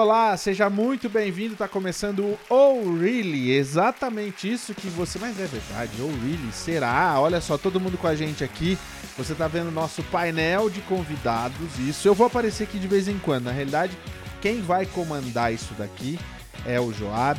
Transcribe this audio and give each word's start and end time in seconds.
Olá, 0.00 0.34
seja 0.34 0.70
muito 0.70 1.10
bem-vindo. 1.10 1.56
Tá 1.56 1.68
começando 1.68 2.20
o 2.20 2.38
Oh 2.48 2.96
Really, 2.98 3.50
exatamente 3.50 4.50
isso 4.50 4.74
que 4.74 4.86
você. 4.88 5.18
Mas 5.18 5.38
é 5.38 5.44
verdade, 5.44 5.90
Oh 6.00 6.06
Really, 6.06 6.50
será? 6.52 7.20
Olha 7.20 7.38
só, 7.38 7.58
todo 7.58 7.78
mundo 7.78 7.98
com 7.98 8.06
a 8.06 8.14
gente 8.14 8.42
aqui. 8.42 8.78
Você 9.18 9.34
tá 9.34 9.46
vendo 9.46 9.68
o 9.68 9.70
nosso 9.70 10.02
painel 10.04 10.70
de 10.70 10.80
convidados. 10.80 11.78
Isso 11.78 12.08
eu 12.08 12.14
vou 12.14 12.26
aparecer 12.26 12.64
aqui 12.64 12.78
de 12.78 12.88
vez 12.88 13.08
em 13.08 13.18
quando. 13.18 13.44
Na 13.44 13.52
realidade, 13.52 13.94
quem 14.40 14.62
vai 14.62 14.86
comandar 14.86 15.52
isso 15.52 15.74
daqui 15.74 16.18
é 16.64 16.80
o 16.80 16.94
Joab, 16.94 17.38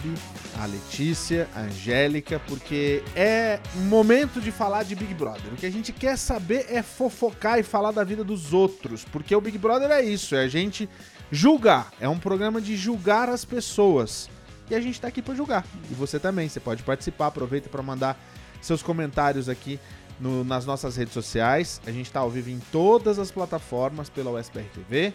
a 0.60 0.66
Letícia, 0.68 1.50
a 1.55 1.62
Angélica, 1.62 2.40
porque 2.48 3.02
é 3.16 3.60
momento 3.88 4.40
de 4.40 4.52
falar 4.52 4.84
de 4.84 4.94
Big 4.94 5.16
Brother. 5.16 5.52
O 5.52 5.55
que 5.55 5.66
a 5.66 5.72
gente 5.72 5.91
quer 5.91 6.16
saber 6.16 6.68
é 6.70 6.84
fofocar 6.84 7.58
e 7.58 7.64
falar 7.64 7.91
da 7.91 8.04
vida 8.04 8.24
dos 8.24 8.54
outros, 8.54 9.04
porque 9.04 9.36
o 9.36 9.41
Big 9.41 9.58
Brother 9.58 9.90
é 9.90 10.04
isso, 10.04 10.36
é 10.36 10.44
a 10.44 10.48
gente 10.48 10.88
julgar, 11.31 11.91
é 11.99 12.09
um 12.09 12.20
programa 12.20 12.59
de 12.59 12.76
julgar 12.76 13.30
as 13.30 13.45
pessoas. 13.45 14.30
E 14.70 14.76
a 14.76 14.81
gente 14.81 14.99
tá 14.99 15.08
aqui 15.08 15.21
para 15.21 15.35
julgar. 15.35 15.66
E 15.90 15.94
você 15.94 16.20
também, 16.20 16.48
você 16.48 16.59
pode 16.59 16.84
participar, 16.84 17.27
aproveita 17.27 17.70
para 17.70 17.81
mandar 17.81 18.17
seus 18.62 18.81
comentários 18.84 19.49
aqui 19.49 19.80
no, 20.20 20.44
nas 20.44 20.65
nossas 20.65 20.96
redes 20.96 21.13
sociais. 21.13 21.82
A 21.85 21.91
gente 21.91 22.12
tá 22.12 22.20
ao 22.20 22.29
vivo 22.29 22.49
em 22.49 22.60
todas 22.71 23.20
as 23.20 23.32
plataformas 23.32 24.10
pela 24.10 24.32
USBR 24.32 24.65
TV. 24.73 25.13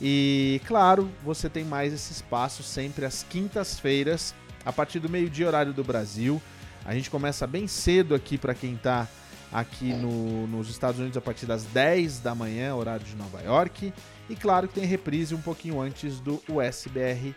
E 0.00 0.60
claro, 0.66 1.10
você 1.22 1.48
tem 1.48 1.64
mais 1.64 1.92
esse 1.92 2.12
espaço 2.12 2.62
sempre 2.62 3.04
às 3.04 3.22
quintas-feiras, 3.22 4.34
a 4.64 4.72
partir 4.72 5.00
do 5.00 5.08
meio-dia, 5.08 5.46
horário 5.46 5.72
do 5.72 5.84
Brasil. 5.84 6.40
A 6.84 6.94
gente 6.94 7.10
começa 7.10 7.46
bem 7.46 7.66
cedo 7.66 8.14
aqui 8.14 8.36
para 8.36 8.54
quem 8.54 8.74
está 8.74 9.08
aqui 9.52 9.92
no, 9.92 10.46
nos 10.46 10.68
Estados 10.68 10.98
Unidos 10.98 11.16
a 11.16 11.20
partir 11.20 11.46
das 11.46 11.64
10 11.64 12.20
da 12.20 12.34
manhã, 12.34 12.74
horário 12.74 13.04
de 13.04 13.14
Nova 13.14 13.40
York. 13.40 13.92
E 14.28 14.34
claro 14.34 14.68
que 14.68 14.74
tem 14.74 14.84
reprise 14.84 15.34
um 15.34 15.40
pouquinho 15.40 15.80
antes 15.80 16.20
do 16.20 16.42
USBR 16.48 17.34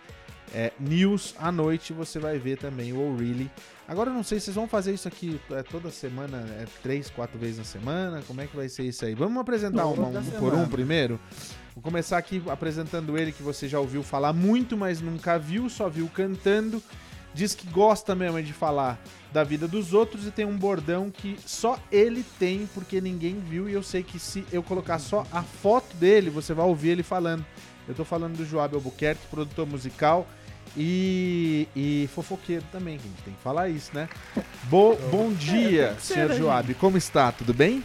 é, 0.54 0.72
News 0.80 1.36
à 1.38 1.52
noite. 1.52 1.94
Você 1.94 2.20
vai 2.20 2.38
ver 2.38 2.58
também 2.58 2.94
o 2.94 3.00
O'Reilly. 3.00 3.52
Agora 3.88 4.10
eu 4.10 4.14
não 4.14 4.24
sei 4.24 4.40
se 4.40 4.46
vocês 4.46 4.56
vão 4.56 4.68
fazer 4.68 4.94
isso 4.94 5.08
aqui 5.08 5.40
é, 5.52 5.64
toda 5.64 5.90
semana, 5.90 6.46
é 6.60 6.66
três, 6.84 7.10
quatro 7.10 7.40
vezes 7.40 7.58
na 7.58 7.64
semana. 7.64 8.22
Como 8.28 8.42
é 8.42 8.48
que 8.48 8.56
vai 8.56 8.68
ser 8.70 8.84
isso 8.84 9.06
aí? 9.06 9.16
Vamos 9.16 9.40
apresentar 9.40 9.86
uma, 9.86 10.08
um 10.08 10.24
por 10.40 10.54
um 10.54 10.68
primeiro? 10.68 11.20
Vou 11.74 11.82
começar 11.82 12.18
aqui 12.18 12.42
apresentando 12.48 13.18
ele, 13.18 13.32
que 13.32 13.44
você 13.44 13.68
já 13.68 13.80
ouviu 13.80 14.04
falar 14.04 14.34
muito, 14.34 14.76
mas 14.76 15.00
nunca 15.00 15.38
viu, 15.38 15.70
só 15.70 15.88
viu 15.88 16.10
cantando. 16.14 16.82
Diz 17.34 17.54
que 17.54 17.68
gosta 17.68 18.16
mesmo 18.16 18.42
de 18.42 18.52
falar 18.52 19.00
da 19.38 19.44
vida 19.44 19.68
dos 19.68 19.94
outros 19.94 20.26
e 20.26 20.32
tem 20.32 20.46
um 20.46 20.58
bordão 20.58 21.12
que 21.12 21.38
só 21.46 21.78
ele 21.92 22.26
tem, 22.40 22.68
porque 22.74 23.00
ninguém 23.00 23.40
viu. 23.40 23.70
E 23.70 23.74
eu 23.74 23.84
sei 23.84 24.02
que 24.02 24.18
se 24.18 24.44
eu 24.52 24.64
colocar 24.64 24.98
só 24.98 25.28
a 25.32 25.44
foto 25.44 25.96
dele, 25.96 26.32
você 26.32 26.56
vai 26.56 26.66
ouvir 26.66 26.90
ele 26.90 27.04
falando. 27.04 27.46
Eu 27.88 27.94
tô 27.94 28.04
falando 28.04 28.36
do 28.36 28.44
Joab 28.44 28.74
Albuquerque, 28.74 29.28
produtor 29.28 29.68
musical 29.68 30.28
e, 30.76 31.68
e 31.76 32.10
fofoqueiro 32.16 32.66
também, 32.72 32.96
a 32.96 32.98
gente 32.98 33.22
tem 33.24 33.32
que 33.32 33.40
falar 33.44 33.70
isso, 33.70 33.92
né? 33.94 34.10
Bo, 34.64 34.96
bom 35.12 35.32
dia, 35.32 35.96
senhor 36.00 36.34
Joab. 36.34 36.74
Como 36.74 36.98
está? 36.98 37.32
Tudo 37.32 37.54
bem? 37.54 37.84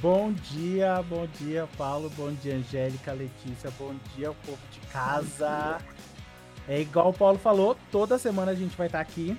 Bom 0.00 0.32
dia, 0.32 1.02
bom 1.02 1.26
dia, 1.40 1.68
Paulo, 1.76 2.08
bom 2.16 2.32
dia, 2.40 2.54
Angélica, 2.54 3.12
Letícia, 3.12 3.68
bom 3.76 3.96
dia, 4.14 4.30
o 4.30 4.34
povo 4.46 4.58
de 4.70 4.78
casa. 4.92 5.78
É 6.68 6.80
igual 6.80 7.08
o 7.08 7.12
Paulo 7.12 7.36
falou, 7.36 7.76
toda 7.90 8.16
semana 8.16 8.52
a 8.52 8.54
gente 8.54 8.76
vai 8.76 8.86
estar 8.86 9.00
aqui. 9.00 9.36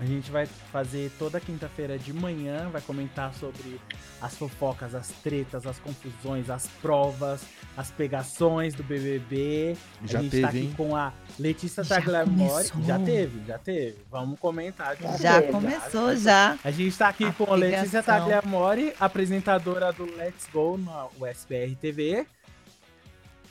A 0.00 0.04
gente 0.06 0.30
vai 0.30 0.46
fazer 0.46 1.12
toda 1.18 1.38
quinta-feira 1.38 1.98
de 1.98 2.10
manhã, 2.10 2.70
vai 2.70 2.80
comentar 2.80 3.34
sobre 3.34 3.78
as 4.18 4.34
fofocas, 4.34 4.94
as 4.94 5.10
tretas, 5.22 5.66
as 5.66 5.78
confusões, 5.78 6.48
as 6.48 6.66
provas, 6.80 7.42
as 7.76 7.90
pegações 7.90 8.74
do 8.74 8.82
BBB. 8.82 9.76
Já 10.06 10.20
a 10.20 10.22
gente 10.22 10.30
teve, 10.30 10.42
tá 10.42 10.48
aqui 10.48 10.58
hein? 10.58 10.74
com 10.74 10.96
a 10.96 11.12
Letícia 11.38 11.84
Tagliamore. 11.84 12.70
Já 12.82 12.98
teve, 12.98 13.46
já 13.46 13.58
teve. 13.58 13.98
Vamos 14.10 14.40
comentar. 14.40 14.96
Já, 14.96 15.18
já 15.18 15.42
começou, 15.42 16.16
já. 16.16 16.58
A 16.64 16.70
gente 16.70 16.96
tá 16.96 17.08
aqui 17.08 17.24
a 17.24 17.32
com 17.32 17.52
a 17.52 17.56
Letícia 17.56 18.02
Tagliamore, 18.02 18.94
apresentadora 18.98 19.92
do 19.92 20.06
Let's 20.16 20.48
Go 20.50 20.78
na 20.78 21.08
USBR 21.20 21.76
TV. 21.76 22.26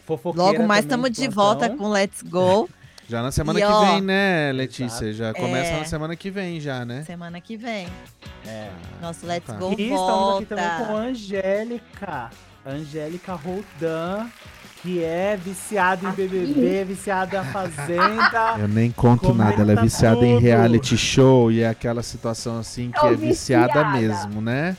Fofoqueira 0.04 0.52
Logo 0.52 0.68
mais 0.68 0.84
estamos 0.84 1.12
de 1.12 1.28
volta 1.28 1.70
com 1.70 1.90
Let's 1.90 2.24
Go. 2.24 2.68
Já 3.10 3.24
na 3.24 3.32
semana 3.32 3.58
e, 3.58 3.64
que 3.64 3.68
ó, 3.68 3.86
vem, 3.86 4.02
né, 4.02 4.52
Letícia? 4.52 5.08
Exato. 5.08 5.14
Já 5.14 5.34
começa 5.34 5.72
é, 5.72 5.80
na 5.80 5.86
semana 5.86 6.16
que 6.16 6.30
vem, 6.30 6.62
já, 6.62 6.86
né? 6.86 7.02
Semana 7.04 7.42
que 7.42 7.58
vem. 7.58 7.88
É. 8.46 8.70
Nosso 9.02 9.26
Let's 9.26 9.48
tá. 9.48 9.54
Go 9.54 9.74
e 9.76 9.90
volta. 9.90 10.04
estamos 10.04 10.36
aqui 10.36 10.46
também 10.46 10.88
com 10.88 10.96
a 10.96 11.00
Angélica. 11.00 12.30
Angélica 12.64 13.34
Roldan, 13.34 14.28
que 14.84 15.04
é 15.04 15.36
viciada 15.36 16.08
em 16.08 16.12
BBB, 16.12 16.86
viciada 16.86 17.42
em 17.42 17.46
Fazenda. 17.52 18.58
Eu 18.62 18.68
nem 18.68 18.92
conto 18.92 19.34
nada, 19.34 19.60
ela 19.60 19.72
é 19.72 19.76
viciada 19.82 20.18
tudo. 20.18 20.26
em 20.26 20.40
reality 20.40 20.96
show 20.96 21.52
e 21.52 21.62
é 21.62 21.68
aquela 21.68 22.04
situação 22.04 22.60
assim 22.60 22.92
que 22.92 23.06
é, 23.08 23.12
é 23.12 23.16
viciada, 23.16 23.86
mesmo, 23.86 24.40
né? 24.40 24.78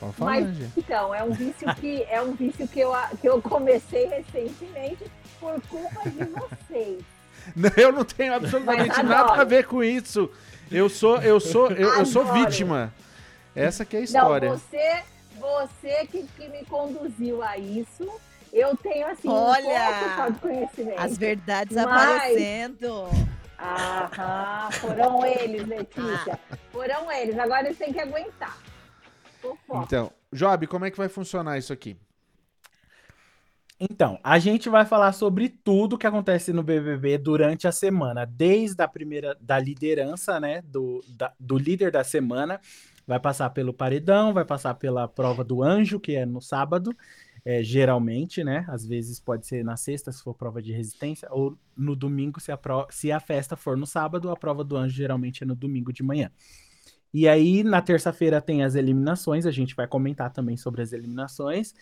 Pode 0.00 0.14
falar, 0.14 0.30
Mas, 0.40 0.56
então, 0.78 1.14
é 1.14 1.22
um 1.22 1.32
vício 1.32 1.74
que 1.74 2.06
é 2.08 2.22
um 2.22 2.32
vício 2.32 2.66
que 2.66 2.80
eu, 2.80 2.92
que 3.20 3.28
eu 3.28 3.42
comecei 3.42 4.06
recentemente 4.06 5.04
por 5.38 5.60
culpa 5.68 6.08
de 6.08 6.24
vocês. 6.70 7.13
Eu 7.76 7.92
não 7.92 8.04
tenho 8.04 8.34
absolutamente 8.34 9.02
nada 9.02 9.34
a 9.34 9.44
ver 9.44 9.66
com 9.66 9.82
isso. 9.82 10.30
Eu 10.70 10.88
sou, 10.88 11.20
eu 11.22 11.38
sou, 11.38 11.70
eu, 11.70 11.94
eu 11.94 12.06
sou 12.06 12.24
vítima. 12.32 12.92
Essa 13.54 13.84
que 13.84 13.96
é 13.96 14.00
a 14.00 14.02
história. 14.02 14.50
Não, 14.50 14.56
você, 14.56 15.02
você 15.38 16.06
que, 16.06 16.26
que 16.36 16.48
me 16.48 16.64
conduziu 16.64 17.42
a 17.42 17.56
isso. 17.58 18.10
Eu 18.52 18.76
tenho 18.76 19.06
assim 19.08 19.28
Olha, 19.28 20.26
um 20.28 20.32
de 20.32 20.38
conhecimento. 20.38 20.98
As 21.00 21.18
verdades 21.18 21.76
mas... 21.76 21.86
aparecendo. 21.86 23.08
Aham, 23.58 24.70
foram 24.72 25.26
eles, 25.26 25.66
Letícia. 25.66 26.38
Foram 26.72 27.10
eles. 27.10 27.38
Agora 27.38 27.66
eles 27.66 27.78
têm 27.78 27.92
que 27.92 28.00
aguentar. 28.00 28.56
Então, 29.82 30.10
Job, 30.32 30.66
como 30.66 30.84
é 30.84 30.90
que 30.90 30.96
vai 30.96 31.08
funcionar 31.08 31.58
isso 31.58 31.72
aqui? 31.72 31.96
Então, 33.78 34.20
a 34.22 34.38
gente 34.38 34.68
vai 34.68 34.86
falar 34.86 35.12
sobre 35.12 35.48
tudo 35.48 35.98
que 35.98 36.06
acontece 36.06 36.52
no 36.52 36.62
BBB 36.62 37.18
durante 37.18 37.66
a 37.66 37.72
semana, 37.72 38.24
desde 38.24 38.80
a 38.82 38.88
primeira 38.88 39.36
da 39.40 39.58
liderança, 39.58 40.38
né, 40.38 40.62
do, 40.62 41.04
da, 41.08 41.32
do 41.40 41.58
líder 41.58 41.90
da 41.90 42.04
semana, 42.04 42.60
vai 43.04 43.18
passar 43.18 43.50
pelo 43.50 43.74
paredão, 43.74 44.32
vai 44.32 44.44
passar 44.44 44.74
pela 44.74 45.08
prova 45.08 45.42
do 45.42 45.62
anjo, 45.62 45.98
que 45.98 46.14
é 46.14 46.24
no 46.24 46.40
sábado, 46.40 46.96
é, 47.44 47.64
geralmente, 47.64 48.44
né, 48.44 48.64
às 48.68 48.86
vezes 48.86 49.18
pode 49.18 49.44
ser 49.46 49.64
na 49.64 49.76
sexta, 49.76 50.12
se 50.12 50.22
for 50.22 50.34
prova 50.34 50.62
de 50.62 50.72
resistência, 50.72 51.28
ou 51.32 51.58
no 51.76 51.96
domingo, 51.96 52.40
se 52.40 52.52
a, 52.52 52.56
pro, 52.56 52.86
se 52.90 53.10
a 53.10 53.18
festa 53.18 53.56
for 53.56 53.76
no 53.76 53.86
sábado, 53.86 54.30
a 54.30 54.36
prova 54.36 54.62
do 54.62 54.76
anjo 54.76 54.94
geralmente 54.94 55.42
é 55.42 55.46
no 55.46 55.56
domingo 55.56 55.92
de 55.92 56.02
manhã. 56.02 56.30
E 57.12 57.28
aí, 57.28 57.62
na 57.62 57.80
terça-feira 57.80 58.40
tem 58.40 58.64
as 58.64 58.74
eliminações, 58.74 59.46
a 59.46 59.50
gente 59.52 59.76
vai 59.76 59.86
comentar 59.86 60.32
também 60.32 60.56
sobre 60.56 60.82
as 60.82 60.92
eliminações, 60.92 61.72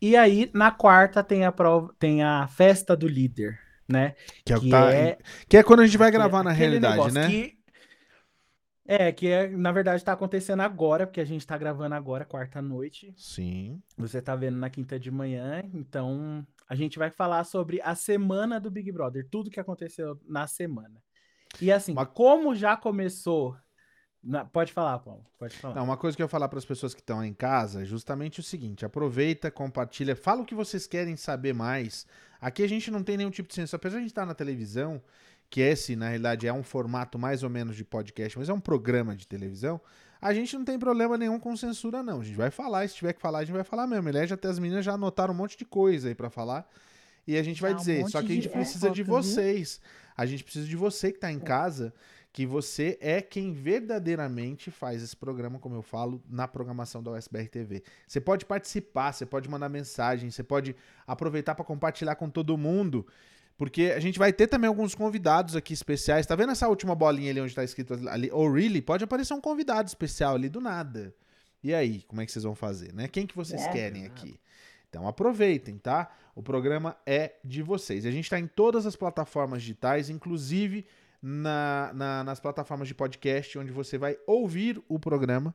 e 0.00 0.16
aí, 0.16 0.50
na 0.54 0.70
quarta, 0.70 1.22
tem 1.22 1.44
a 1.44 1.52
prova, 1.52 1.94
tem 1.98 2.22
a 2.22 2.46
festa 2.46 2.96
do 2.96 3.06
líder, 3.06 3.60
né? 3.88 4.14
Que 4.44 4.52
é, 4.52 4.60
que 4.60 4.70
tá, 4.70 4.92
é, 4.92 5.18
que 5.48 5.56
é 5.56 5.62
quando 5.62 5.80
a 5.80 5.86
gente 5.86 5.98
vai 5.98 6.10
gravar 6.10 6.42
na 6.42 6.52
realidade, 6.52 7.12
né? 7.12 7.28
Que, 7.28 7.58
é, 8.86 9.12
que 9.12 9.28
é, 9.28 9.48
na 9.48 9.70
verdade 9.70 10.04
tá 10.04 10.12
acontecendo 10.12 10.60
agora, 10.60 11.06
porque 11.06 11.20
a 11.20 11.24
gente 11.24 11.46
tá 11.46 11.56
gravando 11.58 11.94
agora, 11.94 12.24
quarta 12.24 12.62
noite. 12.62 13.12
Sim. 13.16 13.80
Você 13.96 14.22
tá 14.22 14.34
vendo 14.34 14.56
na 14.56 14.70
quinta 14.70 14.98
de 14.98 15.10
manhã, 15.10 15.62
então 15.74 16.46
a 16.68 16.74
gente 16.74 16.98
vai 16.98 17.10
falar 17.10 17.44
sobre 17.44 17.80
a 17.82 17.94
semana 17.94 18.58
do 18.58 18.70
Big 18.70 18.90
Brother, 18.90 19.28
tudo 19.30 19.50
que 19.50 19.60
aconteceu 19.60 20.18
na 20.26 20.46
semana. 20.46 21.00
E 21.60 21.70
assim, 21.70 21.92
Mas... 21.94 22.08
como 22.14 22.54
já 22.54 22.76
começou 22.76 23.56
não, 24.22 24.46
pode 24.46 24.72
falar, 24.72 24.98
Paulo. 24.98 25.24
Pode 25.38 25.56
falar. 25.56 25.74
Não, 25.74 25.84
uma 25.84 25.96
coisa 25.96 26.16
que 26.16 26.22
eu 26.22 26.28
falar 26.28 26.48
para 26.48 26.58
as 26.58 26.64
pessoas 26.64 26.92
que 26.92 27.00
estão 27.00 27.24
em 27.24 27.32
casa 27.32 27.82
é 27.82 27.84
justamente 27.84 28.40
o 28.40 28.42
seguinte: 28.42 28.84
aproveita, 28.84 29.50
compartilha, 29.50 30.14
fala 30.14 30.42
o 30.42 30.44
que 30.44 30.54
vocês 30.54 30.86
querem 30.86 31.16
saber 31.16 31.54
mais. 31.54 32.06
Aqui 32.40 32.62
a 32.62 32.68
gente 32.68 32.90
não 32.90 33.02
tem 33.02 33.16
nenhum 33.16 33.30
tipo 33.30 33.48
de 33.48 33.54
censura. 33.54 33.76
Apesar 33.76 33.94
de 33.94 33.98
a 33.98 34.02
gente 34.02 34.10
estar 34.10 34.22
tá 34.22 34.26
na 34.26 34.34
televisão, 34.34 35.02
que 35.48 35.60
esse, 35.60 35.96
na 35.96 36.08
realidade, 36.08 36.46
é 36.46 36.52
um 36.52 36.62
formato 36.62 37.18
mais 37.18 37.42
ou 37.42 37.50
menos 37.50 37.76
de 37.76 37.84
podcast, 37.84 38.38
mas 38.38 38.48
é 38.48 38.52
um 38.52 38.60
programa 38.60 39.16
de 39.16 39.26
televisão, 39.26 39.80
a 40.20 40.34
gente 40.34 40.54
não 40.56 40.64
tem 40.64 40.78
problema 40.78 41.16
nenhum 41.16 41.40
com 41.40 41.56
censura, 41.56 42.02
não. 42.02 42.20
A 42.20 42.24
gente 42.24 42.36
vai 42.36 42.50
falar, 42.50 42.86
se 42.88 42.94
tiver 42.94 43.14
que 43.14 43.20
falar, 43.20 43.38
a 43.38 43.44
gente 43.44 43.54
vai 43.54 43.64
falar 43.64 43.86
mesmo. 43.86 44.08
Aliás, 44.08 44.30
até 44.30 44.48
as 44.48 44.58
meninas 44.58 44.84
já 44.84 44.92
anotaram 44.92 45.32
um 45.32 45.36
monte 45.36 45.56
de 45.56 45.64
coisa 45.64 46.08
aí 46.08 46.14
para 46.14 46.28
falar. 46.28 46.68
E 47.26 47.36
a 47.36 47.42
gente 47.42 47.60
vai 47.62 47.74
dizer. 47.74 48.04
Um 48.04 48.08
Só 48.08 48.20
que 48.20 48.32
a 48.32 48.34
gente 48.34 48.42
de... 48.42 48.48
precisa 48.50 48.88
é, 48.88 48.90
de 48.90 49.02
vocês. 49.02 49.80
A 50.16 50.26
gente 50.26 50.44
precisa 50.44 50.66
de 50.66 50.76
você 50.76 51.10
que 51.10 51.16
está 51.16 51.32
em 51.32 51.38
é. 51.38 51.40
Que 52.32 52.46
você 52.46 52.96
é 53.00 53.20
quem 53.20 53.52
verdadeiramente 53.52 54.70
faz 54.70 55.02
esse 55.02 55.16
programa, 55.16 55.58
como 55.58 55.74
eu 55.74 55.82
falo, 55.82 56.22
na 56.28 56.46
programação 56.46 57.02
da 57.02 57.10
USBR 57.12 57.48
TV. 57.48 57.82
Você 58.06 58.20
pode 58.20 58.44
participar, 58.44 59.12
você 59.12 59.26
pode 59.26 59.48
mandar 59.48 59.68
mensagem, 59.68 60.30
você 60.30 60.42
pode 60.42 60.76
aproveitar 61.06 61.54
para 61.54 61.64
compartilhar 61.64 62.14
com 62.14 62.30
todo 62.30 62.56
mundo. 62.56 63.06
Porque 63.56 63.92
a 63.94 64.00
gente 64.00 64.18
vai 64.18 64.32
ter 64.32 64.46
também 64.46 64.68
alguns 64.68 64.94
convidados 64.94 65.56
aqui 65.56 65.74
especiais. 65.74 66.24
Tá 66.24 66.34
vendo 66.34 66.52
essa 66.52 66.68
última 66.68 66.94
bolinha 66.94 67.30
ali 67.30 67.40
onde 67.40 67.54
tá 67.54 67.64
escrito 67.64 67.94
ali, 68.08 68.30
oh 68.32 68.50
really? 68.50 68.80
Pode 68.80 69.04
aparecer 69.04 69.34
um 69.34 69.40
convidado 69.40 69.88
especial 69.88 70.36
ali 70.36 70.48
do 70.48 70.60
nada. 70.60 71.14
E 71.62 71.74
aí, 71.74 72.02
como 72.08 72.22
é 72.22 72.26
que 72.26 72.32
vocês 72.32 72.44
vão 72.44 72.54
fazer, 72.54 72.94
né? 72.94 73.06
Quem 73.06 73.26
que 73.26 73.36
vocês 73.36 73.60
é. 73.60 73.68
querem 73.70 74.06
aqui? 74.06 74.40
Então 74.88 75.06
aproveitem, 75.06 75.76
tá? 75.76 76.10
O 76.34 76.42
programa 76.42 76.96
é 77.04 77.34
de 77.44 77.62
vocês. 77.62 78.06
A 78.06 78.10
gente 78.10 78.24
está 78.24 78.38
em 78.38 78.46
todas 78.46 78.86
as 78.86 78.96
plataformas 78.96 79.60
digitais, 79.60 80.08
inclusive 80.08 80.86
na, 81.22 81.92
na, 81.94 82.24
nas 82.24 82.40
plataformas 82.40 82.88
de 82.88 82.94
podcast, 82.94 83.58
onde 83.58 83.70
você 83.70 83.98
vai 83.98 84.16
ouvir 84.26 84.82
o 84.88 84.98
programa. 84.98 85.54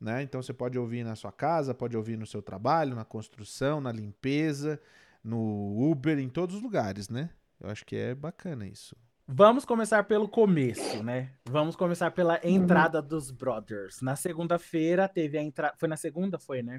Né? 0.00 0.22
Então 0.22 0.42
você 0.42 0.52
pode 0.52 0.78
ouvir 0.78 1.04
na 1.04 1.14
sua 1.14 1.32
casa, 1.32 1.74
pode 1.74 1.96
ouvir 1.96 2.16
no 2.16 2.26
seu 2.26 2.40
trabalho, 2.40 2.96
na 2.96 3.04
construção, 3.04 3.80
na 3.80 3.92
limpeza, 3.92 4.80
no 5.22 5.90
Uber, 5.90 6.18
em 6.18 6.28
todos 6.28 6.56
os 6.56 6.62
lugares, 6.62 7.10
né? 7.10 7.30
Eu 7.60 7.68
acho 7.68 7.84
que 7.84 7.94
é 7.94 8.14
bacana 8.14 8.66
isso. 8.66 8.96
Vamos 9.32 9.64
começar 9.64 10.02
pelo 10.04 10.26
começo, 10.26 11.02
né? 11.04 11.30
Vamos 11.44 11.76
começar 11.76 12.10
pela 12.10 12.40
entrada 12.42 13.00
dos 13.02 13.30
Brothers. 13.30 14.00
Na 14.00 14.16
segunda-feira 14.16 15.06
teve 15.06 15.38
a 15.38 15.42
entrada. 15.42 15.74
Foi 15.78 15.88
na 15.88 15.96
segunda, 15.96 16.38
foi, 16.38 16.62
né? 16.62 16.78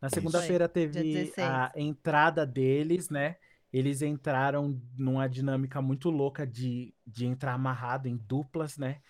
Na 0.00 0.08
segunda-feira 0.08 0.68
teve 0.68 1.32
a 1.36 1.70
entrada 1.76 2.46
deles, 2.46 3.10
né? 3.10 3.36
Eles 3.72 4.02
entraram 4.02 4.80
numa 4.96 5.26
dinâmica 5.28 5.80
muito 5.80 6.10
louca 6.10 6.46
de, 6.46 6.94
de 7.06 7.26
entrar 7.26 7.54
amarrado 7.54 8.06
em 8.06 8.16
duplas, 8.16 8.76
né? 8.76 9.00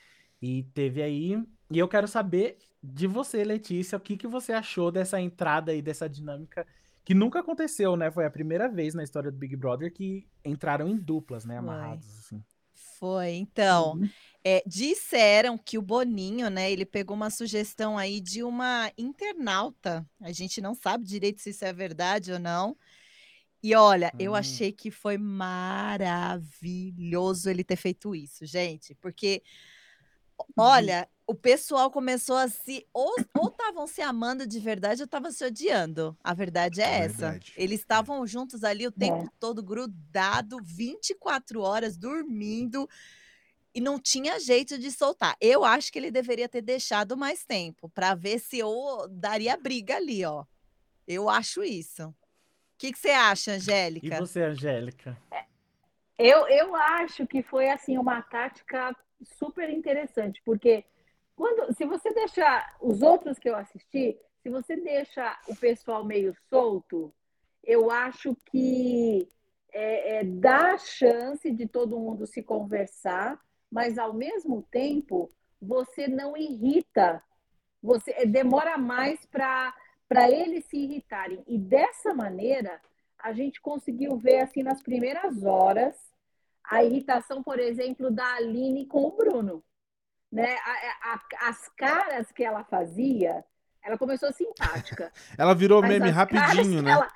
E 0.41 0.63
teve 0.75 1.03
aí. 1.03 1.43
E 1.71 1.79
eu 1.79 1.89
quero 1.89 2.07
saber 2.07 2.59
de 2.83 3.07
você, 3.07 3.43
Letícia, 3.45 3.99
o 3.99 4.01
que, 4.01 4.17
que 4.17 4.27
você 4.27 4.53
achou 4.53 4.91
dessa 4.91 5.21
entrada 5.21 5.73
aí, 5.73 5.83
dessa 5.83 6.09
dinâmica 6.09 6.67
que 7.05 7.15
nunca 7.15 7.41
aconteceu, 7.41 7.97
né? 7.97 8.11
Foi 8.11 8.25
a 8.25 8.31
primeira 8.31 8.69
vez 8.69 8.95
na 8.95 9.03
história 9.03 9.31
do 9.31 9.37
Big 9.37 9.57
Brother 9.57 9.93
que 9.93 10.27
entraram 10.45 10.89
em 10.89 10.97
duplas, 10.97 11.45
né? 11.45 11.59
Amarrados, 11.59 12.07
Foi. 12.07 12.19
assim. 12.19 12.45
Foi, 12.99 13.31
então. 13.31 13.95
Uhum. 13.95 14.09
É, 14.45 14.63
disseram 14.67 15.59
que 15.59 15.77
o 15.77 15.83
Boninho, 15.83 16.49
né, 16.49 16.71
ele 16.71 16.85
pegou 16.85 17.17
uma 17.17 17.31
sugestão 17.31 17.99
aí 17.99 18.21
de 18.21 18.43
uma 18.45 18.93
internauta. 18.97 20.07
A 20.21 20.31
gente 20.33 20.61
não 20.61 20.75
sabe 20.75 21.05
direito 21.05 21.41
se 21.41 21.51
isso 21.51 21.65
é 21.65 21.73
verdade 21.73 22.33
ou 22.33 22.39
não. 22.39 22.77
E 23.63 23.75
olha, 23.75 24.11
hum. 24.15 24.19
eu 24.19 24.35
achei 24.35 24.73
que 24.73 24.91
foi 24.91 25.17
maravilhoso 25.17 27.49
ele 27.49 27.63
ter 27.63 27.77
feito 27.77 28.13
isso, 28.15 28.45
gente, 28.45 28.95
porque 28.97 29.43
uhum. 30.39 30.47
olha, 30.57 31.09
o 31.27 31.35
pessoal 31.35 31.91
começou 31.91 32.37
a 32.37 32.49
se 32.49 32.87
ou 32.93 33.15
estavam 33.49 33.87
se 33.87 34.03
amando 34.03 34.47
de 34.47 34.59
verdade 34.59 35.03
ou 35.03 35.07
estavam 35.07 35.31
se 35.31 35.45
odiando. 35.45 36.17
A 36.23 36.35
verdade 36.35 36.81
é, 36.81 36.85
é 36.85 36.99
essa. 37.05 37.31
Verdade. 37.31 37.53
Eles 37.57 37.81
é. 37.81 37.83
estavam 37.83 38.27
juntos 38.27 38.65
ali 38.65 38.87
o 38.87 38.93
tempo 38.93 39.27
é. 39.27 39.31
todo 39.39 39.63
grudado, 39.63 40.59
24 40.63 41.61
horas 41.61 41.97
dormindo 41.97 42.89
e 43.75 43.81
não 43.81 43.99
tinha 43.99 44.39
jeito 44.39 44.79
de 44.79 44.91
soltar. 44.91 45.37
Eu 45.41 45.65
acho 45.65 45.93
que 45.93 45.99
ele 45.99 46.11
deveria 46.11 46.49
ter 46.49 46.61
deixado 46.61 47.17
mais 47.17 47.45
tempo 47.45 47.89
para 47.89 48.15
ver 48.15 48.39
se 48.39 48.59
eu 48.59 49.09
daria 49.09 49.57
briga 49.57 49.97
ali, 49.97 50.25
ó. 50.25 50.45
Eu 51.07 51.29
acho 51.29 51.63
isso. 51.63 52.15
O 52.83 52.85
que, 52.85 52.93
que 52.93 52.99
você 52.99 53.11
acha, 53.11 53.53
Angélica? 53.53 54.07
E 54.17 54.19
você, 54.19 54.43
Angélica? 54.43 55.17
Eu, 56.19 56.49
eu 56.49 56.75
acho 56.75 57.25
que 57.29 57.41
foi 57.41 57.71
assim 57.71 57.97
uma 57.97 58.21
tática 58.23 58.93
super 59.39 59.71
interessante, 59.71 60.43
porque 60.45 60.85
quando, 61.37 61.73
se 61.75 61.85
você 61.85 62.13
deixar 62.13 62.77
os 62.81 63.01
outros 63.01 63.39
que 63.39 63.49
eu 63.49 63.55
assisti, 63.55 64.19
se 64.43 64.51
você 64.51 64.75
deixa 64.75 65.39
o 65.47 65.55
pessoal 65.55 66.05
meio 66.05 66.35
solto, 66.51 67.15
eu 67.63 67.89
acho 67.89 68.37
que 68.47 69.31
é, 69.73 70.17
é, 70.17 70.25
dá 70.25 70.77
chance 70.77 71.49
de 71.53 71.69
todo 71.69 72.01
mundo 72.01 72.27
se 72.27 72.43
conversar 72.43 73.41
mas 73.73 73.97
ao 73.97 74.13
mesmo 74.13 74.63
tempo 74.71 75.33
você 75.61 76.07
não 76.07 76.37
irrita, 76.37 77.23
você 77.83 78.11
eh, 78.19 78.27
demora 78.27 78.77
mais 78.77 79.25
para 79.25 79.75
para 80.13 80.31
eles 80.31 80.67
se 80.67 80.77
irritarem. 80.77 81.43
E 81.47 81.57
dessa 81.57 82.13
maneira, 82.13 82.79
a 83.19 83.33
gente 83.33 83.61
conseguiu 83.63 84.19
ver 84.19 84.41
assim 84.41 84.63
nas 84.63 84.83
primeiras 84.83 85.43
horas 85.43 85.97
a 86.63 86.85
irritação, 86.85 87.43
por 87.43 87.59
exemplo, 87.59 88.11
da 88.11 88.35
Aline 88.35 88.87
com 88.87 89.05
o 89.05 89.17
Bruno. 89.17 89.65
Né? 90.31 90.55
A, 90.65 91.15
a, 91.15 91.49
as 91.49 91.67
caras 91.71 92.31
que 92.31 92.45
ela 92.45 92.63
fazia, 92.65 93.43
ela 93.83 93.97
começou 93.97 94.31
simpática. 94.33 95.11
ela 95.39 95.55
virou 95.55 95.81
meme 95.81 96.11
rapidinho, 96.11 96.83
né? 96.83 96.91
Ela, 96.91 97.09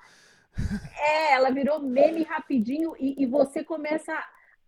é, 0.98 1.32
ela 1.34 1.50
virou 1.50 1.80
meme 1.80 2.22
rapidinho 2.22 2.96
e, 2.98 3.22
e 3.22 3.26
você 3.26 3.62
começa 3.62 4.12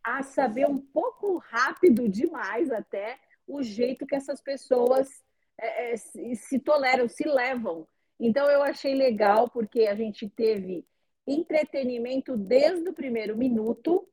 a 0.02 0.22
saber 0.22 0.66
um 0.68 0.78
pouco 0.78 1.38
rápido 1.38 2.06
demais 2.08 2.70
até 2.70 3.18
o 3.46 3.62
jeito 3.62 4.06
que 4.06 4.14
essas 4.14 4.40
pessoas 4.40 5.24
é, 5.58 5.92
é, 5.92 5.96
se, 5.96 6.36
se 6.36 6.58
toleram, 6.58 7.08
se 7.08 7.26
levam. 7.26 7.86
Então 8.18 8.50
eu 8.50 8.62
achei 8.62 8.94
legal 8.94 9.48
porque 9.48 9.86
a 9.86 9.94
gente 9.94 10.28
teve 10.28 10.84
entretenimento 11.26 12.36
desde 12.36 12.88
o 12.88 12.94
primeiro 12.94 13.36
minuto, 13.36 14.08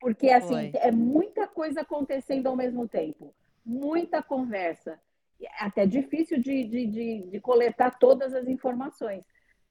porque 0.00 0.30
assim 0.30 0.72
é 0.74 0.90
muita 0.90 1.46
coisa 1.46 1.82
acontecendo 1.82 2.46
ao 2.46 2.56
mesmo 2.56 2.88
tempo, 2.88 3.34
muita 3.64 4.22
conversa, 4.22 5.00
é 5.40 5.64
até 5.64 5.86
difícil 5.86 6.40
de, 6.40 6.64
de, 6.64 6.86
de, 6.86 7.22
de 7.30 7.40
coletar 7.40 7.98
todas 7.98 8.34
as 8.34 8.48
informações 8.48 9.24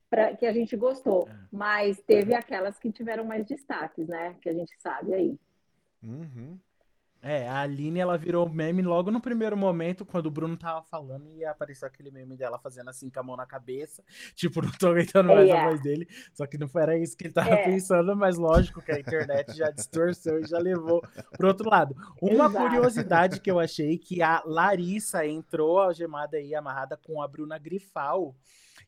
para 0.10 0.36
que 0.36 0.46
a 0.46 0.54
gente 0.54 0.76
gostou, 0.76 1.28
é. 1.28 1.36
mas 1.52 2.00
teve 2.02 2.36
aquelas 2.36 2.78
que 2.78 2.92
tiveram 2.92 3.26
mais 3.26 3.48
destaques, 3.48 4.08
né? 4.08 4.36
Que 4.42 4.50
a 4.50 4.54
gente 4.54 4.72
sabe 4.80 5.12
aí. 5.12 5.40
Uhum. 6.04 6.60
É, 7.26 7.48
a 7.48 7.62
Aline, 7.62 8.02
ela 8.02 8.18
virou 8.18 8.50
meme 8.50 8.82
logo 8.82 9.10
no 9.10 9.22
primeiro 9.22 9.56
momento, 9.56 10.06
quando 10.06 10.26
o 10.26 10.32
Bruno 10.32 10.58
tava 10.58 10.84
falando 10.84 11.32
e 11.32 11.46
apareceu 11.46 11.88
aquele 11.88 12.12
meme 12.12 12.36
dela 12.36 12.60
fazendo 12.60 12.90
assim 12.90 13.10
com 13.10 13.18
a 13.18 13.24
mão 13.24 13.38
na 13.38 13.46
cabeça. 13.46 14.04
Tipo, 14.36 14.62
não 14.62 14.72
tô 14.72 14.90
aguentando 14.90 15.30
mais 15.30 15.48
yeah. 15.48 15.66
a 15.66 15.70
voz 15.70 15.82
dele. 15.82 16.06
Só 16.34 16.46
que 16.46 16.58
não 16.58 16.70
era 16.76 16.98
isso 16.98 17.16
que 17.16 17.28
ele 17.28 17.34
tava 17.34 17.52
é. 17.52 17.64
pensando, 17.64 18.14
mas 18.14 18.38
lógico 18.38 18.82
que 18.82 18.92
a 18.92 19.00
internet 19.00 19.56
já 19.56 19.72
distorceu 19.72 20.42
e 20.42 20.46
já 20.46 20.60
levou 20.60 21.02
pro 21.38 21.48
outro 21.48 21.70
lado. 21.70 21.96
Uma 22.22 22.48
Exato. 22.48 22.58
curiosidade 22.58 23.40
que 23.40 23.50
eu 23.50 23.58
achei 23.58 23.98
que 23.98 24.22
a 24.22 24.44
Larissa 24.46 25.26
entrou 25.26 25.80
algemada 25.80 26.36
aí, 26.36 26.54
amarrada 26.54 26.98
com 26.98 27.22
a 27.22 27.28
Bruna 27.28 27.58
Grifal. 27.58 28.36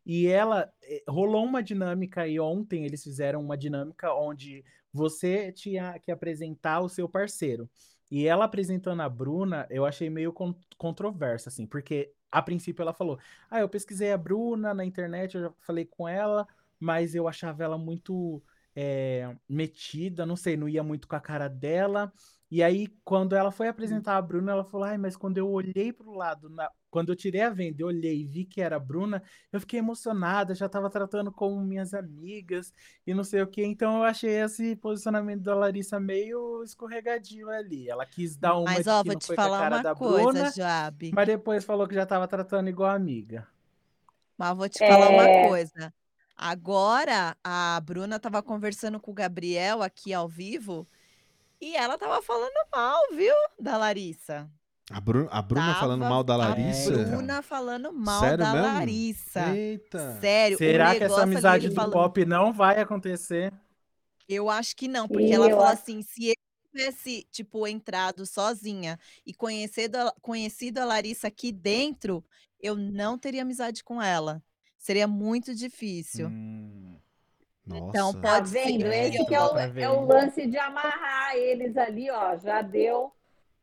E 0.05 0.27
ela 0.27 0.69
eh, 0.83 1.03
rolou 1.07 1.45
uma 1.45 1.63
dinâmica 1.63 2.23
aí 2.23 2.37
ontem, 2.37 2.85
eles 2.85 3.01
fizeram 3.01 3.39
uma 3.39 3.57
dinâmica 3.57 4.13
onde 4.13 4.65
você 4.91 5.53
tinha 5.53 5.97
que 5.99 6.11
apresentar 6.11 6.81
o 6.81 6.89
seu 6.89 7.07
parceiro. 7.07 7.69
E 8.09 8.27
ela 8.27 8.45
apresentando 8.45 9.01
a 9.01 9.09
Bruna, 9.09 9.67
eu 9.69 9.85
achei 9.85 10.09
meio 10.09 10.33
controversa, 10.77 11.49
assim, 11.49 11.65
porque 11.65 12.13
a 12.31 12.41
princípio 12.41 12.81
ela 12.81 12.93
falou: 12.93 13.19
Ah, 13.49 13.59
eu 13.59 13.69
pesquisei 13.69 14.11
a 14.11 14.17
Bruna 14.17 14.73
na 14.73 14.85
internet, 14.85 15.35
eu 15.35 15.41
já 15.43 15.53
falei 15.59 15.85
com 15.85 16.07
ela, 16.07 16.47
mas 16.79 17.15
eu 17.15 17.27
achava 17.27 17.63
ela 17.63 17.77
muito 17.77 18.43
é, 18.75 19.35
metida, 19.47 20.25
não 20.25 20.35
sei, 20.35 20.57
não 20.57 20.69
ia 20.69 20.83
muito 20.83 21.07
com 21.07 21.15
a 21.15 21.19
cara 21.21 21.47
dela. 21.47 22.11
E 22.49 22.61
aí, 22.61 22.87
quando 23.03 23.35
ela 23.35 23.51
foi 23.51 23.67
apresentar 23.67 24.17
a 24.17 24.21
Bruna, 24.21 24.51
ela 24.51 24.63
falou: 24.63 24.85
Ai, 24.85 24.97
mas 24.97 25.17
quando 25.17 25.37
eu 25.37 25.49
olhei 25.49 25.91
pro 25.91 26.13
lado, 26.13 26.47
na... 26.49 26.69
quando 26.91 27.09
eu 27.09 27.15
tirei 27.15 27.41
a 27.41 27.49
venda, 27.49 27.81
eu 27.81 27.87
olhei 27.87 28.21
e 28.21 28.25
vi 28.25 28.45
que 28.45 28.61
era 28.61 28.75
a 28.75 28.79
Bruna, 28.79 29.21
eu 29.51 29.59
fiquei 29.59 29.79
emocionada, 29.79 30.53
já 30.53 30.69
tava 30.69 30.89
tratando 30.89 31.31
como 31.31 31.59
minhas 31.61 31.93
amigas 31.93 32.71
e 33.05 33.13
não 33.13 33.23
sei 33.23 33.41
o 33.41 33.47
que. 33.47 33.63
Então, 33.65 33.97
eu 33.97 34.03
achei 34.03 34.29
esse 34.29 34.75
posicionamento 34.75 35.41
da 35.41 35.55
Larissa 35.55 35.99
meio 35.99 36.63
escorregadio 36.63 37.49
ali. 37.49 37.89
Ela 37.89 38.05
quis 38.05 38.37
dar 38.37 38.55
uma 38.55 38.71
mas, 38.71 38.85
ó, 38.85 39.03
vou 39.03 39.15
te 39.15 39.33
falar 39.33 39.71
uma 39.71 39.95
coisa, 39.95 40.31
Bruna, 40.31 40.51
Joab. 40.51 41.11
mas 41.13 41.27
depois 41.27 41.65
falou 41.65 41.87
que 41.87 41.95
já 41.95 42.05
tava 42.05 42.27
tratando 42.27 42.69
igual 42.69 42.91
amiga. 42.91 43.47
Mas 44.37 44.55
vou 44.55 44.69
te 44.69 44.79
falar 44.79 45.11
é... 45.11 45.15
uma 45.15 45.49
coisa. 45.49 45.93
Agora, 46.37 47.35
a 47.43 47.79
Bruna 47.83 48.19
tava 48.19 48.43
conversando 48.43 48.99
com 48.99 49.11
o 49.11 49.13
Gabriel 49.13 49.81
aqui 49.81 50.13
ao 50.13 50.27
vivo. 50.27 50.87
E 51.65 51.75
ela 51.75 51.97
tava 51.97 52.21
falando 52.21 52.53
mal, 52.71 53.01
viu, 53.15 53.33
da 53.59 53.75
Larissa. 53.75 54.47
A, 54.91 55.01
Bru 55.01 55.27
a 55.31 55.41
Bruna 55.41 55.65
tava 55.65 55.79
falando 55.79 56.01
mal 56.01 56.23
da 56.23 56.35
Larissa? 56.35 56.93
A 56.93 57.05
Bruna 57.05 57.41
falando 57.41 57.91
mal 57.91 58.19
Sério 58.19 58.37
da 58.37 58.53
mesmo? 58.53 58.67
Larissa. 58.67 59.55
Eita. 59.57 60.19
Sério. 60.21 60.59
Será 60.59 60.95
que 60.95 61.03
essa 61.03 61.23
amizade 61.23 61.69
do 61.69 61.73
falando... 61.73 61.93
pop 61.93 62.23
não 62.23 62.53
vai 62.53 62.79
acontecer? 62.79 63.51
Eu 64.29 64.47
acho 64.47 64.75
que 64.75 64.87
não, 64.87 65.07
porque 65.07 65.33
ela 65.33 65.49
falou 65.49 65.65
assim: 65.65 66.03
se 66.03 66.27
eu 66.27 66.35
tivesse, 66.71 67.27
tipo, 67.31 67.67
entrado 67.67 68.27
sozinha 68.27 68.99
e 69.25 69.33
conhecido, 69.33 69.97
conhecido 70.21 70.77
a 70.77 70.85
Larissa 70.85 71.29
aqui 71.29 71.51
dentro, 71.51 72.23
eu 72.61 72.75
não 72.75 73.17
teria 73.17 73.41
amizade 73.41 73.83
com 73.83 73.99
ela. 73.99 74.39
Seria 74.77 75.07
muito 75.07 75.55
difícil. 75.55 76.27
Hum. 76.27 76.84
Nossa. 77.65 77.87
Então 77.89 78.13
pode 78.13 78.23
tá 78.23 78.39
vendo? 78.41 78.85
Esse 78.85 79.33
é 79.33 79.41
o, 79.41 79.57
é 79.57 79.89
o 79.89 80.05
lance 80.05 80.45
de 80.45 80.57
amarrar 80.57 81.35
eles 81.35 81.75
ali, 81.75 82.11
ó. 82.11 82.37
Já 82.37 82.61
deu, 82.61 83.11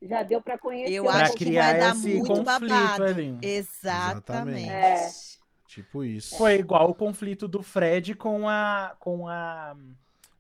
já 0.03 0.23
deu 0.23 0.43
para 0.43 0.59
conhecer. 0.59 0.93
Eu 0.93 1.09
acho 1.09 1.35
que 1.35 1.53
vai 1.53 1.79
dar 1.79 1.95
muito 1.95 2.43
babado. 2.43 3.05
Ali. 3.05 3.39
Exatamente. 3.41 4.69
É. 4.69 5.09
Tipo 5.67 6.05
isso. 6.05 6.37
Foi 6.37 6.57
igual 6.57 6.91
o 6.91 6.95
conflito 6.95 7.47
do 7.47 7.63
Fred 7.63 8.15
com 8.15 8.49
a 8.49 8.95
com 8.99 9.29
a 9.29 9.75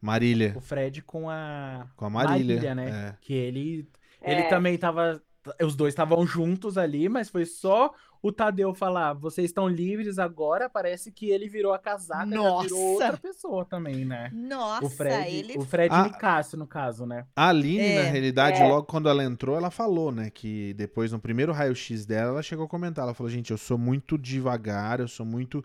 Marília. 0.01 0.55
O 0.57 0.61
Fred 0.61 1.01
com 1.03 1.31
a 1.31 1.87
com 1.97 2.05
a 2.05 2.11
Marília, 2.11 2.57
Marília 2.57 2.75
né? 2.75 3.09
É. 3.09 3.15
Que 3.21 3.33
ele 3.33 3.89
ele 4.21 4.43
é. 4.43 4.49
também 4.49 4.77
tava 4.77 5.23
os 5.61 5.75
dois 5.75 5.93
estavam 5.93 6.27
juntos 6.27 6.77
ali, 6.77 7.09
mas 7.09 7.29
foi 7.29 7.45
só 7.45 7.93
o 8.23 8.31
Tadeu 8.31 8.73
falar, 8.73 9.15
vocês 9.15 9.51
estão 9.51 9.69
livres 9.69 10.17
agora, 10.17 10.71
parece 10.71 11.11
que 11.11 11.29
ele 11.31 11.49
virou 11.49 11.75
a 11.75 11.79
casaca, 11.79 12.25
Nossa. 12.25 12.69
virou 12.69 12.93
outra 12.93 13.17
pessoa 13.17 13.65
também, 13.65 14.05
né? 14.05 14.31
Nossa, 14.33 14.87
o 14.87 14.89
Fred, 14.91 15.35
ele... 15.35 15.59
O 15.59 15.63
Fred 15.63 15.93
a... 15.93 16.05
Nicásio, 16.05 16.57
no 16.57 16.67
caso, 16.67 17.05
né? 17.05 17.27
A 17.35 17.49
Aline, 17.49 17.81
é, 17.81 18.05
na 18.05 18.11
realidade, 18.11 18.63
é. 18.63 18.69
logo 18.69 18.87
quando 18.87 19.09
ela 19.09 19.25
entrou, 19.25 19.57
ela 19.57 19.71
falou, 19.71 20.13
né, 20.13 20.31
que 20.31 20.73
depois, 20.75 21.11
no 21.11 21.19
primeiro 21.19 21.53
raio-x 21.53 22.07
dela, 22.07 22.31
ela 22.31 22.43
chegou 22.43 22.67
a 22.67 22.69
comentar, 22.69 23.05
ela 23.05 23.15
falou, 23.15 23.29
gente, 23.29 23.51
eu 23.51 23.59
sou 23.59 23.77
muito 23.77 24.17
devagar, 24.17 25.01
eu 25.01 25.09
sou 25.09 25.27
muito 25.27 25.65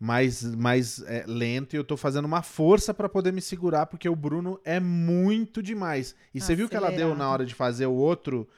mais, 0.00 0.42
mais 0.42 1.02
é, 1.02 1.24
lento 1.26 1.74
e 1.74 1.76
eu 1.76 1.84
tô 1.84 1.96
fazendo 1.96 2.24
uma 2.24 2.40
força 2.40 2.94
para 2.94 3.08
poder 3.08 3.32
me 3.32 3.42
segurar, 3.42 3.84
porque 3.84 4.08
o 4.08 4.16
Bruno 4.16 4.58
é 4.64 4.80
muito 4.80 5.62
demais. 5.62 6.14
E 6.32 6.40
você 6.40 6.54
viu 6.54 6.70
que 6.70 6.76
ela 6.76 6.90
deu 6.90 7.14
na 7.14 7.28
hora 7.28 7.44
de 7.44 7.54
fazer 7.54 7.86
o 7.86 7.92
outro 7.92 8.48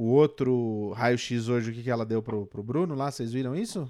o 0.00 0.12
outro 0.12 0.92
raio-x 0.92 1.48
hoje, 1.48 1.70
o 1.70 1.74
que, 1.74 1.82
que 1.82 1.90
ela 1.90 2.06
deu 2.06 2.22
pro, 2.22 2.46
pro 2.46 2.62
Bruno 2.62 2.94
lá? 2.94 3.10
Vocês 3.10 3.34
viram 3.34 3.54
isso? 3.54 3.86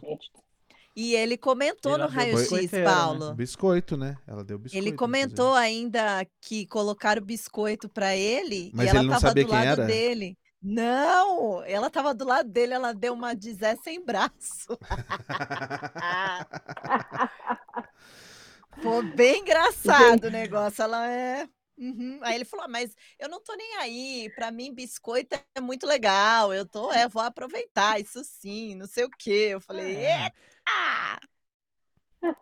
E 0.97 1.15
ele 1.15 1.39
comentou 1.39 1.95
ele 1.95 2.03
no 2.03 2.09
raio-x, 2.09 2.73
né? 2.73 2.83
Paulo. 2.83 3.29
Né? 3.29 3.35
Biscoito, 3.37 3.97
né? 3.97 4.19
Ela 4.27 4.43
deu 4.43 4.59
biscoito. 4.59 4.85
Ele 4.85 4.97
comentou 4.97 5.51
inclusive. 5.51 5.65
ainda 5.65 6.27
que 6.41 6.67
colocaram 6.67 7.23
biscoito 7.23 7.89
para 7.89 8.17
ele 8.17 8.73
Mas 8.75 8.87
e 8.87 8.89
ela 8.89 8.99
ele 8.99 9.09
não 9.09 9.21
tava 9.21 9.35
do 9.35 9.47
lado 9.47 9.65
era. 9.65 9.87
dele. 9.87 10.37
Não, 10.61 11.63
ela 11.63 11.89
tava 11.89 12.13
do 12.13 12.27
lado 12.27 12.51
dele, 12.51 12.75
ela 12.75 12.93
deu 12.93 13.15
uma 13.15 13.33
de 13.33 13.55
Zé 13.55 13.77
sem 13.77 14.05
braço. 14.05 14.77
Foi 18.83 19.03
bem 19.15 19.43
engraçado 19.43 20.25
o 20.25 20.31
negócio. 20.31 20.83
Ela 20.83 21.09
é. 21.09 21.49
Uhum. 21.81 22.21
Aí 22.23 22.35
ele 22.35 22.45
falou: 22.45 22.67
ah, 22.67 22.69
mas 22.69 22.95
eu 23.19 23.29
não 23.29 23.43
tô 23.43 23.55
nem 23.55 23.77
aí. 23.79 24.31
Para 24.37 24.51
mim, 24.51 24.75
biscoito 24.75 25.35
é 25.55 25.61
muito 25.61 25.87
legal. 25.87 26.53
Eu 26.53 26.67
tô, 26.67 26.93
é, 26.93 27.09
vou 27.09 27.23
aproveitar 27.23 27.99
isso 27.99 28.23
sim, 28.23 28.75
não 28.75 28.87
sei 28.87 29.05
o 29.05 29.11
quê. 29.11 29.49
Eu 29.53 29.61
falei: 29.61 29.97
é. 29.97 30.25
eita! 30.25 31.31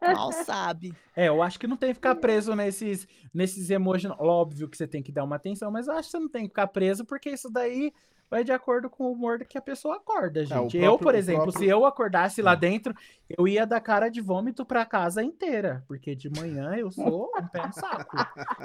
Mal 0.03 0.33
sabe. 0.33 0.93
É, 1.15 1.29
eu 1.29 1.41
acho 1.41 1.59
que 1.59 1.69
não 1.69 1.77
tem 1.77 1.91
que 1.91 1.95
ficar 1.95 2.17
preso 2.17 2.53
nesses, 2.57 3.07
nesses 3.33 3.71
emojis. 3.71 4.11
Óbvio 4.19 4.69
que 4.69 4.77
você 4.77 4.89
tem 4.89 5.03
que 5.03 5.13
dar 5.13 5.23
uma 5.23 5.37
atenção, 5.37 5.71
mas 5.71 5.87
eu 5.87 5.95
acho 5.95 6.09
que 6.09 6.11
você 6.11 6.19
não 6.19 6.29
tem 6.29 6.43
que 6.43 6.49
ficar 6.49 6.67
preso, 6.67 7.05
porque 7.05 7.31
isso 7.31 7.49
daí 7.49 7.93
vai 8.31 8.45
de 8.45 8.53
acordo 8.53 8.89
com 8.91 9.05
o 9.05 9.13
humor 9.13 9.39
que 9.45 9.57
a 9.57 9.63
pessoa 9.63 9.97
acorda, 9.97 10.45
gente. 10.45 10.53
É, 10.53 10.57
próprio, 10.57 10.85
eu, 10.85 10.99
por 10.99 11.15
exemplo, 11.15 11.43
próprio... 11.45 11.65
se 11.65 11.71
eu 11.71 11.87
acordasse 11.87 12.41
é. 12.41 12.45
lá 12.45 12.55
dentro, 12.55 12.95
eu 13.29 13.49
ia 13.49 13.67
dar 13.67 13.81
cara 13.81 14.09
de 14.09 14.21
vômito 14.21 14.65
pra 14.65 14.85
casa 14.85 15.23
inteira, 15.23 15.85
porque 15.89 16.15
de 16.15 16.31
manhã 16.31 16.75
eu 16.75 16.91
sou 16.91 17.31
um 17.39 17.47
pé 17.47 17.67
no 17.67 17.73
saco. 17.73 18.17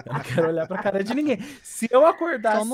Eu 0.06 0.14
não 0.14 0.22
quero 0.22 0.48
olhar 0.48 0.68
pra 0.68 0.82
cara 0.82 1.04
de 1.04 1.14
ninguém. 1.14 1.40
Se 1.62 1.88
eu 1.92 2.06
acordasse 2.06 2.70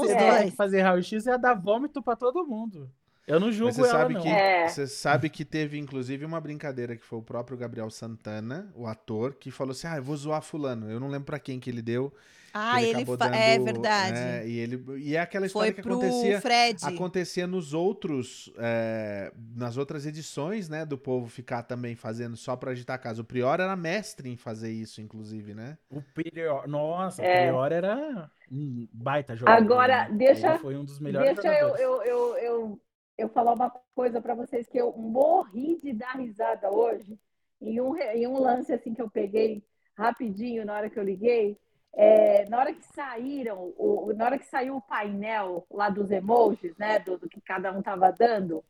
e 0.48 0.52
fazer 0.52 0.82
raio-x, 0.82 1.26
ia 1.26 1.38
dar 1.38 1.54
vômito 1.54 2.02
pra 2.02 2.16
todo 2.16 2.46
mundo. 2.46 2.90
Eu 3.30 3.40
não 3.40 3.52
julgo 3.52 3.72
você 3.72 3.82
ela, 3.82 3.90
sabe 3.92 4.16
não. 4.16 4.22
Que, 4.22 4.28
é. 4.28 4.68
Você 4.68 4.88
sabe 4.88 5.30
que 5.30 5.46
teve, 5.46 5.78
inclusive, 5.78 6.26
uma 6.26 6.42
brincadeira 6.42 6.96
que 6.96 7.06
foi 7.06 7.20
o 7.20 7.22
próprio 7.22 7.56
Gabriel 7.56 7.92
Santana, 7.92 8.72
o 8.74 8.88
ator, 8.88 9.36
que 9.36 9.52
falou 9.52 9.72
assim, 9.72 9.86
ah, 9.86 9.98
eu 9.98 10.04
vou 10.04 10.18
zoar 10.18 10.42
fulano. 10.42 10.90
Eu 10.90 11.00
não 11.00 11.08
lembro 11.08 11.28
pra 11.28 11.38
quem 11.38 11.60
que 11.60 11.70
ele 11.70 11.84
deu. 11.84 12.12
Ah, 12.54 12.82
ele, 12.82 13.02
ele 13.02 13.18
dando, 13.18 13.34
é 13.34 13.60
verdade. 13.60 14.18
É, 14.18 14.48
e, 14.48 14.60
ele, 14.60 14.84
e 14.98 15.16
é 15.16 15.20
aquela 15.20 15.46
história 15.46 15.74
Foi 15.74 15.82
que 15.82 15.88
acontecia, 15.90 16.42
Fred. 16.42 16.86
acontecia 16.86 17.48
nos 17.48 17.74
outros, 17.74 18.52
é, 18.58 19.32
nas 19.56 19.78
outras 19.78 20.06
edições, 20.06 20.70
né, 20.70 20.86
do 20.86 20.98
povo 20.98 21.28
ficar 21.28 21.64
também 21.64 21.96
fazendo 21.96 22.36
só 22.36 22.56
para 22.56 22.72
agitar 22.72 22.96
a 22.96 23.00
casa. 23.00 23.22
O 23.22 23.26
Prior 23.26 23.60
era 23.60 23.76
mestre 23.76 24.30
em 24.30 24.38
fazer 24.38 24.72
isso, 24.72 25.02
inclusive, 25.02 25.54
né? 25.54 25.78
O 25.90 26.02
Prior, 26.02 26.68
nossa, 26.68 27.22
é. 27.22 27.34
o 27.34 27.48
Prior 27.48 27.72
era 27.72 28.32
um 28.52 28.88
baita 28.92 29.36
jogador. 29.36 29.62
Agora, 29.62 30.10
né? 30.10 30.16
deixa, 30.18 30.50
ele 30.50 30.60
foi 30.60 30.78
um 30.78 30.84
dos 30.84 31.00
melhores 31.00 31.36
deixa 31.36 31.54
eu, 31.60 31.76
eu, 31.76 32.04
eu, 32.04 32.38
eu, 32.38 32.82
eu 33.18 33.30
falar 33.30 33.54
uma 33.54 33.72
coisa 33.94 34.22
para 34.22 34.34
vocês 34.34 34.68
que 34.68 34.78
eu 34.78 34.92
morri 34.98 35.80
de 35.82 35.94
dar 35.94 36.14
risada 36.14 36.72
hoje 36.72 37.20
em 37.62 37.80
um, 37.82 37.96
em 37.98 38.28
um 38.28 38.40
lance 38.40 38.74
assim 38.74 38.94
que 38.94 39.02
eu 39.02 39.10
peguei 39.10 39.64
rapidinho 39.96 40.66
na 40.66 40.74
hora 40.74 40.90
que 40.90 40.98
eu 40.98 41.04
liguei 41.04 41.58
é, 41.94 42.48
na 42.50 42.60
hora 42.60 42.74
que 42.74 42.86
saíram, 42.94 43.74
o, 43.78 44.14
na 44.16 44.26
hora 44.26 44.40
que 44.40 44.46
saiu 44.46 44.78
o 44.78 44.82
painel 44.82 45.66
lá 45.72 45.90
dos 45.90 46.12
emojis, 46.12 46.76
né, 46.78 47.00
do, 47.00 47.18
do 47.18 47.30
que 47.30 47.42
cada 47.42 47.72
um 47.72 47.80
estava 47.80 48.12
dando, 48.12 48.64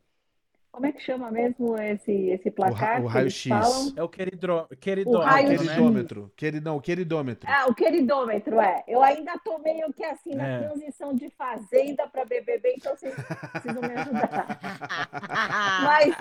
como 0.70 0.86
é 0.86 0.92
que 0.92 1.00
chama 1.00 1.30
mesmo 1.32 1.76
esse, 1.76 2.12
esse 2.12 2.50
placar? 2.50 3.02
O, 3.02 3.04
o 3.04 3.08
raio-x. 3.08 3.50
É 3.96 4.02
o 4.02 4.08
queridro, 4.08 4.68
queridômetro, 4.78 5.20
o 5.20 5.24
raio 5.24 5.58
queridômetro. 5.58 6.32
Querid, 6.36 6.64
não, 6.64 6.76
o 6.76 6.80
queridômetro. 6.80 7.50
Ah, 7.50 7.66
o 7.68 7.74
queridômetro, 7.74 8.60
é. 8.60 8.84
Eu 8.86 9.02
ainda 9.02 9.36
tô 9.44 9.58
meio 9.58 9.92
que 9.92 10.04
assim 10.04 10.34
na 10.34 10.46
é. 10.46 10.58
transição 10.60 11.12
de 11.14 11.28
fazenda 11.30 12.06
para 12.06 12.24
BBB, 12.24 12.74
então 12.76 12.96
vocês 12.96 13.14
precisam 13.52 13.82
me 13.82 13.94
ajudar. 13.94 14.60
Mas, 15.82 16.14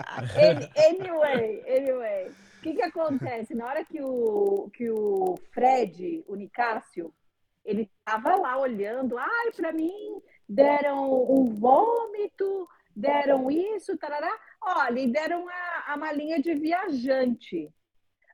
anyway, 0.76 1.64
anyway. 1.68 2.32
O 2.60 2.62
que, 2.62 2.74
que 2.74 2.82
acontece? 2.82 3.56
Na 3.56 3.68
hora 3.68 3.86
que 3.86 4.02
o, 4.02 4.70
que 4.74 4.90
o 4.90 5.36
Fred, 5.54 6.26
o 6.28 6.36
Nicásio, 6.36 7.14
ele 7.64 7.84
estava 7.84 8.36
lá 8.36 8.60
olhando, 8.60 9.18
ai, 9.18 9.52
para 9.56 9.72
mim 9.72 10.22
deram 10.48 11.24
um 11.32 11.46
vômito, 11.46 12.68
deram 12.94 13.50
isso, 13.50 13.98
tarará. 13.98 14.38
Olha, 14.62 15.00
e 15.00 15.10
deram 15.10 15.48
a, 15.48 15.94
a 15.94 15.98
malinha 15.98 16.42
de 16.42 16.54
viajante. 16.54 17.74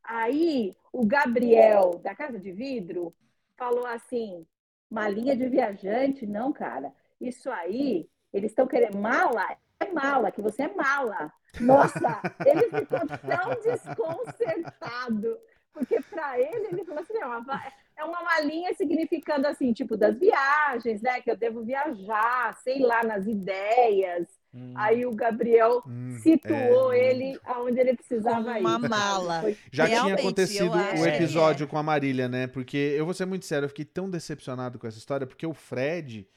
Aí 0.04 0.76
o 0.92 1.06
Gabriel, 1.06 2.00
da 2.02 2.16
Casa 2.16 2.40
de 2.40 2.52
Vidro, 2.52 3.14
falou 3.56 3.86
assim: 3.86 4.44
malinha 4.90 5.38
de 5.38 5.48
viajante? 5.48 6.26
Não, 6.26 6.52
cara. 6.52 6.92
Isso 7.22 7.52
aí, 7.52 8.10
eles 8.34 8.50
estão 8.50 8.66
querendo 8.66 8.98
mala, 8.98 9.56
é 9.80 9.92
mala, 9.92 10.32
que 10.32 10.42
você 10.42 10.64
é 10.64 10.74
mala. 10.74 11.32
Nossa, 11.60 12.22
ele 12.46 12.70
ficou 12.70 13.00
tão 13.00 13.56
desconcertado, 13.64 15.38
porque 15.74 16.02
para 16.10 16.40
ele, 16.40 16.68
ele 16.72 16.86
falou 16.86 17.02
assim, 17.02 17.18
é 17.18 17.26
uma, 17.26 17.64
é 17.98 18.04
uma 18.04 18.24
malinha 18.24 18.74
significando 18.74 19.48
assim, 19.48 19.74
tipo, 19.74 19.96
das 19.98 20.18
viagens, 20.18 21.02
né? 21.02 21.22
Que 21.22 21.32
eu 21.32 21.38
devo 21.38 21.64
viajar, 21.64 22.54
sei 22.64 22.80
lá, 22.80 23.04
nas 23.04 23.26
ideias. 23.26 24.28
Hum. 24.54 24.74
Aí 24.76 25.06
o 25.06 25.14
Gabriel 25.14 25.84
hum, 25.86 26.18
situou 26.22 26.94
é. 26.94 27.10
ele 27.10 27.40
aonde 27.44 27.80
ele 27.80 27.96
precisava 27.96 28.58
ir. 28.58 28.62
Uma 28.62 28.80
mala. 28.80 29.44
Já 29.72 29.86
Realmente, 29.86 30.16
tinha 30.16 30.16
acontecido 30.16 30.72
o 30.72 31.06
episódio 31.06 31.66
é. 31.66 31.68
com 31.68 31.78
a 31.78 31.84
Marília, 31.84 32.30
né? 32.30 32.48
Porque 32.48 32.78
eu 32.78 33.04
vou 33.04 33.14
ser 33.14 33.26
muito 33.26 33.46
sério, 33.46 33.66
eu 33.66 33.70
fiquei 33.70 33.86
tão 33.86 34.10
decepcionado 34.10 34.80
com 34.80 34.88
essa 34.88 34.98
história, 34.98 35.28
porque 35.28 35.46
o 35.46 35.54
Fred 35.54 36.28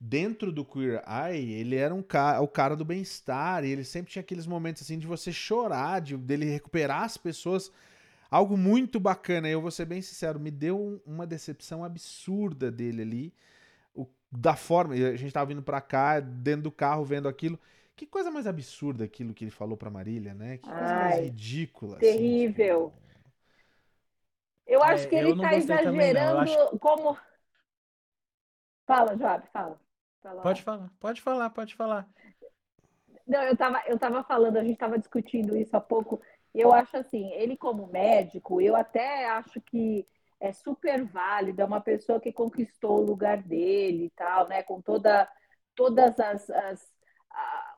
dentro 0.00 0.50
do 0.50 0.64
Queer 0.64 1.02
Eye, 1.06 1.52
ele 1.52 1.76
era 1.76 1.94
um 1.94 2.02
cara, 2.02 2.40
o 2.40 2.48
cara 2.48 2.74
do 2.74 2.84
bem-estar, 2.84 3.64
e 3.64 3.70
ele 3.70 3.84
sempre 3.84 4.10
tinha 4.10 4.20
aqueles 4.20 4.46
momentos 4.46 4.82
assim 4.82 4.98
de 4.98 5.06
você 5.06 5.30
chorar, 5.30 6.00
de 6.00 6.16
dele 6.16 6.46
recuperar 6.46 7.02
as 7.02 7.18
pessoas. 7.18 7.70
Algo 8.30 8.56
muito 8.56 8.98
bacana, 8.98 9.48
eu 9.48 9.60
vou 9.60 9.70
ser 9.70 9.84
bem 9.84 10.00
sincero, 10.00 10.40
me 10.40 10.50
deu 10.50 11.02
uma 11.04 11.26
decepção 11.26 11.84
absurda 11.84 12.70
dele 12.70 13.02
ali. 13.02 13.34
O, 13.94 14.06
da 14.32 14.56
forma, 14.56 14.94
a 14.94 15.16
gente 15.16 15.32
tava 15.32 15.46
vindo 15.46 15.62
para 15.62 15.80
cá, 15.80 16.20
dentro 16.20 16.62
do 16.62 16.72
carro, 16.72 17.04
vendo 17.04 17.28
aquilo. 17.28 17.58
Que 17.94 18.06
coisa 18.06 18.30
mais 18.30 18.46
absurda 18.46 19.04
aquilo 19.04 19.34
que 19.34 19.44
ele 19.44 19.50
falou 19.50 19.76
pra 19.76 19.90
Marília, 19.90 20.32
né? 20.32 20.56
Que 20.56 20.68
coisa 20.70 20.94
Ai, 20.94 21.10
mais 21.10 21.24
ridícula. 21.24 21.96
Assim, 21.96 22.06
terrível. 22.06 22.86
Assim, 22.86 23.10
eu 24.66 24.82
acho 24.84 25.04
é, 25.04 25.08
que 25.08 25.14
ele 25.16 25.36
tá 25.36 25.54
exagerando 25.54 26.78
como. 26.78 27.18
Fala, 28.86 29.16
Joab, 29.16 29.46
fala. 29.52 29.80
Falar. 30.22 30.42
Pode 30.42 30.62
falar, 30.62 30.90
pode 31.00 31.22
falar, 31.22 31.50
pode 31.50 31.74
falar. 31.74 32.08
Não, 33.26 33.42
eu 33.42 33.52
estava 33.52 33.82
eu 33.86 33.98
tava 33.98 34.22
falando, 34.24 34.56
a 34.56 34.62
gente 34.62 34.74
estava 34.74 34.98
discutindo 34.98 35.56
isso 35.56 35.76
há 35.76 35.80
pouco. 35.80 36.20
Eu 36.54 36.72
acho 36.72 36.96
assim, 36.96 37.30
ele 37.32 37.56
como 37.56 37.86
médico, 37.86 38.60
eu 38.60 38.74
até 38.74 39.28
acho 39.28 39.60
que 39.60 40.06
é 40.40 40.52
super 40.52 41.04
válido, 41.04 41.62
é 41.62 41.64
uma 41.64 41.80
pessoa 41.80 42.20
que 42.20 42.32
conquistou 42.32 42.98
o 42.98 43.04
lugar 43.04 43.42
dele 43.42 44.06
e 44.06 44.10
tal, 44.10 44.48
né? 44.48 44.62
Com 44.62 44.80
toda, 44.80 45.28
todas 45.74 46.18
as, 46.18 46.50
as 46.50 46.90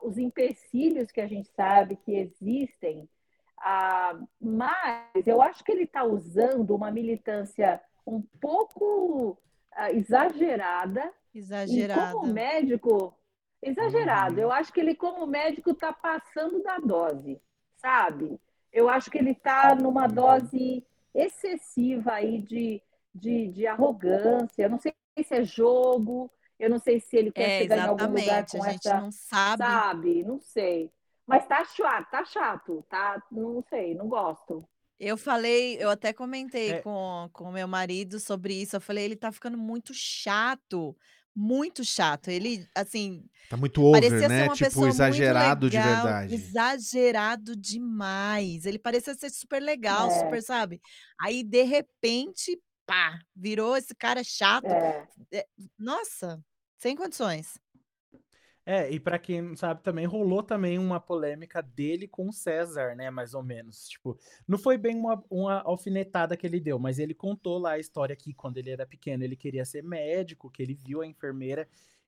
os 0.03 0.17
empecilhos 0.17 1.11
que 1.11 1.21
a 1.21 1.27
gente 1.27 1.49
sabe 1.49 1.95
que 1.95 2.13
existem. 2.15 3.09
Ah, 3.57 4.19
mas 4.39 5.25
eu 5.25 5.41
acho 5.41 5.63
que 5.63 5.71
ele 5.71 5.83
está 5.83 6.03
usando 6.03 6.75
uma 6.75 6.91
militância 6.91 7.81
um 8.05 8.21
pouco 8.41 9.37
ah, 9.71 9.91
exagerada 9.91 11.11
Exagerado. 11.33 12.09
E 12.09 12.13
como 12.13 12.33
médico, 12.33 13.17
exagerado. 13.61 14.35
Uhum. 14.35 14.41
Eu 14.41 14.51
acho 14.51 14.71
que 14.71 14.79
ele, 14.79 14.95
como 14.95 15.25
médico, 15.25 15.71
está 15.71 15.91
passando 15.91 16.61
da 16.61 16.77
dose, 16.77 17.41
sabe? 17.77 18.39
Eu 18.71 18.89
acho 18.89 19.09
que 19.09 19.17
ele 19.17 19.31
está 19.31 19.75
numa 19.75 20.07
uhum. 20.07 20.13
dose 20.13 20.85
excessiva 21.13 22.13
aí 22.13 22.41
de, 22.41 22.81
de, 23.13 23.47
de 23.49 23.67
arrogância. 23.67 24.63
Eu 24.63 24.69
não 24.69 24.79
sei 24.79 24.93
se 25.23 25.35
é 25.35 25.43
jogo, 25.43 26.31
eu 26.59 26.69
não 26.69 26.79
sei 26.79 26.99
se 26.99 27.15
ele 27.15 27.31
quer 27.31 27.49
é, 27.49 27.59
chegar 27.59 27.77
em 27.77 27.81
algum 27.81 28.05
lugar 28.07 28.45
com 28.45 28.63
a 28.63 28.69
gente 28.69 28.87
essa. 28.87 29.01
Não 29.01 29.11
sabe. 29.11 29.63
Sabe, 29.63 30.23
não 30.23 30.39
sei. 30.39 30.91
Mas 31.25 31.47
tá 31.47 31.63
chato, 31.63 32.09
tá 32.09 32.25
chato, 32.25 32.85
tá? 32.89 33.21
Não 33.31 33.63
sei, 33.69 33.95
não 33.95 34.07
gosto. 34.07 34.67
Eu 34.99 35.17
falei, 35.17 35.77
eu 35.81 35.89
até 35.89 36.13
comentei 36.13 36.73
é. 36.73 36.81
com 36.81 37.29
o 37.39 37.51
meu 37.51 37.67
marido 37.67 38.19
sobre 38.19 38.53
isso. 38.61 38.75
Eu 38.75 38.81
falei, 38.81 39.05
ele 39.05 39.15
tá 39.15 39.31
ficando 39.31 39.57
muito 39.57 39.93
chato. 39.93 40.95
Muito 41.35 41.83
chato. 41.83 42.29
Ele, 42.29 42.67
assim. 42.75 43.25
Tá 43.49 43.57
muito 43.57 43.83
over, 43.83 44.29
né? 44.29 44.49
Tipo, 44.49 44.87
exagerado 44.87 45.69
de 45.69 45.77
verdade. 45.77 46.35
Exagerado 46.35 47.55
demais. 47.55 48.65
Ele 48.65 48.79
parecia 48.79 49.13
ser 49.15 49.29
super 49.29 49.61
legal, 49.61 50.09
é. 50.09 50.19
super, 50.19 50.41
sabe? 50.41 50.81
Aí, 51.19 51.43
de 51.43 51.63
repente, 51.63 52.59
pá, 52.85 53.19
virou 53.35 53.75
esse 53.75 53.93
cara 53.95 54.23
chato. 54.23 54.67
É. 54.67 55.07
é 55.31 55.45
nossa, 55.77 56.39
sem 56.77 56.95
condições. 56.95 57.59
É, 58.65 58.89
e 58.89 58.97
para 58.97 59.19
quem 59.19 59.41
não 59.41 59.55
sabe 59.57 59.83
também, 59.83 60.05
rolou 60.05 60.41
também 60.41 60.79
uma 60.79 60.99
polêmica 60.99 61.61
dele 61.61 62.07
com 62.07 62.29
o 62.29 62.33
César, 62.33 62.95
né, 62.95 63.09
mais 63.11 63.33
ou 63.33 63.43
menos. 63.43 63.89
Tipo, 63.89 64.17
não 64.47 64.57
foi 64.57 64.77
bem 64.77 64.95
uma, 64.95 65.21
uma 65.29 65.61
alfinetada 65.63 66.37
que 66.37 66.47
ele 66.47 66.61
deu, 66.61 66.79
mas 66.79 66.97
ele 66.97 67.13
contou 67.13 67.57
lá 67.57 67.71
a 67.71 67.79
história 67.79 68.15
que 68.15 68.33
quando 68.33 68.57
ele 68.57 68.69
era 68.69 68.85
pequeno 68.85 69.23
ele 69.23 69.35
queria 69.35 69.65
ser 69.65 69.83
médico, 69.83 70.49
que 70.49 70.63
ele 70.63 70.75
viu 70.75 71.01
a 71.01 71.05
enfermeira 71.05 71.67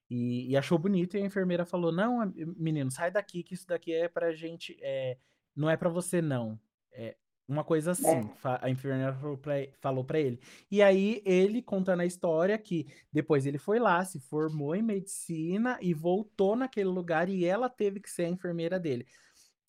e, 0.10 0.50
e 0.50 0.56
achou 0.56 0.78
bonito, 0.78 1.18
e 1.18 1.22
a 1.22 1.26
enfermeira 1.26 1.66
falou: 1.66 1.92
Não, 1.92 2.32
menino, 2.58 2.90
sai 2.90 3.12
daqui, 3.12 3.44
que 3.44 3.54
isso 3.54 3.68
daqui 3.68 3.94
é 3.94 4.08
pra 4.08 4.32
gente, 4.34 4.78
é, 4.82 5.18
não 5.56 5.70
é 5.70 5.76
para 5.76 5.90
você, 5.90 6.22
não. 6.22 6.60
É, 6.92 7.18
uma 7.48 7.64
coisa 7.64 7.92
assim, 7.92 8.08
é. 8.08 8.60
a 8.62 8.70
enfermeira 8.70 9.14
falou 9.14 9.38
pra, 9.38 9.54
falou 9.80 10.04
pra 10.04 10.20
ele. 10.20 10.40
E 10.70 10.82
aí, 10.82 11.22
ele 11.25 11.62
contando 11.62 12.02
a 12.02 12.06
história 12.06 12.58
que 12.58 12.88
depois 13.12 13.46
ele 13.46 13.58
foi 13.58 13.80
lá, 13.80 14.04
se 14.04 14.20
formou 14.20 14.75
em 14.75 14.82
medicina 14.82 15.78
e 15.82 15.94
voltou 15.94 16.56
naquele 16.56 16.90
lugar 16.90 17.30
e 17.30 17.46
ela 17.46 17.70
teve 17.70 18.00
que 18.00 18.10
ser 18.10 18.25
a 18.25 18.30
enfermeira 18.30 18.80
dele. 18.80 19.06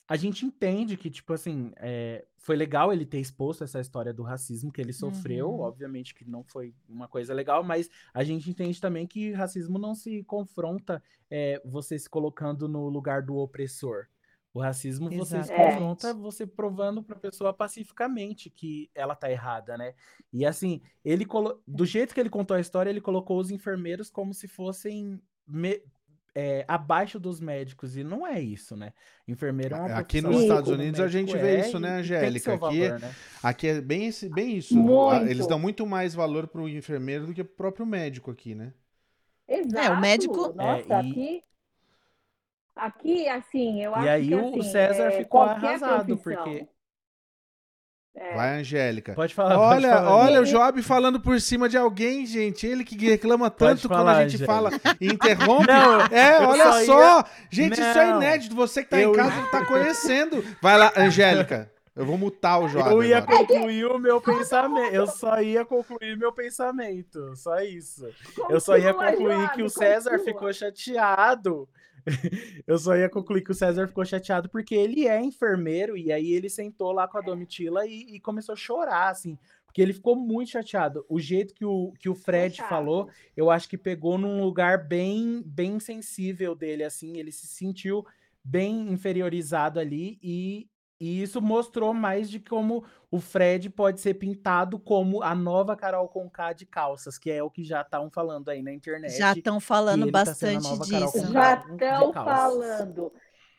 A 0.08 0.16
gente 0.16 0.46
entende 0.46 0.96
que, 0.96 1.10
tipo 1.10 1.32
assim, 1.32 1.72
é, 1.78 2.24
foi 2.38 2.54
legal 2.54 2.92
ele 2.92 3.04
ter 3.04 3.18
exposto 3.18 3.64
essa 3.64 3.80
história 3.80 4.14
do 4.14 4.22
racismo 4.22 4.70
que 4.70 4.80
ele 4.80 4.92
sofreu. 4.92 5.50
Uhum. 5.50 5.60
Obviamente 5.60 6.14
que 6.14 6.24
não 6.24 6.44
foi 6.44 6.72
uma 6.88 7.08
coisa 7.08 7.34
legal, 7.34 7.64
mas 7.64 7.90
a 8.14 8.22
gente 8.22 8.48
entende 8.48 8.80
também 8.80 9.04
que 9.04 9.32
racismo 9.32 9.78
não 9.78 9.96
se 9.96 10.22
confronta 10.22 11.02
é, 11.28 11.60
você 11.64 11.98
se 11.98 12.08
colocando 12.08 12.68
no 12.68 12.88
lugar 12.88 13.20
do 13.20 13.36
opressor. 13.36 14.06
O 14.56 14.58
racismo 14.58 15.10
você 15.10 15.42
se 15.44 15.54
confronta 15.54 16.14
você 16.14 16.46
provando 16.46 17.02
para 17.02 17.14
a 17.14 17.20
pessoa 17.20 17.52
pacificamente 17.52 18.48
que 18.48 18.90
ela 18.94 19.14
tá 19.14 19.30
errada, 19.30 19.76
né? 19.76 19.92
E 20.32 20.46
assim, 20.46 20.80
ele 21.04 21.26
colo... 21.26 21.62
do 21.66 21.84
jeito 21.84 22.14
que 22.14 22.20
ele 22.20 22.30
contou 22.30 22.56
a 22.56 22.60
história, 22.60 22.88
ele 22.88 23.02
colocou 23.02 23.38
os 23.38 23.50
enfermeiros 23.50 24.08
como 24.08 24.32
se 24.32 24.48
fossem 24.48 25.20
me... 25.46 25.82
é, 26.34 26.64
abaixo 26.66 27.20
dos 27.20 27.38
médicos 27.38 27.98
e 27.98 28.02
não 28.02 28.26
é 28.26 28.40
isso, 28.40 28.74
né? 28.74 28.94
Enfermeiro 29.28 29.74
é 29.74 29.78
uma 29.78 29.98
Aqui 29.98 30.22
nos 30.22 30.40
Estados 30.40 30.70
Unidos 30.70 31.00
a 31.00 31.08
gente 31.08 31.36
vê 31.36 31.56
é, 31.56 31.60
isso, 31.60 31.78
né, 31.78 31.98
Angélica? 31.98 32.54
Aqui, 32.54 32.88
valor, 32.88 33.00
né? 33.00 33.14
aqui 33.42 33.66
é 33.66 33.80
bem, 33.82 34.06
esse, 34.06 34.26
bem 34.30 34.56
isso. 34.56 34.74
Muito. 34.74 35.26
Eles 35.26 35.46
dão 35.46 35.58
muito 35.58 35.86
mais 35.86 36.14
valor 36.14 36.46
para 36.48 36.62
o 36.62 36.68
enfermeiro 36.68 37.26
do 37.26 37.34
que 37.34 37.44
para 37.44 37.52
o 37.52 37.56
próprio 37.56 37.84
médico 37.84 38.30
aqui, 38.30 38.54
né? 38.54 38.72
Exato. 39.46 39.86
É, 39.86 39.90
o 39.90 40.00
médico. 40.00 40.54
Nossa, 40.54 40.94
é, 40.94 41.02
e... 41.02 41.10
aqui 41.10 41.44
Aqui, 42.76 43.26
assim, 43.26 43.82
eu 43.82 43.94
acho 43.94 44.04
E 44.04 44.08
aí 44.08 44.28
que, 44.28 44.34
o 44.34 44.48
assim, 44.50 44.62
César 44.62 45.04
é, 45.04 45.10
ficou 45.12 45.40
arrasado, 45.40 46.18
profissão. 46.18 46.44
porque. 46.44 46.68
É. 48.14 48.34
Vai, 48.34 48.60
Angélica. 48.60 49.14
Pode 49.14 49.34
falar. 49.34 49.58
Olha, 49.58 49.88
pode 49.90 50.04
falar, 50.04 50.16
olha 50.16 50.40
o 50.40 50.44
Job 50.44 50.82
falando 50.82 51.20
por 51.20 51.38
cima 51.40 51.68
de 51.68 51.76
alguém, 51.76 52.24
gente. 52.24 52.66
Ele 52.66 52.82
que 52.82 52.96
reclama 52.96 53.50
tanto 53.50 53.88
falar, 53.88 54.00
quando 54.00 54.08
a 54.08 54.28
gente 54.28 54.42
Angélica. 54.42 54.46
fala 54.46 54.70
e 55.00 55.06
interrompe. 55.12 55.66
Não, 55.66 56.00
é, 56.06 56.40
olha 56.46 56.84
só. 56.84 57.18
Ia... 57.18 57.24
Gente, 57.50 57.78
Não. 57.80 57.90
isso 57.90 57.98
é 57.98 58.10
inédito. 58.10 58.54
Você 58.54 58.82
que 58.84 58.90
tá 58.90 59.00
eu... 59.00 59.12
em 59.12 59.14
casa 59.14 59.36
não 59.36 59.48
tá 59.52 59.66
conhecendo. 59.66 60.42
Vai 60.62 60.78
lá, 60.78 60.92
Angélica. 60.96 61.70
Eu 61.94 62.04
vou 62.04 62.18
mutar 62.18 62.58
o 62.58 62.68
Job. 62.68 62.90
Eu 62.90 63.02
ia 63.02 63.18
agora. 63.18 63.38
concluir 63.38 63.86
o 63.86 63.98
meu 63.98 64.20
pensamento. 64.20 64.94
Eu 64.94 65.06
só 65.06 65.40
ia 65.40 65.64
concluir 65.64 66.16
meu 66.16 66.32
pensamento. 66.32 67.34
Só 67.36 67.58
isso. 67.60 68.06
eu 68.50 68.60
só 68.60 68.76
ia 68.76 68.92
concluir 68.92 69.50
que 69.52 69.62
o 69.62 69.70
César 69.70 70.18
ficou 70.18 70.52
chateado 70.52 71.66
eu 72.66 72.78
só 72.78 72.96
ia 72.96 73.08
concluir 73.08 73.42
que 73.42 73.50
o 73.50 73.54
César 73.54 73.86
ficou 73.88 74.04
chateado 74.04 74.48
porque 74.48 74.74
ele 74.74 75.06
é 75.06 75.20
enfermeiro 75.20 75.96
e 75.96 76.12
aí 76.12 76.32
ele 76.32 76.48
sentou 76.48 76.92
lá 76.92 77.08
com 77.08 77.18
a 77.18 77.20
Domitila 77.20 77.86
e, 77.86 78.16
e 78.16 78.20
começou 78.20 78.52
a 78.52 78.56
chorar, 78.56 79.10
assim, 79.10 79.38
porque 79.66 79.82
ele 79.82 79.92
ficou 79.92 80.16
muito 80.16 80.52
chateado. 80.52 81.04
O 81.08 81.18
jeito 81.18 81.52
que 81.52 81.64
o, 81.64 81.92
que 81.98 82.08
o 82.08 82.14
Fred 82.14 82.62
falou, 82.62 83.10
eu 83.36 83.50
acho 83.50 83.68
que 83.68 83.76
pegou 83.76 84.16
num 84.16 84.42
lugar 84.42 84.86
bem, 84.86 85.42
bem 85.44 85.80
sensível 85.80 86.54
dele, 86.54 86.84
assim, 86.84 87.18
ele 87.18 87.32
se 87.32 87.46
sentiu 87.46 88.06
bem 88.42 88.92
inferiorizado 88.92 89.80
ali 89.80 90.18
e, 90.22 90.68
e 90.98 91.22
isso 91.22 91.42
mostrou 91.42 91.92
mais 91.92 92.30
de 92.30 92.40
como 92.40 92.84
o 93.10 93.20
Fred 93.20 93.68
pode 93.68 94.00
ser 94.00 94.14
pintado 94.14 94.78
como 94.78 95.22
a 95.22 95.34
nova 95.34 95.76
Carol 95.76 96.08
Conká 96.08 96.52
de 96.52 96.64
calças, 96.64 97.18
que 97.18 97.30
é 97.30 97.42
o 97.42 97.50
que 97.50 97.62
já 97.62 97.82
estão 97.82 98.10
falando 98.10 98.48
aí 98.48 98.62
na 98.62 98.72
internet. 98.72 99.16
Já 99.16 99.32
estão 99.32 99.60
falando 99.60 100.06
tá 100.06 100.12
bastante 100.12 100.78
tá 100.78 100.84
disso. 100.84 101.32
Já 101.32 101.54
estão 101.54 102.12
falando. 102.12 103.12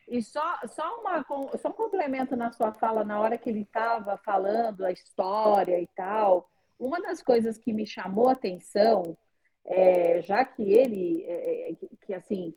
E 0.08 0.24
só, 0.24 0.58
só, 0.68 1.00
uma, 1.00 1.24
só 1.58 1.70
um 1.70 1.74
complemento 1.74 2.36
na 2.36 2.52
sua 2.52 2.74
fala, 2.74 3.04
na 3.04 3.20
hora 3.20 3.38
que 3.38 3.50
ele 3.50 3.62
estava 3.62 4.18
falando 4.18 4.86
a 4.86 4.92
história 4.92 5.80
e 5.80 5.88
tal, 5.96 6.50
uma 6.80 7.00
das 7.02 7.22
coisas 7.22 7.58
que 7.58 7.74
me 7.74 7.86
chamou 7.86 8.30
a 8.30 8.32
atenção, 8.32 9.18
é, 9.66 10.22
já 10.22 10.46
que 10.46 10.64
ele, 10.64 11.24
é, 11.28 11.74
que, 11.78 11.90
que 12.06 12.14
assim, 12.14 12.56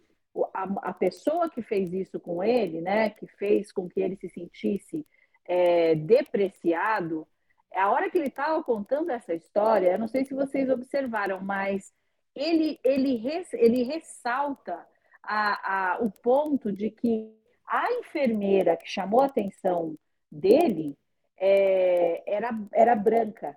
a, 0.54 0.90
a, 0.90 0.92
pessoa 0.92 1.50
que 1.50 1.62
fez 1.62 1.92
isso 1.92 2.20
com 2.20 2.42
ele, 2.42 2.80
né, 2.80 3.10
que 3.10 3.26
fez 3.26 3.72
com 3.72 3.88
que 3.88 4.00
ele 4.00 4.16
se 4.16 4.28
sentisse 4.28 5.06
é, 5.44 5.94
depreciado, 5.94 7.26
a 7.74 7.90
hora 7.90 8.10
que 8.10 8.18
ele 8.18 8.28
estava 8.28 8.62
contando 8.62 9.10
essa 9.10 9.34
história, 9.34 9.92
eu 9.92 9.98
não 9.98 10.08
sei 10.08 10.24
se 10.24 10.34
vocês 10.34 10.68
observaram, 10.68 11.40
mas 11.40 11.92
ele, 12.34 12.78
ele, 12.84 13.22
ele 13.52 13.82
ressalta 13.84 14.86
a, 15.22 15.94
a, 15.94 15.98
o 16.00 16.10
ponto 16.10 16.72
de 16.72 16.90
que 16.90 17.32
a 17.66 17.92
enfermeira 17.92 18.76
que 18.76 18.88
chamou 18.88 19.20
a 19.20 19.26
atenção 19.26 19.96
dele 20.30 20.96
é, 21.36 22.22
era, 22.26 22.50
era 22.72 22.96
branca. 22.96 23.56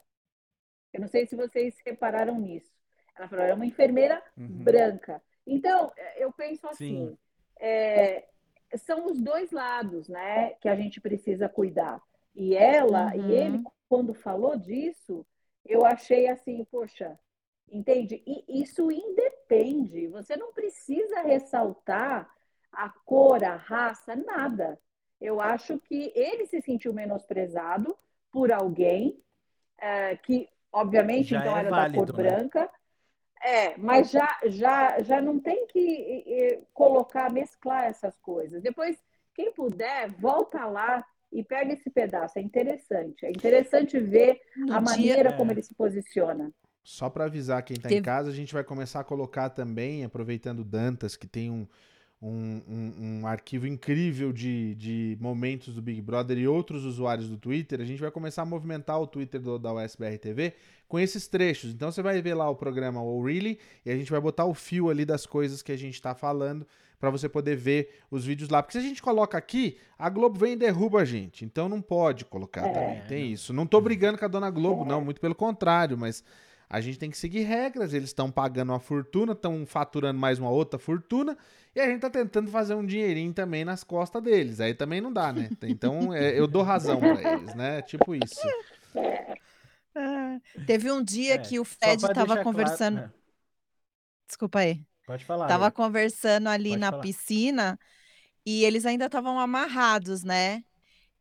Eu 0.93 1.01
não 1.01 1.07
sei 1.07 1.25
se 1.25 1.35
vocês 1.35 1.75
repararam 1.85 2.39
nisso. 2.39 2.71
Ela 3.17 3.27
falou, 3.27 3.45
era 3.45 3.55
uma 3.55 3.65
enfermeira 3.65 4.23
uhum. 4.37 4.63
branca. 4.63 5.21
Então, 5.45 5.91
eu 6.15 6.31
penso 6.31 6.67
assim, 6.67 7.17
é, 7.59 8.25
são 8.77 9.05
os 9.05 9.19
dois 9.19 9.51
lados, 9.51 10.07
né, 10.07 10.51
que 10.61 10.69
a 10.69 10.75
gente 10.75 10.99
precisa 11.01 11.49
cuidar. 11.49 12.01
E 12.35 12.55
ela 12.55 13.13
uhum. 13.13 13.29
e 13.29 13.31
ele, 13.33 13.63
quando 13.87 14.13
falou 14.13 14.57
disso, 14.57 15.25
eu 15.65 15.85
achei 15.85 16.27
assim, 16.27 16.65
poxa, 16.65 17.17
entende? 17.71 18.23
E 18.25 18.61
isso 18.61 18.91
independe. 18.91 20.07
Você 20.07 20.35
não 20.35 20.51
precisa 20.51 21.21
ressaltar 21.21 22.29
a 22.71 22.89
cor, 22.89 23.43
a 23.43 23.55
raça, 23.55 24.15
nada. 24.15 24.79
Eu 25.21 25.39
acho 25.39 25.79
que 25.79 26.11
ele 26.15 26.45
se 26.47 26.61
sentiu 26.61 26.93
menosprezado 26.93 27.95
por 28.31 28.51
alguém 28.51 29.21
é, 29.77 30.17
que, 30.17 30.49
obviamente, 30.71 31.29
Já 31.29 31.39
então 31.39 31.55
é 31.55 31.59
era 31.59 31.69
válido, 31.69 32.05
da 32.05 32.13
cor 32.13 32.23
né? 32.23 32.29
branca 32.29 32.69
é, 33.43 33.77
mas 33.77 34.09
já, 34.09 34.39
já, 34.45 35.01
já 35.01 35.21
não 35.21 35.39
tem 35.39 35.67
que 35.67 36.63
colocar, 36.73 37.31
mesclar 37.31 37.85
essas 37.85 38.17
coisas. 38.19 38.61
Depois, 38.61 38.97
quem 39.35 39.51
puder, 39.51 40.09
volta 40.11 40.65
lá 40.65 41.05
e 41.31 41.43
pega 41.43 41.73
esse 41.73 41.89
pedaço. 41.89 42.39
É 42.39 42.41
interessante. 42.41 43.25
É 43.25 43.29
interessante 43.29 43.99
ver 43.99 44.39
no 44.55 44.73
a 44.73 44.79
maneira 44.79 45.29
é. 45.29 45.33
como 45.33 45.51
ele 45.51 45.63
se 45.63 45.73
posiciona. 45.73 46.51
Só 46.83 47.09
para 47.09 47.25
avisar 47.25 47.63
quem 47.63 47.75
está 47.75 47.89
Teve... 47.89 47.99
em 47.99 48.03
casa, 48.03 48.29
a 48.29 48.33
gente 48.33 48.53
vai 48.53 48.63
começar 48.63 48.99
a 48.99 49.03
colocar 49.03 49.49
também, 49.49 50.03
aproveitando 50.03 50.63
Dantas, 50.63 51.15
que 51.15 51.25
tem 51.25 51.49
um, 51.49 51.65
um, 52.21 52.61
um, 52.67 52.93
um, 53.21 53.27
arquivo 53.27 53.67
incrível 53.67 54.31
de, 54.31 54.75
de 54.75 55.17
momentos 55.19 55.73
do 55.73 55.81
Big 55.81 56.01
Brother 56.01 56.37
e 56.37 56.47
outros 56.47 56.85
usuários 56.85 57.29
do 57.29 57.37
Twitter, 57.37 57.81
a 57.81 57.85
gente 57.85 58.01
vai 58.01 58.11
começar 58.11 58.43
a 58.43 58.45
movimentar 58.45 58.99
o 58.99 59.07
Twitter 59.07 59.41
do, 59.41 59.57
da 59.57 59.73
USBR 59.73 60.17
TV 60.17 60.53
com 60.93 60.99
esses 60.99 61.27
trechos. 61.27 61.71
Então 61.71 61.91
você 61.91 62.03
vai 62.03 62.21
ver 62.21 62.35
lá 62.35 62.47
o 62.47 62.55
programa 62.55 63.01
O 63.01 63.25
Really 63.25 63.57
e 63.83 63.89
a 63.89 63.95
gente 63.95 64.11
vai 64.11 64.21
botar 64.21 64.45
o 64.45 64.53
fio 64.53 64.91
ali 64.91 65.03
das 65.03 65.25
coisas 65.25 65.63
que 65.63 65.71
a 65.71 65.75
gente 65.75 65.95
está 65.95 66.13
falando 66.13 66.67
para 66.99 67.09
você 67.09 67.27
poder 67.27 67.55
ver 67.55 68.01
os 68.11 68.23
vídeos 68.23 68.47
lá. 68.47 68.61
Porque 68.61 68.73
se 68.73 68.85
a 68.85 68.87
gente 68.87 69.01
coloca 69.01 69.35
aqui, 69.35 69.75
a 69.97 70.07
Globo 70.07 70.37
vem 70.37 70.53
e 70.53 70.55
derruba 70.55 71.01
a 71.01 71.03
gente. 71.03 71.43
Então 71.45 71.67
não 71.67 71.81
pode 71.81 72.25
colocar 72.25 72.67
é. 72.67 72.71
também. 72.71 73.01
Tem 73.07 73.31
isso. 73.31 73.51
Não 73.51 73.65
tô 73.65 73.81
brigando 73.81 74.19
com 74.19 74.25
a 74.25 74.27
dona 74.27 74.51
Globo, 74.51 74.85
não, 74.85 75.03
muito 75.03 75.19
pelo 75.19 75.33
contrário, 75.33 75.97
mas 75.97 76.23
a 76.69 76.79
gente 76.79 76.99
tem 76.99 77.09
que 77.09 77.17
seguir 77.17 77.41
regras. 77.41 77.91
Eles 77.91 78.09
estão 78.09 78.29
pagando 78.29 78.71
uma 78.71 78.79
fortuna, 78.79 79.31
estão 79.31 79.65
faturando 79.65 80.19
mais 80.19 80.37
uma 80.37 80.51
outra 80.51 80.77
fortuna. 80.77 81.35
E 81.75 81.79
a 81.79 81.87
gente 81.87 82.01
tá 82.01 82.09
tentando 82.11 82.51
fazer 82.51 82.75
um 82.75 82.85
dinheirinho 82.85 83.33
também 83.33 83.65
nas 83.65 83.83
costas 83.83 84.21
deles. 84.21 84.59
Aí 84.59 84.75
também 84.75 85.01
não 85.01 85.11
dá, 85.11 85.33
né? 85.33 85.49
Então 85.63 86.13
é, 86.13 86.39
eu 86.39 86.45
dou 86.45 86.61
razão 86.61 86.99
para 86.99 87.33
eles, 87.33 87.55
né? 87.55 87.81
Tipo 87.81 88.13
isso. 88.13 88.47
É, 89.95 90.63
teve 90.65 90.91
um 90.91 91.03
dia 91.03 91.35
é, 91.35 91.37
que 91.37 91.59
o 91.59 91.65
Fred 91.65 92.03
estava 92.03 92.43
conversando. 92.43 92.97
Claro, 92.97 93.13
né? 93.13 93.19
Desculpa 94.27 94.59
aí. 94.59 94.85
Pode 95.05 95.25
falar. 95.25 95.47
Tava 95.47 95.65
aí. 95.67 95.71
conversando 95.71 96.47
ali 96.47 96.69
Pode 96.69 96.81
na 96.81 96.91
falar. 96.91 97.01
piscina 97.01 97.79
e 98.45 98.63
eles 98.63 98.85
ainda 98.85 99.05
estavam 99.05 99.39
amarrados, 99.39 100.23
né? 100.23 100.63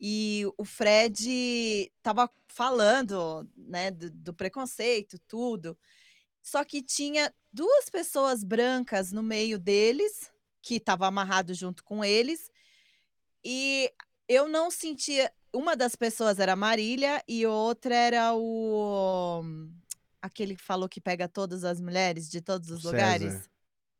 E 0.01 0.45
o 0.59 0.65
Fred 0.65 1.93
tava 2.03 2.29
falando, 2.49 3.49
né, 3.57 3.91
do, 3.91 4.11
do 4.11 4.35
preconceito, 4.35 5.19
tudo. 5.29 5.79
Só 6.43 6.65
que 6.65 6.83
tinha 6.83 7.33
duas 7.53 7.89
pessoas 7.89 8.43
brancas 8.43 9.13
no 9.13 9.23
meio 9.23 9.59
deles, 9.59 10.31
que 10.61 10.77
estava 10.77 11.07
amarrado 11.07 11.55
junto 11.55 11.85
com 11.85 12.05
eles, 12.05 12.51
e 13.45 13.93
eu 14.29 14.49
não 14.49 14.71
sentia. 14.71 15.33
Uma 15.53 15.77
das 15.77 15.95
pessoas 15.95 16.39
era 16.39 16.53
a 16.53 16.57
Marília 16.57 17.23
e 17.29 17.47
outra 17.47 17.95
era 17.95 18.35
o. 18.35 19.45
Aquele 20.21 20.57
que 20.57 20.63
falou 20.63 20.89
que 20.89 21.01
pega 21.01 21.29
todas 21.29 21.65
as 21.65 21.81
mulheres 21.81 22.31
de 22.31 22.41
todos 22.41 22.71
os 22.71 22.85
lugares. 22.85 23.51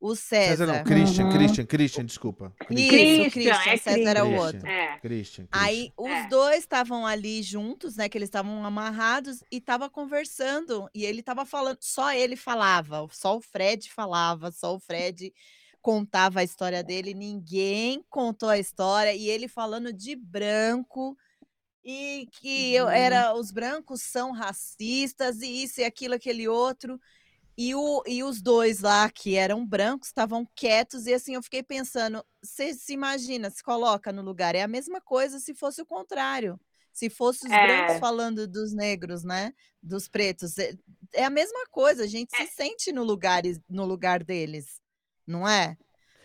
O 0.01 0.17
César. 0.17 0.57
César 0.57 0.67
não, 0.67 0.83
Christian, 0.83 1.27
uhum. 1.27 1.33
Christian, 1.33 1.65
Christian, 1.65 2.05
desculpa. 2.05 2.53
Christian. 2.67 2.97
Isso, 2.97 3.31
Christian, 3.31 3.73
é 3.73 3.77
César 3.77 4.11
era 4.11 4.25
o 4.25 4.35
outro. 4.35 4.67
É. 4.67 4.99
Christian, 4.99 5.47
Christian. 5.47 5.49
Aí 5.53 5.93
os 5.97 6.11
é. 6.11 6.29
dois 6.29 6.59
estavam 6.59 7.07
ali 7.07 7.41
juntos, 7.41 7.95
né? 7.95 8.09
Que 8.09 8.19
eles 8.19 8.27
estavam 8.27 8.65
amarrados 8.65 9.45
e 9.49 9.59
estavam 9.59 9.89
conversando. 9.89 10.89
E 10.93 11.05
ele 11.05 11.21
estava 11.21 11.45
falando, 11.47 11.79
só 11.81 12.13
ele 12.13 12.35
falava, 12.35 13.07
só 13.13 13.37
o 13.37 13.41
Fred 13.41 13.89
falava, 13.93 14.51
só 14.51 14.75
o 14.75 14.81
Fred 14.81 15.33
contava 15.81 16.41
a 16.41 16.45
história 16.45 16.83
dele, 16.83 17.15
ninguém 17.15 18.05
contou 18.09 18.49
a 18.49 18.59
história, 18.59 19.15
e 19.15 19.29
ele 19.29 19.49
falando 19.49 19.93
de 19.93 20.15
branco 20.17 21.17
e 21.85 22.29
que 22.33 22.75
eu, 22.75 22.85
uhum. 22.85 22.91
era 22.91 23.35
os 23.35 23.51
brancos 23.51 24.03
são 24.03 24.33
racistas 24.33 25.41
e 25.41 25.65
isso 25.65 25.81
e 25.81 25.85
aquilo, 25.85 26.15
aquele 26.15 26.49
outro. 26.49 27.01
E, 27.57 27.75
o, 27.75 28.03
e 28.07 28.25
os 28.25 28.41
dois 28.41 28.81
lá, 28.81 29.11
que 29.11 29.37
eram 29.37 29.67
brancos, 29.67 30.09
estavam 30.09 30.47
quietos, 30.57 31.07
e 31.07 31.13
assim 31.13 31.35
eu 31.35 31.43
fiquei 31.43 31.63
pensando: 31.63 32.25
você 32.43 32.73
se 32.73 32.93
imagina, 32.93 33.51
se 33.51 33.63
coloca 33.63 34.11
no 34.13 34.23
lugar, 34.23 34.55
é 34.55 34.63
a 34.63 34.69
mesma 34.69 35.01
coisa 35.01 35.39
se 35.39 35.55
fosse 35.55 35.83
o 35.83 35.87
contrário. 35.87 36.59
Se 36.93 37.09
fosse 37.09 37.47
os 37.47 37.53
é. 37.53 37.67
brancos 37.67 37.99
falando 37.99 38.47
dos 38.47 38.75
negros, 38.75 39.25
né? 39.25 39.55
Dos 39.83 40.09
pretos. 40.09 40.59
É, 40.59 40.75
é 41.15 41.25
a 41.25 41.31
mesma 41.31 41.67
coisa, 41.71 42.05
a 42.05 42.07
gente 42.07 42.35
é. 42.35 42.47
se 42.47 42.55
sente 42.55 42.93
no 42.93 43.03
lugar, 43.03 43.43
no 43.69 43.87
lugar 43.87 44.23
deles, 44.23 44.79
não 45.27 45.49
é? 45.49 45.77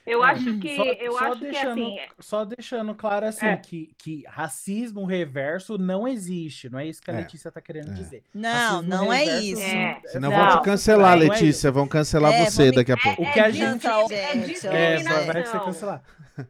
Eu 0.07 0.23
acho 0.23 0.57
que. 0.57 0.75
Só, 0.75 0.83
eu 0.85 1.11
só 1.11 1.25
acho 1.25 1.41
deixando, 1.41 1.75
que 1.75 1.81
assim. 1.81 1.97
Só 2.19 2.45
deixando 2.45 2.95
claro 2.95 3.25
assim, 3.25 3.45
é. 3.45 3.57
que, 3.57 3.91
que 3.97 4.23
racismo 4.25 5.05
reverso 5.05 5.77
não 5.77 6.07
existe. 6.07 6.69
Não 6.69 6.79
é 6.79 6.87
isso 6.87 7.01
que 7.01 7.11
a 7.11 7.13
é. 7.13 7.17
Letícia 7.17 7.49
está 7.49 7.59
querendo 7.59 7.91
é. 7.91 7.93
dizer. 7.93 8.23
Não, 8.33 8.49
racismo 8.51 8.89
não 8.89 9.13
é 9.13 9.25
isso. 9.25 9.61
É. 9.61 10.01
Senão 10.05 10.31
não. 10.31 10.37
vão 10.37 10.57
te 10.57 10.63
cancelar, 10.63 11.17
Letícia. 11.17 11.71
Vão 11.71 11.87
cancelar 11.87 12.31
você 12.45 12.71
daqui 12.71 12.93
a 12.93 12.97
pouco. 12.97 13.21
O 13.21 13.33
que 13.33 13.39
a 13.39 13.49
gente. 13.51 13.85
É, 14.67 15.03
vai 15.03 15.45
ser 15.45 15.59
cancelado. 15.59 16.01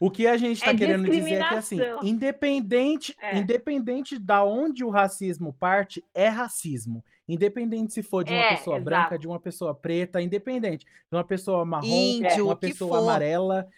O 0.00 0.12
que 0.12 0.28
a 0.28 0.36
gente 0.36 0.58
está 0.58 0.70
é 0.70 0.76
querendo 0.76 1.10
dizer 1.10 1.40
é 1.42 1.48
que, 1.48 1.54
assim, 1.56 1.78
independente, 2.04 3.16
é. 3.20 3.36
independente 3.36 4.16
da 4.16 4.44
onde 4.44 4.84
o 4.84 4.90
racismo 4.90 5.52
parte, 5.52 6.04
é 6.14 6.28
racismo. 6.28 7.04
Independente 7.28 7.92
se 7.92 8.02
for 8.02 8.24
de 8.24 8.32
uma 8.32 8.40
é, 8.40 8.56
pessoa 8.56 8.76
exato. 8.76 8.84
branca, 8.84 9.18
de 9.18 9.26
uma 9.26 9.38
pessoa 9.38 9.74
preta, 9.74 10.22
independente. 10.22 10.86
De 10.86 11.16
uma 11.16 11.24
pessoa 11.24 11.64
marrom, 11.64 11.86
índio, 11.86 12.34
de 12.34 12.40
uma 12.40 12.56
pessoa 12.56 12.98
amarela. 12.98 13.68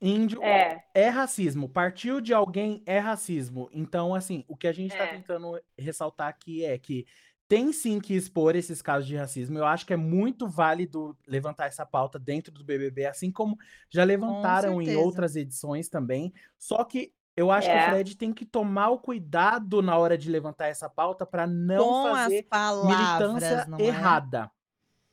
Índio 0.00 0.42
é. 0.42 0.84
é. 0.94 1.08
racismo. 1.08 1.68
Partiu 1.68 2.20
de 2.20 2.34
alguém 2.34 2.82
é 2.84 2.98
racismo. 2.98 3.70
Então, 3.72 4.14
assim, 4.14 4.44
o 4.46 4.56
que 4.56 4.66
a 4.66 4.72
gente 4.72 4.92
está 4.92 5.04
é. 5.04 5.12
tentando 5.14 5.58
ressaltar 5.78 6.28
aqui 6.28 6.64
é 6.64 6.76
que 6.78 7.06
tem 7.48 7.72
sim 7.72 8.00
que 8.00 8.14
expor 8.14 8.56
esses 8.56 8.80
casos 8.82 9.06
de 9.06 9.16
racismo. 9.16 9.58
Eu 9.58 9.66
acho 9.66 9.86
que 9.86 9.92
é 9.92 9.96
muito 9.96 10.48
válido 10.48 11.16
levantar 11.26 11.66
essa 11.66 11.84
pauta 11.84 12.18
dentro 12.18 12.52
do 12.52 12.64
BBB, 12.64 13.06
assim 13.06 13.30
como 13.30 13.58
já 13.90 14.04
levantaram 14.04 14.80
em 14.80 14.96
outras 14.96 15.36
edições 15.36 15.88
também. 15.88 16.32
Só 16.58 16.82
que 16.84 17.12
eu 17.36 17.50
acho 17.50 17.68
é. 17.68 17.72
que 17.72 17.78
o 17.78 17.80
é. 17.80 17.90
Fred 17.90 18.16
tem 18.16 18.32
que 18.32 18.44
tomar 18.44 18.90
o 18.90 18.98
cuidado 18.98 19.82
na 19.82 19.96
hora 19.98 20.16
de 20.16 20.30
levantar 20.30 20.68
essa 20.68 20.88
pauta 20.88 21.26
para 21.26 21.46
não 21.46 21.84
com 21.84 22.12
fazer 22.12 22.42
palavras, 22.44 22.96
militância 22.96 23.66
não 23.66 23.78
é? 23.78 23.82
errada. 23.82 24.50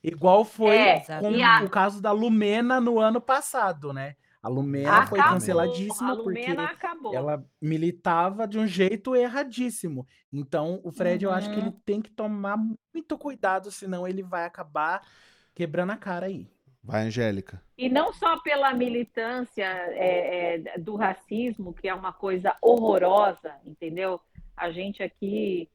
Igual 0.04 0.44
foi 0.44 0.78
é, 0.78 1.00
com 1.00 1.44
a... 1.44 1.64
o 1.64 1.70
caso 1.70 2.02
da 2.02 2.12
Lumena 2.12 2.82
no 2.82 3.00
ano 3.00 3.22
passado, 3.22 3.94
né? 3.94 4.16
A 4.42 4.50
Lumena 4.50 4.90
acabou. 4.90 5.08
foi 5.08 5.20
canceladíssima 5.20 6.18
porque 6.18 6.46
acabou. 6.58 7.14
ela 7.14 7.46
militava 7.62 8.48
de 8.48 8.58
um 8.58 8.66
jeito 8.66 9.16
erradíssimo. 9.16 10.08
Então, 10.34 10.82
o 10.84 10.92
Fred, 10.92 11.26
uhum. 11.26 11.32
eu 11.32 11.38
acho 11.38 11.50
que 11.52 11.58
ele 11.58 11.68
uhum. 11.68 11.80
tem 11.86 12.02
que 12.02 12.10
tomar 12.10 12.58
muito 12.58 13.18
cuidado, 13.20 13.70
senão 13.70 14.08
ele 14.08 14.24
vai 14.24 14.46
acabar 14.46 15.06
quebrando 15.54 15.92
a 15.92 15.98
cara 15.98 16.26
aí. 16.26 16.50
Vai, 16.84 17.04
Angélica. 17.04 17.62
E 17.78 17.90
não 17.90 18.12
só 18.12 18.40
pela 18.40 18.74
militância 18.74 19.64
é, 19.64 20.56
é, 20.56 20.80
do 20.80 20.96
racismo, 20.96 21.74
que 21.74 21.88
é 21.88 21.94
uma 21.94 22.12
coisa 22.12 22.56
horrorosa, 22.62 23.56
entendeu? 23.66 24.20
A 24.58 24.72
gente 24.72 25.04
aqui 25.04 25.70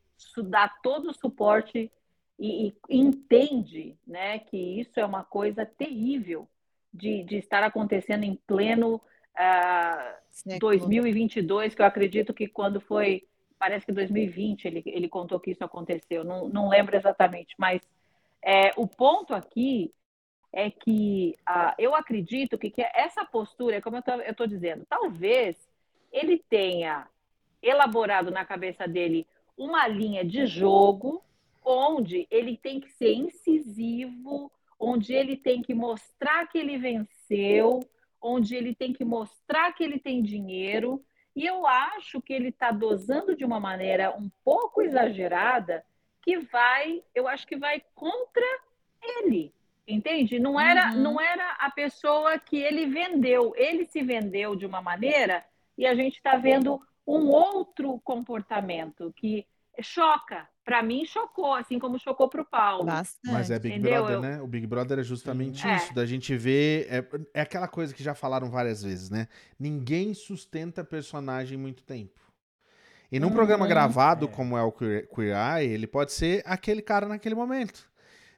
dá 0.45 0.69
todo 0.83 1.11
o 1.11 1.15
suporte 1.15 1.91
e, 2.39 2.69
e, 2.69 2.75
entende 2.89 3.97
né, 4.07 4.41
que 4.41 4.57
isso 4.57 4.99
é 4.99 5.07
uma 5.07 5.23
coisa 5.23 5.65
terrível 5.65 6.49
de, 6.93 7.23
de 7.23 7.37
estar 7.37 7.63
acontecendo 7.63 8.25
em 8.25 8.35
pleno 8.47 8.97
uh, 8.97 10.59
2022, 10.59 11.75
que 11.75 11.83
eu 11.83 11.87
acredito 11.87 12.35
que 12.35 12.49
quando 12.49 12.81
foi, 12.81 13.25
parece 13.59 13.87
que 13.87 13.93
2020 13.93 14.65
ele, 14.65 14.83
ele 14.87 15.09
contou 15.09 15.39
que 15.39 15.53
isso 15.53 15.65
aconteceu, 15.65 16.25
não, 16.25 16.49
não 16.49 16.69
lembro 16.69 16.97
exatamente, 16.97 17.55
mas 17.59 17.81
é, 18.43 18.73
o 18.77 18.87
ponto 18.87 19.35
aqui 19.35 19.93
é 20.57 20.71
que 20.71 21.37
uh, 21.47 21.75
eu 21.77 21.95
acredito 21.95 22.57
que, 22.57 22.71
que 22.71 22.81
essa 22.81 23.27
postura, 23.27 23.83
como 23.83 23.99
eu 23.99 24.31
estou 24.31 24.47
dizendo, 24.47 24.87
talvez 24.89 25.55
ele 26.11 26.43
tenha 26.49 27.07
elaborado 27.63 28.31
na 28.31 28.43
cabeça 28.43 28.89
dele 28.89 29.27
uma 29.55 29.87
linha 29.87 30.25
de 30.25 30.47
jogo 30.47 31.23
onde 31.63 32.27
ele 32.31 32.57
tem 32.57 32.81
que 32.81 32.89
ser 32.93 33.13
incisivo, 33.13 34.51
onde 34.81 35.13
ele 35.13 35.37
tem 35.37 35.61
que 35.61 35.75
mostrar 35.75 36.47
que 36.47 36.57
ele 36.57 36.79
venceu, 36.79 37.81
onde 38.19 38.57
ele 38.57 38.75
tem 38.75 38.95
que 38.95 39.05
mostrar 39.05 39.75
que 39.75 39.85
ele 39.85 39.99
tem 39.99 40.23
dinheiro. 40.23 41.05
E 41.35 41.45
eu 41.45 41.67
acho 41.67 42.23
que 42.23 42.33
ele 42.33 42.49
está 42.49 42.71
dosando 42.71 43.37
de 43.37 43.45
uma 43.45 43.61
maneira 43.61 44.17
um 44.17 44.31
pouco 44.43 44.81
exagerada, 44.81 45.85
que 46.23 46.39
vai, 46.39 47.03
eu 47.15 47.29
acho 47.29 47.47
que 47.47 47.57
vai 47.57 47.83
contra 47.95 48.47
ele. 49.03 49.53
Entende? 49.87 50.39
Não 50.39 50.59
era, 50.59 50.93
uhum. 50.93 51.01
não 51.01 51.21
era 51.21 51.53
a 51.61 51.71
pessoa 51.71 52.39
que 52.39 52.57
ele 52.57 52.87
vendeu. 52.87 53.53
Ele 53.57 53.87
se 53.87 54.03
vendeu 54.03 54.57
de 54.57 54.67
uma 54.67 54.83
maneira 54.83 55.45
e 55.79 55.87
a 55.87 55.95
gente 55.95 56.17
está 56.17 56.37
vendo 56.37 56.81
um 57.07 57.29
outro 57.29 58.01
comportamento 58.03 59.13
que 59.17 59.47
choca. 59.81 60.49
Para 60.65 60.83
mim, 60.83 61.05
chocou, 61.05 61.55
assim 61.55 61.79
como 61.79 61.97
chocou 62.01 62.29
para 62.29 62.43
o 62.43 62.45
Paulo. 62.45 62.85
Bastante. 62.85 63.33
Mas 63.33 63.51
é 63.53 63.59
Big 63.59 63.77
Entendeu? 63.77 64.05
Brother, 64.05 64.21
né? 64.21 64.43
O 64.43 64.47
Big 64.49 64.67
Brother 64.67 64.99
é 64.99 65.05
justamente 65.05 65.63
Sim. 65.63 65.75
isso, 65.77 65.93
é. 65.93 65.95
da 65.95 66.05
gente 66.05 66.37
ver. 66.37 66.89
É, 66.91 67.05
é 67.35 67.41
aquela 67.43 67.69
coisa 67.69 67.95
que 67.95 68.03
já 68.03 68.15
falaram 68.15 68.51
várias 68.51 68.83
vezes, 68.83 69.09
né? 69.09 69.29
Ninguém 69.57 70.13
sustenta 70.13 70.83
personagem 70.83 71.57
muito 71.57 71.85
tempo. 71.85 72.21
E 73.13 73.21
num 73.21 73.31
programa 73.31 73.69
gravado, 73.69 74.27
é. 74.27 74.29
como 74.29 74.57
é 74.57 74.63
o 74.63 74.73
Queer, 74.73 75.09
Queer 75.09 75.37
Eye, 75.37 75.69
ele 75.69 75.87
pode 75.87 76.13
ser 76.13 76.43
aquele 76.45 76.83
cara 76.83 77.07
naquele 77.07 77.37
momento. 77.37 77.89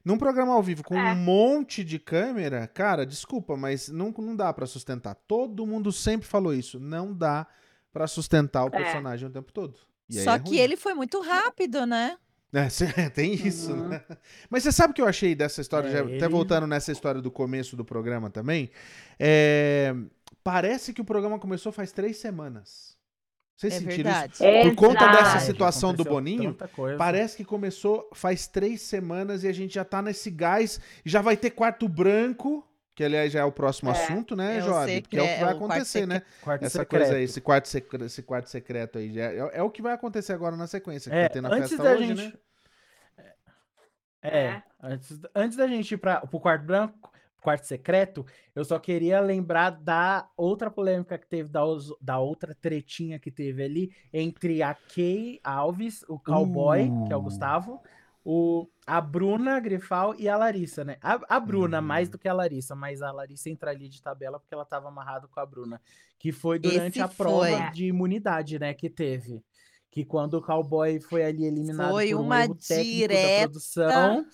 Num 0.08 0.16
programa 0.16 0.54
ao 0.54 0.62
vivo 0.62 0.82
com 0.82 0.98
é. 0.98 1.12
um 1.12 1.16
monte 1.16 1.84
de 1.84 1.98
câmera, 1.98 2.66
cara, 2.66 3.04
desculpa, 3.04 3.58
mas 3.58 3.90
não, 3.90 4.10
não 4.16 4.34
dá 4.34 4.50
para 4.54 4.64
sustentar. 4.64 5.14
Todo 5.14 5.66
mundo 5.66 5.92
sempre 5.92 6.26
falou 6.26 6.54
isso. 6.54 6.80
Não 6.80 7.12
dá 7.12 7.46
para 7.92 8.06
sustentar 8.06 8.64
o 8.64 8.68
é. 8.68 8.70
personagem 8.70 9.26
é. 9.26 9.28
o 9.28 9.32
tempo 9.34 9.52
todo. 9.52 9.78
Só 10.10 10.32
é 10.32 10.38
que 10.38 10.56
ele 10.56 10.78
foi 10.78 10.94
muito 10.94 11.20
rápido, 11.20 11.84
né? 11.84 12.16
É, 12.54 13.10
tem 13.12 13.34
isso, 13.34 13.70
uhum. 13.70 13.88
né? 13.88 14.02
Mas 14.48 14.62
você 14.62 14.72
sabe 14.72 14.92
o 14.92 14.94
que 14.94 15.02
eu 15.02 15.06
achei 15.06 15.34
dessa 15.34 15.60
história, 15.60 15.88
é, 15.88 15.92
já, 15.92 15.98
ele... 15.98 16.16
até 16.16 16.26
voltando 16.26 16.66
nessa 16.66 16.90
história 16.90 17.20
do 17.20 17.30
começo 17.30 17.76
do 17.76 17.84
programa 17.84 18.30
também? 18.30 18.70
É, 19.18 19.94
parece 20.42 20.94
que 20.94 21.02
o 21.02 21.04
programa 21.04 21.38
começou 21.38 21.70
faz 21.70 21.92
três 21.92 22.16
semanas. 22.16 22.96
Vocês 23.58 23.74
é 23.74 23.78
sentiram 23.80 24.12
verdade. 24.12 24.34
isso? 24.34 24.44
É 24.44 24.62
Por 24.62 24.74
conta 24.76 25.08
dessa 25.08 25.40
situação 25.40 25.92
do 25.92 26.04
Boninho, 26.04 26.56
parece 26.96 27.36
que 27.36 27.44
começou 27.44 28.08
faz 28.14 28.46
três 28.46 28.82
semanas 28.82 29.42
e 29.42 29.48
a 29.48 29.52
gente 29.52 29.74
já 29.74 29.84
tá 29.84 30.00
nesse 30.00 30.30
gás. 30.30 30.80
Já 31.04 31.20
vai 31.20 31.36
ter 31.36 31.50
quarto 31.50 31.88
branco, 31.88 32.64
que 32.94 33.02
aliás 33.02 33.32
já 33.32 33.40
é 33.40 33.44
o 33.44 33.50
próximo 33.50 33.90
é, 33.90 33.92
assunto, 33.94 34.36
né, 34.36 34.60
Jovem? 34.60 35.02
Que 35.02 35.18
é 35.18 35.22
o 35.22 35.26
que 35.26 35.44
vai 35.44 35.52
acontecer, 35.54 36.06
né? 36.06 36.22
Essa 36.60 36.78
secreto. 36.78 36.88
coisa 36.88 37.16
aí, 37.16 37.24
esse 37.24 37.40
quarto, 37.40 37.66
secreto, 37.66 38.04
esse 38.04 38.22
quarto 38.22 38.48
secreto 38.48 38.98
aí. 38.98 39.18
É, 39.18 39.50
é, 39.54 39.62
o 39.62 39.70
que 39.70 39.82
vai 39.82 39.92
acontecer 39.92 40.32
agora 40.34 40.56
na 40.56 40.68
sequência. 40.68 41.12
É, 41.12 41.28
tá 41.28 41.40
antes 41.42 41.76
da 41.76 41.90
hoje, 41.90 42.06
gente... 42.06 42.26
né? 42.26 42.32
É, 44.22 44.38
é, 44.38 44.62
antes, 44.80 45.20
antes 45.34 45.56
da 45.56 45.66
gente 45.66 45.94
ir 45.94 45.98
para 45.98 46.22
o 46.30 46.38
quarto 46.38 46.64
branco, 46.64 47.10
quarto 47.40 47.66
secreto, 47.66 48.26
eu 48.54 48.64
só 48.64 48.78
queria 48.78 49.20
lembrar 49.20 49.70
da 49.70 50.28
outra 50.36 50.70
polêmica 50.70 51.16
que 51.16 51.26
teve, 51.26 51.48
da, 51.48 51.62
da 52.00 52.18
outra 52.18 52.54
tretinha 52.54 53.18
que 53.18 53.30
teve 53.30 53.62
ali 53.62 53.92
entre 54.12 54.62
a 54.62 54.74
Kay 54.74 55.40
Alves, 55.42 56.04
o 56.08 56.18
cowboy, 56.18 56.88
uh. 56.88 57.06
que 57.06 57.12
é 57.12 57.16
o 57.16 57.20
uh. 57.20 57.22
Gustavo, 57.22 57.80
o, 58.24 58.68
a 58.86 59.00
Bruna 59.00 59.58
Grifal 59.58 60.14
e 60.18 60.28
a 60.28 60.36
Larissa, 60.36 60.84
né? 60.84 60.98
A, 61.00 61.36
a 61.36 61.40
Bruna, 61.40 61.80
mais 61.80 62.08
do 62.08 62.18
que 62.18 62.28
a 62.28 62.34
Larissa, 62.34 62.74
mas 62.74 63.00
a 63.00 63.10
Larissa 63.10 63.48
entraria 63.48 63.88
de 63.88 64.02
tabela 64.02 64.38
porque 64.38 64.52
ela 64.52 64.64
estava 64.64 64.88
amarrada 64.88 65.26
com 65.28 65.40
a 65.40 65.46
Bruna. 65.46 65.80
Que 66.18 66.32
foi 66.32 66.58
durante 66.58 66.98
Esse 66.98 67.00
a 67.00 67.08
prova 67.08 67.46
foi. 67.46 67.70
de 67.70 67.86
imunidade, 67.86 68.58
né? 68.58 68.74
Que 68.74 68.90
teve. 68.90 69.42
Que 69.90 70.04
quando 70.04 70.34
o 70.34 70.42
cowboy 70.42 71.00
foi 71.00 71.24
ali 71.24 71.46
eliminado 71.46 71.90
foi 71.90 72.10
por 72.10 72.16
um 72.16 72.24
uma 72.24 72.44
erro 72.44 72.54
direta... 72.54 73.30
da 73.30 73.42
produção 73.44 74.26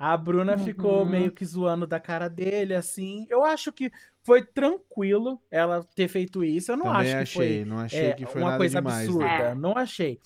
A 0.00 0.16
Bruna 0.16 0.52
uhum. 0.52 0.64
ficou 0.64 1.04
meio 1.04 1.30
que 1.30 1.44
zoando 1.44 1.86
da 1.86 2.00
cara 2.00 2.26
dele, 2.26 2.74
assim. 2.74 3.26
Eu 3.28 3.44
acho 3.44 3.70
que 3.70 3.92
foi 4.22 4.42
tranquilo 4.42 5.38
ela 5.50 5.86
ter 5.94 6.08
feito 6.08 6.42
isso. 6.42 6.72
Eu 6.72 6.78
não 6.78 6.86
Também 6.86 7.00
acho 7.00 7.10
que 7.10 7.16
achei, 7.18 7.58
foi, 7.58 7.64
não 7.66 7.78
achei 7.80 8.06
é, 8.06 8.12
que 8.14 8.24
foi 8.24 8.40
uma 8.40 8.56
coisa 8.56 8.80
demais, 8.80 9.04
absurda. 9.04 9.26
Né? 9.26 9.54
Não 9.54 9.76
achei. 9.76 10.18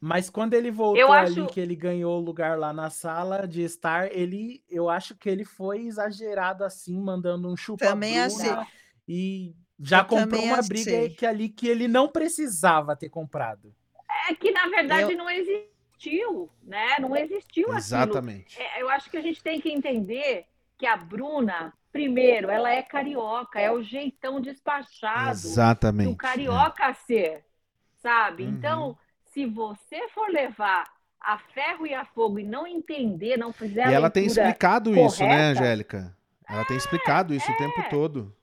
Mas 0.00 0.28
quando 0.28 0.54
ele 0.54 0.72
voltou 0.72 1.12
ali, 1.12 1.46
que 1.46 1.60
ele 1.60 1.76
ganhou 1.76 2.18
o 2.18 2.24
lugar 2.24 2.58
lá 2.58 2.72
na 2.72 2.90
sala 2.90 3.46
de 3.46 3.62
estar, 3.62 4.10
ele, 4.10 4.60
eu 4.68 4.90
acho 4.90 5.14
que 5.14 5.28
ele 5.28 5.44
foi 5.44 5.86
exagerado 5.86 6.64
assim, 6.64 7.00
mandando 7.00 7.48
um 7.48 7.56
chupa 7.56 7.86
Também 7.86 8.18
achei. 8.18 8.50
E 9.06 9.54
já 9.78 10.00
eu 10.00 10.04
comprou 10.06 10.42
uma 10.42 10.58
achei. 10.58 10.68
briga 10.68 11.14
que 11.14 11.24
ali 11.24 11.48
que 11.48 11.68
ele 11.68 11.86
não 11.86 12.08
precisava 12.08 12.96
ter 12.96 13.08
comprado. 13.08 13.72
É 14.28 14.34
que 14.34 14.50
na 14.50 14.66
verdade 14.66 15.12
eu... 15.12 15.18
não 15.18 15.30
existiu, 16.00 16.50
né? 16.62 16.96
Não 16.98 17.16
existiu 17.16 17.74
Exatamente. 17.76 18.60
É, 18.60 18.80
eu 18.80 18.88
acho 18.88 19.10
que 19.10 19.16
a 19.16 19.22
gente 19.22 19.42
tem 19.42 19.60
que 19.60 19.70
entender 19.70 20.46
que 20.78 20.86
a 20.86 20.96
Bruna, 20.96 21.72
primeiro, 21.92 22.50
ela 22.50 22.70
é 22.70 22.82
carioca, 22.82 23.60
é 23.60 23.70
o 23.70 23.82
jeitão 23.82 24.40
despachado 24.40 25.30
Exatamente. 25.30 26.10
do 26.10 26.16
carioca 26.16 26.84
é. 26.84 26.94
ser, 26.94 27.44
sabe? 28.02 28.44
Uhum. 28.44 28.50
Então 28.50 28.98
se 29.26 29.46
você 29.46 30.08
for 30.08 30.28
levar 30.30 30.84
a 31.20 31.38
ferro 31.38 31.86
e 31.86 31.94
a 31.94 32.04
fogo 32.04 32.38
e 32.38 32.44
não 32.44 32.66
entender, 32.66 33.36
não 33.36 33.52
fizer 33.52 33.88
E 33.88 33.94
ela 33.94 34.10
tem 34.10 34.24
explicado 34.24 34.90
correta, 34.90 35.06
isso, 35.06 35.22
né, 35.22 35.42
Angélica? 35.50 36.16
Ela 36.48 36.62
é, 36.62 36.64
tem 36.64 36.76
explicado 36.76 37.34
isso 37.34 37.48
é. 37.50 37.54
o 37.54 37.58
tempo 37.58 37.90
todo. 37.90 38.34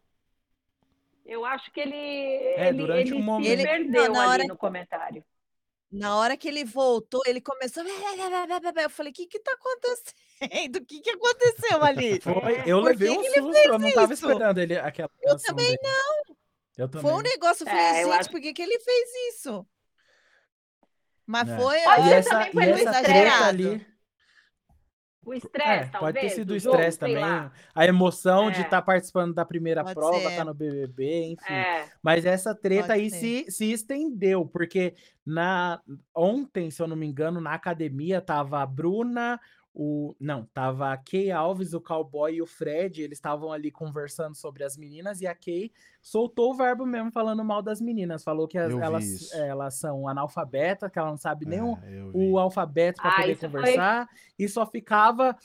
Eu 1.26 1.44
acho 1.44 1.70
que 1.74 1.80
ele, 1.82 1.96
é, 1.96 2.70
ele, 2.70 2.78
durante 2.78 3.12
ele 3.12 3.20
um 3.20 3.22
momento. 3.22 3.50
ele 3.50 3.64
perdeu 3.64 4.14
não, 4.14 4.22
ali 4.22 4.30
hora... 4.30 4.44
no 4.46 4.56
comentário. 4.56 5.24
Na 5.98 6.16
hora 6.16 6.38
que 6.38 6.48
ele 6.48 6.64
voltou, 6.64 7.22
ele 7.26 7.42
começou. 7.42 7.84
Eu 7.84 8.90
falei: 8.90 9.12
o 9.12 9.16
que 9.16 9.26
que 9.26 9.40
tá 9.40 9.52
acontecendo? 9.54 10.76
O 10.78 10.86
que 10.86 11.02
que 11.02 11.10
aconteceu 11.10 11.84
ali? 11.84 12.20
Foi, 12.22 12.64
eu 12.66 12.80
levei 12.80 13.10
um 13.10 13.24
susto, 13.24 13.58
eu 13.66 13.80
não 13.80 13.92
tava 13.92 14.14
esperando 14.14 14.60
ele 14.60 14.78
aquela. 14.78 15.10
Eu 15.22 15.38
também 15.38 15.66
dele. 15.66 15.80
não. 15.82 16.36
Eu 16.78 16.88
também. 16.88 17.10
Foi 17.10 17.20
um 17.20 17.24
negócio, 17.24 17.64
eu 17.64 17.68
falei, 17.68 17.84
é, 17.84 18.04
gente, 18.04 18.14
acho... 18.14 18.30
por 18.30 18.40
que, 18.40 18.54
que 18.54 18.62
ele 18.62 18.80
fez 18.80 19.10
isso? 19.34 19.66
Mas 21.26 21.50
é. 21.50 21.58
foi. 21.58 21.78
E 21.78 22.14
essa, 22.14 22.50
e 22.54 22.70
essa 22.70 23.04
treta 23.04 23.46
ali. 23.46 23.97
O 25.28 25.34
estresse, 25.34 25.90
é, 25.90 25.92
talvez. 25.92 26.00
Pode 26.00 26.20
ter 26.22 26.30
sido 26.30 26.52
o 26.52 26.56
estresse 26.56 26.98
também. 26.98 27.22
A 27.76 27.86
emoção 27.86 28.48
é. 28.48 28.52
de 28.52 28.62
estar 28.62 28.78
tá 28.78 28.82
participando 28.82 29.34
da 29.34 29.44
primeira 29.44 29.84
pode 29.84 29.94
prova, 29.94 30.18
estar 30.20 30.36
tá 30.38 30.46
no 30.46 30.54
BBB, 30.54 31.34
enfim. 31.34 31.54
É. 31.54 31.90
Mas 32.02 32.26
essa 32.26 32.56
treta 32.56 32.88
pode 32.88 33.02
aí 33.02 33.10
se, 33.10 33.46
se 33.50 33.70
estendeu, 33.70 34.46
porque 34.46 34.96
na 35.26 35.82
ontem, 36.16 36.72
se 36.72 36.82
eu 36.82 36.88
não 36.88 36.96
me 36.96 37.06
engano, 37.06 37.42
na 37.42 37.54
academia 37.54 38.22
tava 38.22 38.62
a 38.62 38.66
Bruna, 38.66 39.38
o 39.80 40.16
não, 40.20 40.44
tava 40.56 40.92
a 40.92 40.98
Kay 40.98 41.30
Alves, 41.30 41.72
o 41.72 41.80
cowboy 41.80 42.34
e 42.34 42.42
o 42.42 42.48
Fred, 42.48 43.00
eles 43.00 43.20
estavam 43.20 43.52
ali 43.52 43.70
conversando 43.70 44.34
sobre 44.34 44.64
as 44.64 44.76
meninas 44.76 45.22
e 45.22 45.28
a 45.28 45.36
Kay 45.36 45.72
soltou 46.02 46.52
o 46.52 46.56
verbo 46.56 46.84
mesmo 46.84 47.12
falando 47.12 47.46
mal 47.46 47.62
das 47.62 47.80
meninas, 47.80 48.24
falou 48.24 48.48
que 48.48 48.58
as, 48.58 48.74
elas, 48.74 49.32
elas 49.34 49.76
são 49.76 50.08
analfabetas, 50.08 50.90
que 50.92 50.98
ela 50.98 51.12
não 51.12 51.18
sabe 51.18 51.46
é, 51.46 51.50
nem 51.50 51.62
o, 51.62 51.78
o 52.12 52.40
alfabeto 52.40 53.00
para 53.00 53.12
ah, 53.12 53.22
poder 53.22 53.38
conversar 53.38 54.08
foi... 54.08 54.16
e 54.40 54.50
só 54.50 54.66
ficava 54.66 55.38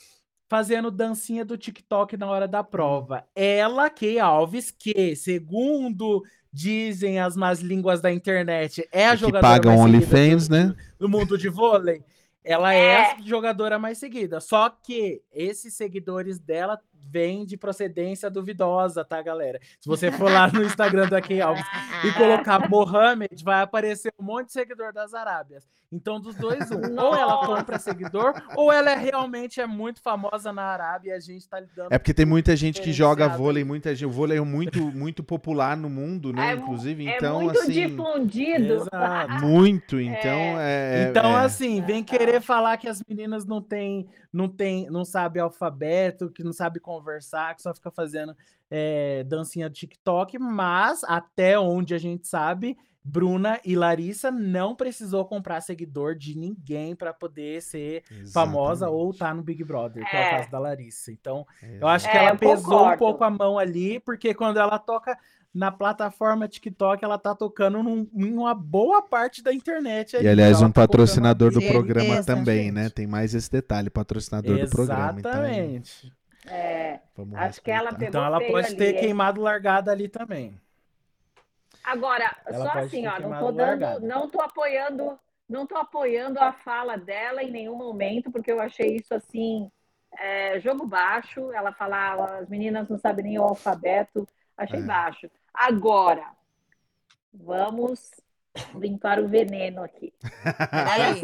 fazendo 0.49 0.89
dancinha 0.89 1.45
do 1.45 1.55
TikTok 1.55 2.17
na 2.17 2.27
hora 2.27 2.47
da 2.47 2.63
prova. 2.63 3.23
Ela, 3.35 3.87
Kay 3.87 4.17
Alves, 4.17 4.71
que 4.71 5.15
segundo 5.15 6.23
dizem 6.51 7.19
as 7.19 7.37
más 7.37 7.59
línguas 7.59 8.01
da 8.01 8.11
internet, 8.11 8.87
é 8.91 9.07
a 9.07 9.15
jogadora 9.15 9.59
que 9.59 9.67
paga 9.67 9.79
OnlyFans, 9.79 10.49
né? 10.49 10.75
do 10.97 11.07
mundo 11.07 11.37
de 11.37 11.49
vôlei. 11.49 12.03
Ela 12.43 12.73
é. 12.73 12.85
é 12.85 13.11
a 13.13 13.21
jogadora 13.21 13.79
mais 13.79 13.97
seguida. 13.97 14.39
Só 14.39 14.69
que 14.69 15.21
esses 15.31 15.73
seguidores 15.73 16.39
dela 16.39 16.79
vêm 17.13 17.45
de 17.45 17.55
procedência 17.55 18.27
duvidosa, 18.27 19.05
tá, 19.05 19.21
galera? 19.21 19.59
Se 19.79 19.87
você 19.87 20.11
for 20.11 20.31
lá 20.31 20.51
no 20.51 20.63
Instagram 20.63 21.07
da 21.07 21.21
Key 21.21 21.39
Alves 21.39 21.63
e 22.03 22.11
colocar 22.13 22.67
Mohamed, 22.67 23.43
vai 23.43 23.61
aparecer 23.61 24.11
um 24.19 24.23
monte 24.23 24.47
de 24.47 24.53
seguidor 24.53 24.91
das 24.91 25.13
Arábias. 25.13 25.63
Então, 25.93 26.19
dos 26.19 26.35
dois, 26.35 26.71
um. 26.71 26.79
Nossa. 26.79 27.07
Ou 27.07 27.15
ela 27.15 27.45
compra 27.45 27.77
seguidor, 27.77 28.33
ou 28.55 28.71
ela 28.71 28.89
é, 28.89 28.95
realmente 28.95 29.61
é 29.61 29.67
muito 29.67 30.01
famosa 30.01 30.51
na 30.51 30.63
Arábia 30.63 31.11
e 31.11 31.13
a 31.13 31.19
gente 31.19 31.47
tá 31.47 31.59
lidando. 31.59 31.89
É 31.91 31.99
porque 31.99 32.15
tem 32.15 32.25
muita 32.25 32.55
gente 32.55 32.81
que 32.81 32.91
joga 32.91 33.27
vôlei, 33.27 33.63
muita 33.63 33.93
gente. 33.93 34.07
O 34.07 34.11
vôlei 34.11 34.39
é 34.39 34.41
muito, 34.41 34.79
muito 34.79 35.23
popular 35.23 35.77
no 35.77 35.91
mundo, 35.91 36.33
né? 36.33 36.53
É, 36.53 36.55
Inclusive, 36.55 37.07
é 37.07 37.15
então, 37.15 37.41
muito 37.43 37.59
assim. 37.59 37.71
difundido. 37.71 38.73
Exato. 38.73 39.45
Muito, 39.45 39.99
então 39.99 40.59
é. 40.59 41.03
é 41.03 41.09
então, 41.09 41.37
é. 41.37 41.45
assim, 41.45 41.79
vem 41.81 42.03
querer 42.03 42.41
falar 42.41 42.77
que 42.77 42.89
as 42.89 43.03
meninas 43.07 43.45
não 43.45 43.61
têm, 43.61 44.07
não 44.31 44.49
tem, 44.49 44.89
não 44.89 45.05
sabe 45.05 45.39
alfabeto, 45.39 46.31
que 46.31 46.43
não 46.43 46.53
sabe 46.53 46.79
conversar, 46.79 47.02
que 47.55 47.61
só 47.61 47.73
fica 47.73 47.91
fazendo 47.91 48.35
é, 48.69 49.23
dancinha 49.23 49.69
do 49.69 49.75
TikTok, 49.75 50.37
mas 50.39 51.03
até 51.03 51.59
onde 51.59 51.93
a 51.93 51.97
gente 51.97 52.27
sabe 52.27 52.77
Bruna 53.03 53.59
e 53.65 53.75
Larissa 53.75 54.31
não 54.31 54.73
precisou 54.73 55.25
comprar 55.25 55.59
seguidor 55.59 56.15
de 56.15 56.37
ninguém 56.37 56.95
para 56.95 57.13
poder 57.13 57.61
ser 57.61 58.03
Exatamente. 58.09 58.31
famosa 58.31 58.89
ou 58.89 59.11
estar 59.11 59.27
tá 59.27 59.33
no 59.33 59.43
Big 59.43 59.61
Brother, 59.63 60.09
que 60.09 60.15
é. 60.15 60.23
é. 60.23 60.27
o 60.27 60.37
caso 60.37 60.51
da 60.51 60.59
Larissa. 60.59 61.11
Então, 61.11 61.45
eu 61.61 61.87
acho 61.87 62.09
que 62.09 62.17
é, 62.17 62.25
ela 62.25 62.37
pesou 62.37 62.63
concordo. 62.63 62.93
um 62.93 62.97
pouco 62.97 63.23
a 63.25 63.29
mão 63.29 63.59
ali, 63.59 63.99
porque 63.99 64.33
quando 64.33 64.57
ela 64.57 64.79
toca 64.79 65.17
na 65.53 65.69
plataforma 65.69 66.47
TikTok, 66.47 67.03
ela 67.03 67.17
tá 67.17 67.35
tocando 67.35 67.83
num, 67.83 68.07
em 68.13 68.33
uma 68.33 68.55
boa 68.55 69.01
parte 69.01 69.43
da 69.43 69.53
internet. 69.53 70.15
Ali, 70.15 70.25
e 70.25 70.29
aliás, 70.29 70.61
um 70.61 70.71
tá 70.71 70.81
patrocinador 70.81 71.51
do 71.51 71.61
programa 71.61 72.23
também, 72.23 72.71
né? 72.71 72.83
gente. 72.83 72.89
né? 72.89 72.89
Tem 72.89 73.05
mais 73.05 73.35
esse 73.35 73.51
detalhe, 73.51 73.89
patrocinador 73.89 74.57
Exatamente. 74.57 74.69
do 74.69 74.75
programa. 74.75 75.19
Exatamente. 75.19 76.07
Então, 76.07 76.22
é, 76.47 76.99
acho 77.35 77.61
que 77.61 77.71
ela 77.71 77.91
pegou 77.91 78.07
Então 78.07 78.25
ela 78.25 78.39
pode 78.39 78.67
ali, 78.67 78.75
ter 78.75 78.93
queimado 78.93 79.41
largada 79.41 79.91
ali 79.91 80.07
também. 80.07 80.59
Agora, 81.83 82.35
Ela 82.45 82.71
só 82.71 82.79
assim, 82.79 83.05
ó, 83.07 83.19
não 83.19 83.39
tô 83.39 83.51
dando, 83.51 83.99
não 84.01 84.29
tô 84.29 84.41
apoiando, 84.41 85.19
não 85.49 85.67
tô 85.67 85.75
apoiando 85.75 86.39
a 86.39 86.53
fala 86.53 86.97
dela 86.97 87.43
em 87.43 87.51
nenhum 87.51 87.75
momento, 87.75 88.31
porque 88.31 88.51
eu 88.51 88.61
achei 88.61 88.95
isso 88.95 89.13
assim, 89.13 89.69
é, 90.17 90.59
jogo 90.61 90.85
baixo. 90.85 91.51
Ela 91.51 91.73
falava, 91.73 92.37
as 92.37 92.47
meninas 92.47 92.87
não 92.87 92.97
sabem 92.97 93.25
nem 93.25 93.39
o 93.39 93.43
alfabeto, 93.43 94.27
achei 94.57 94.79
é. 94.79 94.83
baixo. 94.83 95.29
Agora, 95.53 96.25
vamos 97.33 98.11
limpar 98.75 99.19
o 99.19 99.27
veneno 99.27 99.83
aqui. 99.83 100.13
Peraí, 100.69 101.21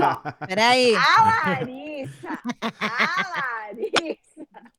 peraí. 0.48 0.96
A 0.96 1.24
Larissa, 1.24 2.40
a 2.80 3.68
Larissa, 3.68 4.72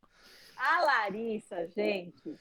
a 0.61 0.81
Larissa, 0.85 1.67
gente 1.69 2.39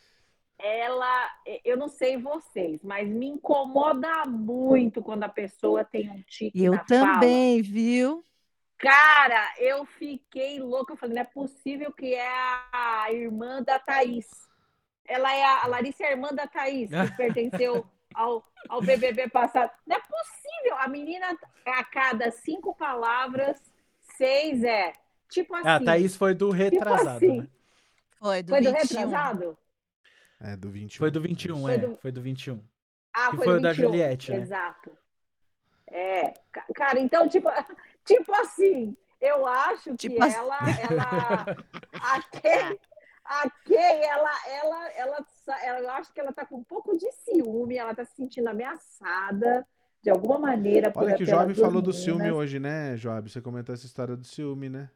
ela, 0.60 1.30
eu 1.64 1.78
não 1.78 1.88
sei 1.88 2.18
vocês, 2.18 2.84
mas 2.84 3.08
me 3.08 3.28
incomoda 3.28 4.26
muito 4.26 5.02
quando 5.02 5.24
a 5.24 5.30
pessoa 5.30 5.86
tem 5.86 6.10
um 6.10 6.22
tique 6.24 6.62
Eu 6.62 6.78
também, 6.86 7.64
fala. 7.64 7.74
viu? 7.74 8.24
Cara, 8.78 9.54
eu 9.58 9.86
fiquei 9.86 10.60
louca. 10.60 10.94
Eu 10.94 10.98
falei, 10.98 11.16
não 11.16 11.22
é 11.22 11.26
possível 11.26 11.92
que 11.94 12.14
é 12.14 12.28
a 12.74 13.08
irmã 13.12 13.64
da 13.64 13.80
Thaís. 13.80 14.28
Ela 15.06 15.34
é 15.34 15.44
a, 15.44 15.64
a 15.64 15.68
Larissa 15.68 16.04
é 16.04 16.08
a 16.08 16.12
irmã 16.12 16.30
da 16.30 16.46
Thaís, 16.46 16.90
que 16.90 17.12
pertenceu 17.18 17.86
ao, 18.14 18.46
ao 18.68 18.82
BBB 18.82 19.30
passado. 19.30 19.72
Não 19.88 19.96
é 19.96 20.00
possível. 20.00 20.78
A 20.78 20.88
menina, 20.90 21.38
a 21.66 21.84
cada 21.86 22.32
cinco 22.32 22.76
palavras, 22.76 23.58
seis 24.18 24.64
é 24.64 24.94
tipo 25.30 25.56
assim. 25.56 25.68
A 25.70 25.80
Thaís 25.80 26.18
foi 26.18 26.34
do 26.34 26.50
tipo 26.50 26.58
retrasado, 26.58 27.20
tipo 27.20 27.32
assim. 27.32 27.42
né? 27.42 27.48
Foi 28.20 28.44
do, 28.44 28.50
foi 28.50 28.62
do 28.62 28.72
retrasado? 28.72 29.58
É, 30.42 30.56
do 30.56 30.70
21. 30.70 31.00
Foi 31.00 31.12
do 31.12 31.22
21, 31.22 31.62
foi 31.62 31.74
é. 31.74 31.78
Do... 31.78 31.98
Foi 31.98 32.12
do 32.12 32.22
21. 32.22 32.64
Ah, 33.14 33.32
que 33.32 33.38
foi, 33.38 33.46
foi 33.46 33.58
o 33.58 33.62
da 33.62 33.74
Juliette, 33.74 34.32
né? 34.32 34.38
Exato. 34.38 34.92
É, 35.88 36.34
cara, 36.76 37.00
então, 37.00 37.28
tipo, 37.28 37.50
tipo 38.06 38.34
assim, 38.36 38.96
eu 39.20 39.46
acho 39.48 39.92
que 39.92 40.10
tipo 40.10 40.24
ela, 40.24 40.58
assim. 40.58 40.82
ela, 40.94 41.58
a 41.94 42.22
Kay, 42.22 42.80
a 43.26 43.50
Kay, 43.50 44.04
ela, 44.04 44.32
ela, 44.48 44.92
ela, 44.92 45.26
ela, 45.64 45.80
eu 45.80 45.90
acho 45.92 46.14
que 46.14 46.20
ela 46.20 46.32
tá 46.32 46.46
com 46.46 46.58
um 46.58 46.64
pouco 46.64 46.98
de 46.98 47.12
ciúme, 47.12 47.78
ela 47.78 47.96
tá 47.96 48.06
se 48.06 48.16
sentindo 48.16 48.48
ameaçada 48.48 49.66
de 50.02 50.10
alguma 50.10 50.38
maneira. 50.38 50.92
Olha 50.96 51.16
que 51.16 51.24
o 51.24 51.26
Job 51.26 51.54
falou 51.56 51.82
do 51.82 51.92
ciúme 51.92 52.32
hoje, 52.32 52.60
né, 52.60 52.96
Job? 52.96 53.30
Você 53.30 53.42
comentou 53.42 53.74
essa 53.74 53.86
história 53.86 54.16
do 54.16 54.26
ciúme, 54.26 54.70
né? 54.70 54.90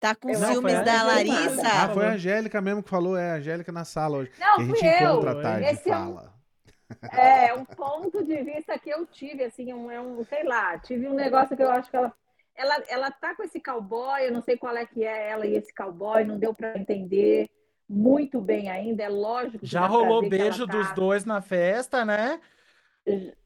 Tá 0.00 0.14
com 0.14 0.28
não, 0.28 0.52
ciúmes 0.52 0.82
da 0.82 1.02
Larissa? 1.02 1.62
Ah, 1.62 1.90
foi 1.90 2.06
a 2.06 2.12
Angélica 2.12 2.60
mesmo 2.62 2.82
que 2.82 2.88
falou, 2.88 3.18
é 3.18 3.32
a 3.32 3.34
Angélica 3.34 3.70
na 3.70 3.84
sala 3.84 4.18
hoje. 4.18 4.32
Não, 4.40 4.56
que 4.56 4.62
a 4.62 4.64
gente 4.64 4.86
encontra 4.86 5.30
à 5.32 5.42
tarde 5.42 5.66
Esse 5.66 5.88
e 5.88 5.92
fala. 5.92 6.34
É, 7.12 7.48
é 7.48 7.54
um 7.54 7.64
ponto 7.66 8.24
de 8.24 8.42
vista 8.42 8.78
que 8.78 8.88
eu 8.88 9.06
tive, 9.06 9.44
assim, 9.44 9.72
um, 9.74 9.90
é 9.90 10.00
um, 10.00 10.24
sei 10.24 10.42
lá, 10.42 10.78
tive 10.78 11.06
um 11.06 11.14
negócio 11.14 11.54
que 11.54 11.62
eu 11.62 11.70
acho 11.70 11.90
que 11.90 11.96
ela, 11.96 12.12
ela, 12.56 12.82
ela 12.88 13.10
tá 13.10 13.34
com 13.34 13.42
esse 13.42 13.60
cowboy, 13.60 14.22
eu 14.22 14.32
não 14.32 14.40
sei 14.40 14.56
qual 14.56 14.74
é 14.74 14.86
que 14.86 15.04
é 15.04 15.30
ela 15.30 15.46
e 15.46 15.54
esse 15.54 15.72
cowboy, 15.74 16.24
não 16.24 16.38
deu 16.38 16.54
para 16.54 16.78
entender 16.78 17.48
muito 17.86 18.40
bem 18.40 18.70
ainda, 18.70 19.02
é 19.02 19.08
lógico. 19.08 19.64
Já 19.64 19.86
rolou 19.86 20.28
beijo 20.28 20.66
tá... 20.66 20.72
dos 20.72 20.92
dois 20.94 21.24
na 21.26 21.42
festa, 21.42 22.04
né? 22.04 22.40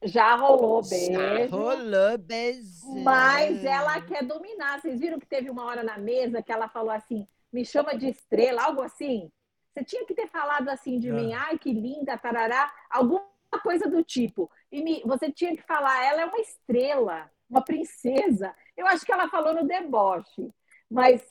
Já 0.03 0.35
rolou 0.35 0.83
beijo. 0.83 1.13
Já 1.13 1.47
rolou 1.47 2.19
beijo. 2.19 3.03
Mas 3.03 3.65
ela 3.65 4.01
quer 4.01 4.25
dominar. 4.25 4.81
Vocês 4.81 5.01
viram 5.01 5.19
que 5.19 5.27
teve 5.27 5.49
uma 5.51 5.65
hora 5.65 5.83
na 5.83 5.99
mesa 5.99 6.43
que 6.43 6.53
ela 6.53 6.69
falou 6.69 6.91
assim: 6.91 7.27
me 7.53 7.65
chama 7.65 7.97
de 7.97 8.09
estrela, 8.09 8.65
algo 8.65 8.83
assim? 8.83 9.31
Você 9.73 9.85
tinha 9.85 10.07
que 10.07 10.15
ter 10.15 10.29
falado 10.29 10.69
assim 10.69 10.99
de 10.99 11.09
é. 11.09 11.13
mim, 11.13 11.33
ai 11.33 11.59
que 11.59 11.73
linda, 11.73 12.17
tarará, 12.17 12.73
alguma 12.89 13.25
coisa 13.63 13.89
do 13.89 14.05
tipo. 14.05 14.51
E 14.71 14.83
me, 14.83 15.03
você 15.05 15.31
tinha 15.33 15.57
que 15.57 15.63
falar, 15.63 16.05
ela 16.05 16.23
é 16.23 16.25
uma 16.25 16.39
estrela, 16.39 17.31
uma 17.49 17.63
princesa. 17.63 18.55
Eu 18.77 18.87
acho 18.87 19.05
que 19.05 19.13
ela 19.13 19.29
falou 19.29 19.55
no 19.55 19.67
deboche, 19.67 20.53
mas 20.89 21.29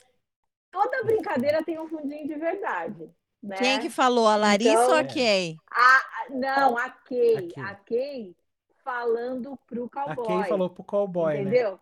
toda 0.70 1.04
brincadeira 1.04 1.64
tem 1.64 1.78
um 1.78 1.88
fundinho 1.88 2.26
de 2.26 2.34
verdade. 2.34 3.10
Né? 3.44 3.56
Quem 3.56 3.78
que 3.78 3.90
falou? 3.90 4.26
A 4.26 4.36
Larissa 4.36 4.70
então, 4.70 4.88
ou 4.88 4.94
a 4.94 5.04
Kay? 5.04 5.56
A, 5.70 6.02
não, 6.30 6.78
a 6.78 6.88
Kay. 6.88 7.52
A 7.58 7.74
Kay 7.74 8.34
falando 8.82 9.58
pro 9.66 9.88
cowboy. 9.90 10.24
A 10.24 10.40
Kay 10.40 10.48
falou 10.48 10.70
pro 10.70 10.82
cowboy, 10.82 11.34
né? 11.34 11.40
Entendeu? 11.42 11.72
Né? 11.72 11.78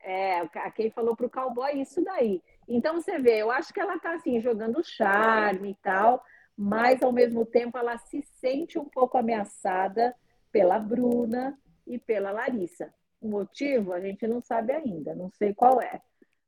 É, 0.00 0.40
a 0.40 0.70
Kay 0.72 0.90
falou 0.90 1.14
pro 1.14 1.30
cowboy 1.30 1.80
isso 1.80 2.02
daí. 2.02 2.42
Então 2.66 3.00
você 3.00 3.20
vê, 3.20 3.38
eu 3.38 3.52
acho 3.52 3.72
que 3.72 3.78
ela 3.78 4.00
tá 4.00 4.14
assim, 4.14 4.40
jogando 4.40 4.82
charme 4.82 5.70
e 5.70 5.74
tal, 5.76 6.24
mas 6.56 7.02
ao 7.04 7.12
mesmo 7.12 7.46
tempo 7.46 7.78
ela 7.78 7.96
se 7.96 8.20
sente 8.40 8.80
um 8.80 8.84
pouco 8.84 9.16
ameaçada 9.16 10.12
pela 10.50 10.80
Bruna 10.80 11.56
e 11.86 12.00
pela 12.00 12.32
Larissa. 12.32 12.92
O 13.20 13.28
motivo 13.28 13.92
a 13.92 14.00
gente 14.00 14.26
não 14.26 14.40
sabe 14.40 14.72
ainda, 14.72 15.14
não 15.14 15.30
sei 15.30 15.54
qual 15.54 15.80
é. 15.80 16.00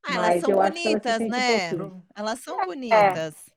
Ah, 0.03 0.15
elas 0.15 0.41
são 0.41 0.55
bonitas, 0.55 1.21
ela 1.21 1.29
né? 1.29 1.75
Um 1.75 2.03
elas 2.17 2.41
são 2.41 2.61
é. 2.61 2.67
bonitas. 2.67 3.50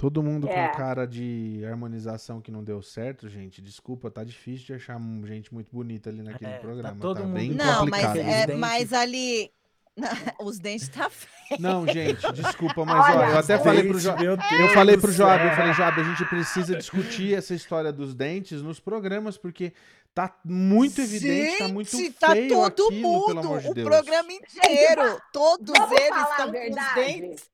Todo 0.00 0.22
mundo 0.22 0.48
é. 0.48 0.68
com 0.68 0.78
cara 0.78 1.06
de 1.06 1.62
harmonização 1.62 2.40
que 2.40 2.50
não 2.50 2.64
deu 2.64 2.80
certo, 2.80 3.28
gente. 3.28 3.60
Desculpa, 3.60 4.10
tá 4.10 4.24
difícil 4.24 4.68
de 4.68 4.72
achar 4.72 4.98
gente 5.26 5.52
muito 5.52 5.68
bonita 5.70 6.08
ali 6.08 6.22
naquele 6.22 6.52
é, 6.52 6.54
tá 6.54 6.60
programa. 6.60 6.94
Tá, 6.94 7.00
todo 7.02 7.18
tá 7.18 7.22
mundo... 7.24 7.34
bem 7.34 7.50
não, 7.50 7.80
complicado. 7.80 8.16
Mas, 8.16 8.26
é, 8.26 8.54
mas 8.54 8.92
ali. 8.94 9.52
Os 10.40 10.58
dentes 10.58 10.88
tá 10.88 11.10
feio. 11.10 11.60
Não, 11.60 11.86
gente, 11.86 12.32
desculpa, 12.32 12.82
mas 12.86 13.14
ó, 13.14 13.24
eu 13.26 13.38
até 13.38 13.58
falei 13.58 13.86
pro 13.86 14.00
Job. 14.00 14.24
Eu 14.24 14.38
falei 14.72 14.96
pro 14.96 15.12
Job, 15.12 15.44
eu 15.44 15.50
falei, 15.54 15.74
Job, 15.74 16.00
a 16.00 16.04
gente 16.04 16.24
precisa 16.24 16.76
discutir 16.76 17.34
essa 17.34 17.52
história 17.52 17.92
dos 17.92 18.14
dentes 18.14 18.62
nos 18.62 18.80
programas, 18.80 19.36
porque 19.36 19.74
Tá 20.12 20.36
muito 20.44 21.00
evidente, 21.00 21.58
tá 21.58 21.68
muito 21.68 22.12
tá 22.14 22.32
feio 22.32 22.48
todo 22.48 22.88
aquilo, 22.88 23.00
mundo, 23.00 23.26
pelo 23.26 23.38
amor 23.38 23.60
de 23.60 23.74
Deus. 23.74 23.86
o 23.86 23.90
programa 23.90 24.32
inteiro, 24.32 25.22
todos 25.32 25.72
eles 25.92 26.30
estão 26.30 26.52
com 26.52 26.70
os 26.70 26.94
dentes 26.96 27.50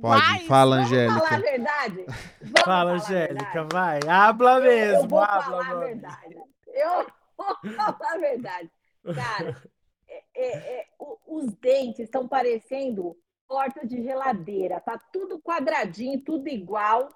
Pode, 0.00 0.46
fala, 0.46 0.76
Angélica. 0.76 1.14
Vamos 1.14 1.28
falar 1.28 1.38
a 1.38 1.50
verdade? 1.50 2.06
Vamos 2.40 2.60
fala, 2.64 2.90
Angélica, 2.92 3.68
vai. 3.72 4.00
Habla 4.08 4.60
mesmo. 4.60 5.02
Eu 5.02 5.08
vou 5.08 5.18
habla, 5.18 5.42
falar 5.42 5.70
a 5.70 5.74
verdade. 5.74 6.36
Eu 6.68 7.06
vou 7.36 7.56
falar 7.74 8.14
a 8.14 8.18
verdade. 8.18 8.70
Cara, 9.14 9.62
é, 10.08 10.22
é, 10.34 10.80
é, 10.80 10.86
os 11.26 11.52
dentes 11.54 12.00
estão 12.00 12.28
parecendo 12.28 13.16
porta 13.48 13.84
de 13.84 14.02
geladeira. 14.02 14.80
Tá 14.80 15.00
tudo 15.12 15.40
quadradinho, 15.40 16.20
tudo 16.20 16.48
igual. 16.48 17.08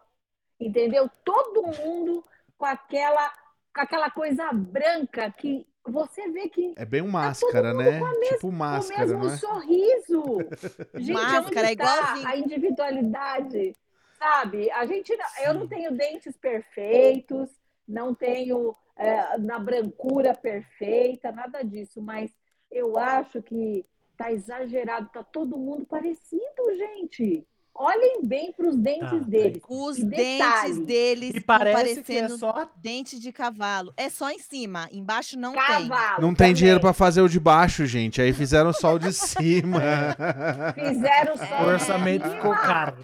Entendeu? 0.59 1.09
Todo 1.25 1.63
mundo 1.63 2.25
com 2.59 2.67
aquela, 2.67 3.33
com 3.75 3.81
aquela 3.81 4.11
coisa 4.11 4.53
branca 4.53 5.31
que 5.31 5.67
você 5.87 6.31
vê 6.31 6.49
que. 6.49 6.75
É 6.77 6.85
bem 6.85 7.03
um 7.03 7.07
tá 7.07 7.12
máscara, 7.12 7.73
tá 7.73 7.79
né? 7.79 8.01
Mesma, 8.01 8.35
tipo 8.35 8.53
máscara, 8.53 9.05
o 9.05 9.09
mesmo 9.09 9.25
não 9.25 9.33
é? 9.33 9.37
sorriso. 9.37 10.25
Gente, 10.95 11.12
máscara 11.12 11.69
é 11.69 11.73
igualzinho. 11.73 12.29
A 12.29 12.37
individualidade, 12.37 13.77
sabe? 14.19 14.71
A 14.71 14.85
gente, 14.85 15.16
eu 15.45 15.55
não 15.55 15.66
tenho 15.66 15.93
dentes 15.93 16.37
perfeitos, 16.37 17.49
não 17.88 18.14
tenho 18.14 18.77
é, 18.97 19.38
na 19.38 19.59
brancura 19.59 20.35
perfeita, 20.35 21.33
nada 21.33 21.62
disso, 21.62 22.03
mas 22.03 22.31
eu 22.71 22.99
acho 22.99 23.43
que 23.43 23.85
tá 24.16 24.31
exagerado, 24.31 25.09
tá 25.11 25.25
todo 25.25 25.57
mundo 25.57 25.87
parecido, 25.87 26.77
gente. 26.77 27.47
Olhem 27.74 28.20
bem 28.24 28.52
para 28.52 28.68
os 28.68 28.76
dentes 28.76 29.09
tá, 29.09 29.16
deles. 29.16 29.62
Os 29.68 29.96
dentes 29.98 30.78
deles 30.85 31.35
e 31.35 31.40
parece 31.40 32.02
que 32.02 32.12
é 32.12 32.28
só 32.28 32.68
dente 32.76 33.18
de 33.18 33.33
cavalo. 33.33 33.92
É 33.96 34.11
só 34.11 34.30
em 34.30 34.38
cima, 34.38 34.88
embaixo 34.92 35.38
não 35.38 35.54
cavalo, 35.54 36.16
tem. 36.16 36.20
Não 36.20 36.35
tem 36.35 36.52
dinheiro 36.52 36.80
para 36.80 36.92
fazer 36.92 37.22
o 37.22 37.28
de 37.28 37.40
baixo, 37.40 37.87
gente. 37.87 38.20
Aí 38.20 38.33
fizeram 38.33 38.72
só 38.72 38.94
o 38.94 38.98
de 38.98 39.12
cima. 39.12 39.80
Fizeram 40.74 41.37
só. 41.37 41.62
O 41.62 41.66
orçamento 41.68 42.28
ficou 42.28 42.52
caro. 42.52 42.96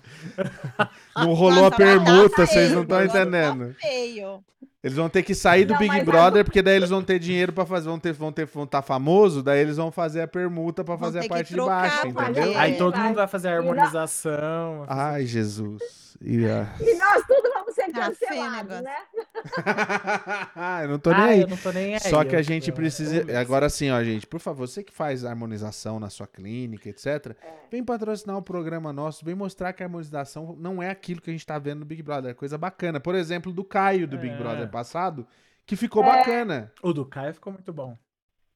Não 1.17 1.33
rolou 1.33 1.63
Nossa, 1.63 1.75
a 1.75 1.77
permuta, 1.77 2.47
vocês 2.47 2.73
não 2.73 2.83
estão 2.83 3.03
entendendo. 3.03 3.69
Tá 3.69 3.81
feio. 3.81 4.45
Eles 4.87 4.97
vão 4.97 5.09
ter 5.09 5.25
que 5.25 5.35
sair 5.35 5.65
do 5.65 5.73
não, 5.73 5.81
Big 5.81 6.05
Brother, 6.05 6.45
porque 6.45 6.63
daí 6.63 6.77
eles 6.77 6.91
vão 6.91 7.03
ter 7.03 7.19
dinheiro 7.19 7.53
para 7.53 7.67
fazer, 7.67 7.89
vão 7.89 7.99
ter, 7.99 8.13
vão 8.13 8.31
ter, 8.31 8.47
vão 8.47 8.63
estar 8.63 8.83
tá 8.83 8.87
famoso, 8.87 9.43
daí 9.43 9.59
eles 9.59 9.79
vão 9.79 9.91
fazer 9.91 10.21
a 10.21 10.29
permuta 10.29 10.85
para 10.85 10.97
fazer 10.97 11.25
a 11.25 11.29
parte 11.29 11.53
de 11.53 11.61
baixo, 11.61 12.07
entendeu? 12.07 12.57
Aí 12.57 12.77
todo 12.77 12.97
mundo 12.97 13.17
vai 13.17 13.27
fazer 13.27 13.49
a 13.49 13.57
harmonização. 13.57 14.85
Ai, 14.87 15.27
Jesus. 15.27 16.06
E, 16.21 16.45
uh... 16.45 16.67
e 16.81 16.99
nós 16.99 17.27
tudo 17.27 17.53
vamos 17.53 17.75
ser 17.75 17.91
tá 17.93 18.07
cancelados, 18.07 18.81
né? 18.81 18.97
eu 20.83 20.89
não 20.89 20.99
tô 20.99 21.11
nem 21.11 21.23
aí. 21.23 21.47
Não 21.47 21.57
tô 21.57 21.73
nem 21.73 21.95
aí. 21.95 22.01
Só 22.01 22.25
que 22.25 22.37
a 22.37 22.43
gente 22.43 22.73
precisa. 22.73 23.39
Agora 23.39 23.69
sim, 23.69 23.91
ó, 23.91 24.03
gente, 24.03 24.27
por 24.27 24.41
favor, 24.41 24.67
você 24.67 24.83
que 24.83 24.93
faz 24.93 25.25
harmonização 25.25 26.01
na 26.01 26.11
sua 26.11 26.27
clínica, 26.27 26.89
etc., 26.89 27.37
é. 27.43 27.55
vem 27.71 27.85
patrocinar 27.85 28.37
o 28.37 28.41
um 28.41 28.43
programa 28.43 28.93
nosso, 28.93 29.25
vem 29.25 29.35
mostrar 29.35 29.73
que 29.73 29.83
a 29.83 29.87
harmonização 29.87 30.57
não 30.59 30.83
é 30.83 30.91
aquilo 30.91 31.21
que 31.21 31.31
a 31.31 31.33
gente 31.33 31.47
tá 31.47 31.59
vendo 31.59 31.81
no 31.81 31.87
Big 31.87 32.03
Brother. 32.03 32.31
É 32.31 32.35
coisa 32.35 32.57
bacana. 32.57 33.01
Por 33.01 33.15
exemplo, 33.15 33.53
do 33.53 33.65
Caio 33.65 34.07
do 34.07 34.19
Big 34.19 34.35
é. 34.35 34.39
Brother 34.39 34.69
passado, 34.71 35.27
que 35.65 35.77
ficou 35.77 36.03
é. 36.05 36.07
bacana. 36.07 36.73
O 36.83 36.93
do 36.93 37.05
Caio 37.05 37.35
ficou 37.35 37.53
muito 37.53 37.73
bom. 37.73 37.97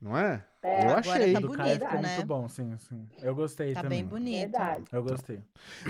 Não 0.00 0.16
é? 0.16 0.44
É, 0.62 0.86
eu 0.86 0.96
achei. 0.96 1.32
Tá 1.32 1.40
bonito, 1.40 1.72
ficou 1.72 2.00
né? 2.00 2.14
muito 2.14 2.26
bom, 2.26 2.48
sim, 2.48 2.76
sim. 2.76 3.08
Eu 3.22 3.34
gostei 3.34 3.72
tá 3.72 3.82
também. 3.82 4.04
Tá 4.04 4.10
bem 4.10 4.20
bonito. 4.20 4.50
Verdade. 4.50 4.84
Eu 4.92 5.02
gostei. 5.02 5.40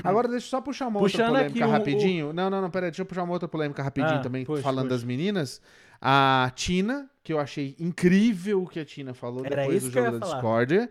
Agora 0.05 0.29
deixa 0.29 0.47
eu 0.47 0.51
só 0.51 0.61
puxar 0.61 0.87
uma 0.87 1.01
outra 1.01 1.11
Puxando 1.11 1.35
polêmica 1.35 1.67
um, 1.67 1.71
rapidinho. 1.71 2.31
O... 2.31 2.33
Não, 2.33 2.49
não, 2.49 2.63
não, 2.63 2.71
peraí, 2.71 2.91
deixa 2.91 3.03
eu 3.03 3.07
puxar 3.07 3.25
uma 3.25 3.33
outra 3.33 3.49
polêmica 3.49 3.83
rapidinho 3.83 4.21
ah, 4.21 4.23
também, 4.23 4.45
puxa, 4.45 4.63
falando 4.63 4.87
puxa. 4.87 4.97
das 4.97 5.05
meninas. 5.05 5.61
A 6.01 6.51
Tina, 6.55 7.11
que 7.23 7.33
eu 7.33 7.41
achei 7.41 7.75
incrível 7.79 8.63
o 8.63 8.67
que 8.67 8.79
a 8.79 8.85
Tina 8.85 9.13
falou 9.13 9.45
Era 9.45 9.63
depois 9.63 9.83
do 9.83 9.91
jogo 9.91 10.19
da 10.19 10.27
Discordia 10.27 10.91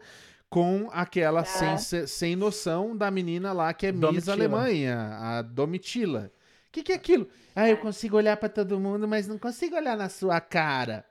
com 0.49 0.89
aquela 0.91 1.41
é. 1.41 1.77
sem, 1.77 2.07
sem 2.07 2.35
noção 2.35 2.97
da 2.97 3.09
menina 3.11 3.53
lá 3.53 3.73
que 3.73 3.87
é 3.87 3.91
Domitila. 3.91 4.13
Miss 4.13 4.27
Alemanha, 4.27 5.17
a 5.19 5.41
Domitila. 5.41 6.31
O 6.67 6.71
que, 6.71 6.83
que 6.83 6.91
é 6.91 6.95
aquilo? 6.95 7.27
Ah, 7.55 7.69
eu 7.69 7.77
consigo 7.77 8.17
olhar 8.17 8.37
para 8.37 8.49
todo 8.49 8.79
mundo, 8.79 9.07
mas 9.07 9.27
não 9.27 9.37
consigo 9.37 9.75
olhar 9.75 9.97
na 9.97 10.09
sua 10.09 10.39
cara. 10.39 11.05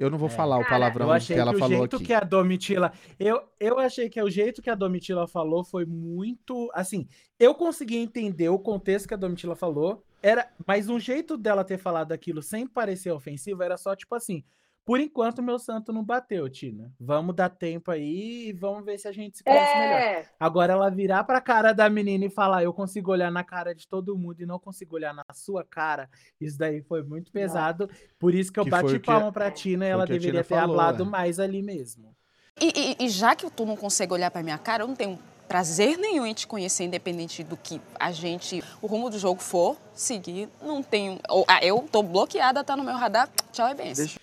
Eu 0.00 0.08
não 0.08 0.16
vou 0.16 0.28
é. 0.28 0.30
falar 0.30 0.58
o 0.58 0.66
palavrão 0.66 1.08
eu 1.08 1.12
achei 1.12 1.36
que 1.36 1.40
ela 1.40 1.52
que 1.52 1.58
falou 1.58 1.84
aqui. 1.84 1.94
O 1.94 1.98
jeito 1.98 2.06
que 2.06 2.14
a 2.14 2.20
Domitila, 2.20 2.90
eu, 3.18 3.42
eu 3.60 3.78
achei 3.78 4.08
que 4.08 4.22
o 4.22 4.30
jeito 4.30 4.62
que 4.62 4.70
a 4.70 4.74
Domitila 4.74 5.28
falou 5.28 5.62
foi 5.62 5.84
muito, 5.84 6.70
assim, 6.72 7.06
eu 7.38 7.54
consegui 7.54 7.98
entender 7.98 8.48
o 8.48 8.58
contexto 8.58 9.06
que 9.06 9.12
a 9.12 9.16
Domitila 9.18 9.54
falou, 9.54 10.02
era, 10.22 10.50
mas 10.66 10.88
um 10.88 10.98
jeito 10.98 11.36
dela 11.36 11.62
ter 11.64 11.76
falado 11.76 12.12
aquilo 12.12 12.40
sem 12.40 12.66
parecer 12.66 13.10
ofensivo 13.12 13.62
era 13.62 13.76
só 13.76 13.94
tipo 13.94 14.14
assim, 14.14 14.42
por 14.84 14.98
enquanto, 14.98 15.42
meu 15.42 15.58
santo 15.58 15.92
não 15.92 16.02
bateu, 16.02 16.48
Tina. 16.48 16.92
Vamos 16.98 17.34
dar 17.36 17.48
tempo 17.48 17.90
aí 17.90 18.48
e 18.48 18.52
vamos 18.52 18.84
ver 18.84 18.98
se 18.98 19.06
a 19.06 19.12
gente 19.12 19.38
se 19.38 19.44
conhece 19.44 19.72
é. 19.72 19.78
melhor. 19.78 20.24
Agora, 20.38 20.72
ela 20.72 20.90
virar 20.90 21.22
pra 21.24 21.40
cara 21.40 21.72
da 21.72 21.88
menina 21.88 22.24
e 22.24 22.30
falar: 22.30 22.64
Eu 22.64 22.72
consigo 22.72 23.12
olhar 23.12 23.30
na 23.30 23.44
cara 23.44 23.74
de 23.74 23.86
todo 23.86 24.16
mundo 24.16 24.40
e 24.40 24.46
não 24.46 24.58
consigo 24.58 24.96
olhar 24.96 25.14
na 25.14 25.24
sua 25.32 25.62
cara. 25.64 26.08
Isso 26.40 26.58
daí 26.58 26.82
foi 26.82 27.02
muito 27.02 27.30
pesado. 27.30 27.86
Não. 27.86 27.94
Por 28.18 28.34
isso 28.34 28.52
que 28.52 28.58
eu 28.58 28.64
que 28.64 28.70
bati 28.70 28.98
palma 28.98 29.26
que... 29.26 29.32
pra 29.32 29.50
Tina 29.50 29.86
e 29.86 29.90
ela 29.90 30.06
deveria 30.06 30.42
ter 30.42 30.48
falou, 30.48 30.74
hablado 30.74 31.04
é. 31.04 31.06
mais 31.06 31.38
ali 31.38 31.62
mesmo. 31.62 32.14
E, 32.60 32.96
e, 33.00 33.04
e 33.04 33.08
já 33.08 33.36
que 33.36 33.48
tu 33.50 33.64
não 33.64 33.76
consegue 33.76 34.12
olhar 34.12 34.30
pra 34.30 34.42
minha 34.42 34.58
cara, 34.58 34.82
eu 34.82 34.88
não 34.88 34.96
tenho 34.96 35.18
prazer 35.46 35.98
nenhum 35.98 36.24
em 36.24 36.34
te 36.34 36.46
conhecer, 36.46 36.84
independente 36.84 37.42
do 37.42 37.56
que 37.56 37.80
a 37.98 38.12
gente, 38.12 38.62
o 38.80 38.86
rumo 38.86 39.10
do 39.10 39.18
jogo 39.18 39.40
for 39.40 39.76
seguir. 39.94 40.48
Não 40.62 40.82
tenho. 40.82 41.18
Ou, 41.28 41.44
ah, 41.48 41.64
eu 41.64 41.86
tô 41.90 42.02
bloqueada, 42.02 42.62
tá 42.62 42.76
no 42.76 42.84
meu 42.84 42.94
radar. 42.94 43.28
Tchau 43.52 43.68
e 43.68 43.74
benção. 43.74 44.19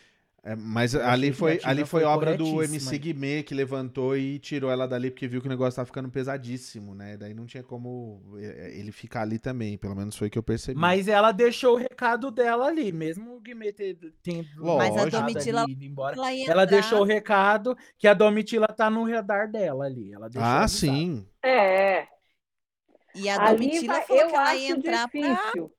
É, 0.47 0.55
mas 0.55 0.95
ali 0.95 1.33
foi, 1.33 1.59
ali 1.61 1.83
foi, 1.83 1.99
foi 1.99 2.03
obra 2.05 2.37
do 2.37 2.63
MC 2.63 2.97
Guimê 2.97 3.43
que 3.43 3.53
levantou 3.53 4.15
e 4.15 4.39
tirou 4.39 4.71
ela 4.71 4.87
dali 4.87 5.11
porque 5.11 5.27
viu 5.27 5.41
que 5.41 5.47
o 5.47 5.49
negócio 5.49 5.75
tava 5.75 5.87
ficando 5.87 6.09
pesadíssimo, 6.09 6.95
né? 6.95 7.17
Daí 7.17 7.33
não 7.33 7.45
tinha 7.45 7.61
como 7.61 8.21
é, 8.37 8.45
é, 8.45 8.79
ele 8.79 8.93
ficar 8.93 9.23
ali 9.23 9.39
também, 9.39 9.77
pelo 9.77 9.93
menos 9.93 10.15
foi 10.15 10.29
o 10.29 10.31
que 10.31 10.39
eu 10.39 10.43
percebi. 10.43 10.79
Mas 10.79 11.09
ela 11.09 11.33
deixou 11.33 11.73
o 11.73 11.77
recado 11.77 12.31
dela 12.31 12.67
ali, 12.67 12.93
mesmo 12.93 13.35
o 13.35 13.41
Guimê 13.41 13.73
tendo 13.73 14.13
Mas 14.55 14.95
a 14.95 15.09
Domitila 15.09 15.65
embora. 15.67 16.15
Ela, 16.15 16.33
ela 16.33 16.65
deixou 16.65 17.01
o 17.01 17.03
recado 17.03 17.77
que 17.97 18.07
a 18.07 18.13
Domitila 18.13 18.67
tá 18.67 18.89
no 18.89 19.03
radar 19.03 19.51
dela 19.51 19.83
ali. 19.83 20.13
Ela 20.13 20.29
ah, 20.37 20.65
sim. 20.65 21.27
É. 21.43 22.07
E 23.13 23.27
a 23.27 23.49
Domitila 23.49 23.95
ali, 23.95 24.05
falou 24.05 24.21
eu 24.21 24.29
que 24.29 24.35
ela 24.35 24.55
ia 24.55 24.69
entrar 24.69 25.05
difícil. 25.07 25.35
pra... 25.35 25.77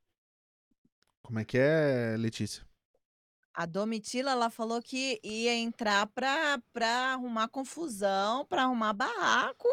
Como 1.23 1.39
é 1.39 1.45
que 1.47 1.57
é, 1.57 2.17
Letícia? 2.19 2.68
A 3.59 3.67
Domitila, 3.67 4.31
ela 4.31 4.51
falou 4.51 4.81
que 4.81 5.19
ia 5.21 5.53
entrar 5.53 6.07
para 6.07 6.63
arrumar 7.13 7.49
confusão, 7.49 8.47
para 8.47 8.63
arrumar 8.63 8.93
barraco. 8.93 9.67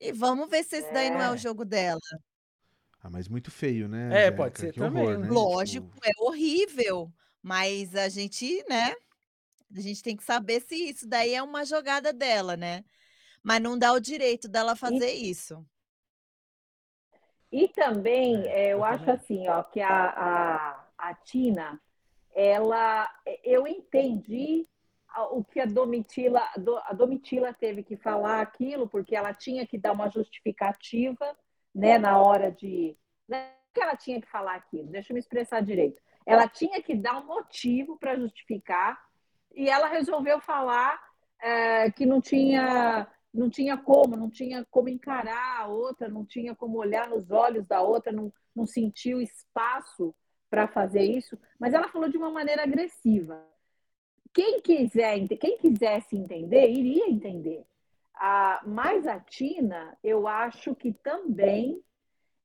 E 0.00 0.12
vamos 0.12 0.48
ver 0.48 0.62
se 0.62 0.76
esse 0.76 0.92
daí 0.92 1.10
não 1.10 1.20
é 1.20 1.28
o 1.28 1.34
é. 1.34 1.36
jogo 1.36 1.64
dela. 1.64 1.98
Ah, 3.02 3.10
mas 3.10 3.26
muito 3.26 3.50
feio, 3.50 3.88
né? 3.88 4.26
É, 4.26 4.30
pode 4.30 4.60
ser 4.60 4.72
que 4.72 4.78
também. 4.78 5.02
Horror, 5.02 5.18
né? 5.18 5.28
Lógico, 5.28 5.88
tipo... 5.92 6.06
é 6.06 6.12
horrível. 6.22 7.12
Mas 7.42 7.96
a 7.96 8.08
gente, 8.08 8.64
né? 8.68 8.94
A 9.76 9.80
gente 9.80 10.00
tem 10.00 10.16
que 10.16 10.22
saber 10.22 10.60
se 10.60 10.76
isso 10.76 11.08
daí 11.08 11.34
é 11.34 11.42
uma 11.42 11.64
jogada 11.64 12.12
dela, 12.12 12.56
né? 12.56 12.84
Mas 13.42 13.60
não 13.60 13.76
dá 13.76 13.92
o 13.92 13.98
direito 13.98 14.46
dela 14.46 14.76
fazer 14.76 15.16
e, 15.16 15.30
isso. 15.30 15.66
E 17.50 17.66
também, 17.66 18.46
é, 18.46 18.66
eu, 18.66 18.78
eu 18.78 18.84
acho 18.84 19.04
também. 19.04 19.14
assim, 19.16 19.48
ó, 19.48 19.64
que 19.64 19.80
a, 19.80 20.10
a, 20.10 20.86
a 20.96 21.14
Tina, 21.14 21.80
ela, 22.34 23.08
eu 23.44 23.66
entendi 23.66 24.66
o 25.30 25.44
que 25.44 25.60
a 25.60 25.66
Domitila, 25.66 26.42
a 26.84 26.92
Domitila 26.92 27.54
teve 27.54 27.84
que 27.84 27.96
falar 27.96 28.40
aquilo, 28.40 28.88
porque 28.88 29.14
ela 29.14 29.32
tinha 29.32 29.64
que 29.64 29.78
dar 29.78 29.92
uma 29.92 30.10
justificativa, 30.10 31.36
né, 31.72 31.98
na 31.98 32.20
hora 32.20 32.50
de. 32.50 32.96
Não 33.28 33.38
é 33.38 33.52
que 33.72 33.80
ela 33.80 33.96
tinha 33.96 34.20
que 34.20 34.28
falar 34.28 34.56
aquilo, 34.56 34.88
deixa 34.88 35.12
eu 35.12 35.14
me 35.14 35.20
expressar 35.20 35.60
direito. 35.60 36.02
Ela 36.26 36.48
tinha 36.48 36.82
que 36.82 36.94
dar 36.94 37.20
um 37.20 37.26
motivo 37.26 37.96
para 37.98 38.16
justificar, 38.16 39.00
e 39.54 39.68
ela 39.68 39.86
resolveu 39.86 40.40
falar 40.40 41.00
é, 41.40 41.90
que 41.92 42.04
não 42.04 42.20
tinha, 42.20 43.06
não 43.32 43.48
tinha 43.48 43.76
como, 43.76 44.16
não 44.16 44.30
tinha 44.30 44.66
como 44.70 44.88
encarar 44.88 45.60
a 45.60 45.66
outra, 45.66 46.08
não 46.08 46.24
tinha 46.24 46.54
como 46.54 46.78
olhar 46.78 47.08
nos 47.08 47.30
olhos 47.30 47.66
da 47.66 47.80
outra, 47.80 48.10
não, 48.10 48.32
não 48.54 48.66
sentiu 48.66 49.20
espaço 49.20 50.14
para 50.54 50.68
fazer 50.68 51.02
isso, 51.02 51.36
mas 51.58 51.74
ela 51.74 51.88
falou 51.88 52.08
de 52.08 52.16
uma 52.16 52.30
maneira 52.30 52.62
agressiva 52.62 53.44
quem 54.32 54.60
quiser, 54.60 55.26
quem 55.38 55.56
quisesse 55.58 56.16
entender, 56.16 56.68
iria 56.68 57.08
entender. 57.08 57.64
A, 58.14 58.60
mas 58.66 59.06
a 59.06 59.18
Tina, 59.20 59.96
eu 60.02 60.26
acho 60.26 60.74
que 60.74 60.92
também 60.92 61.80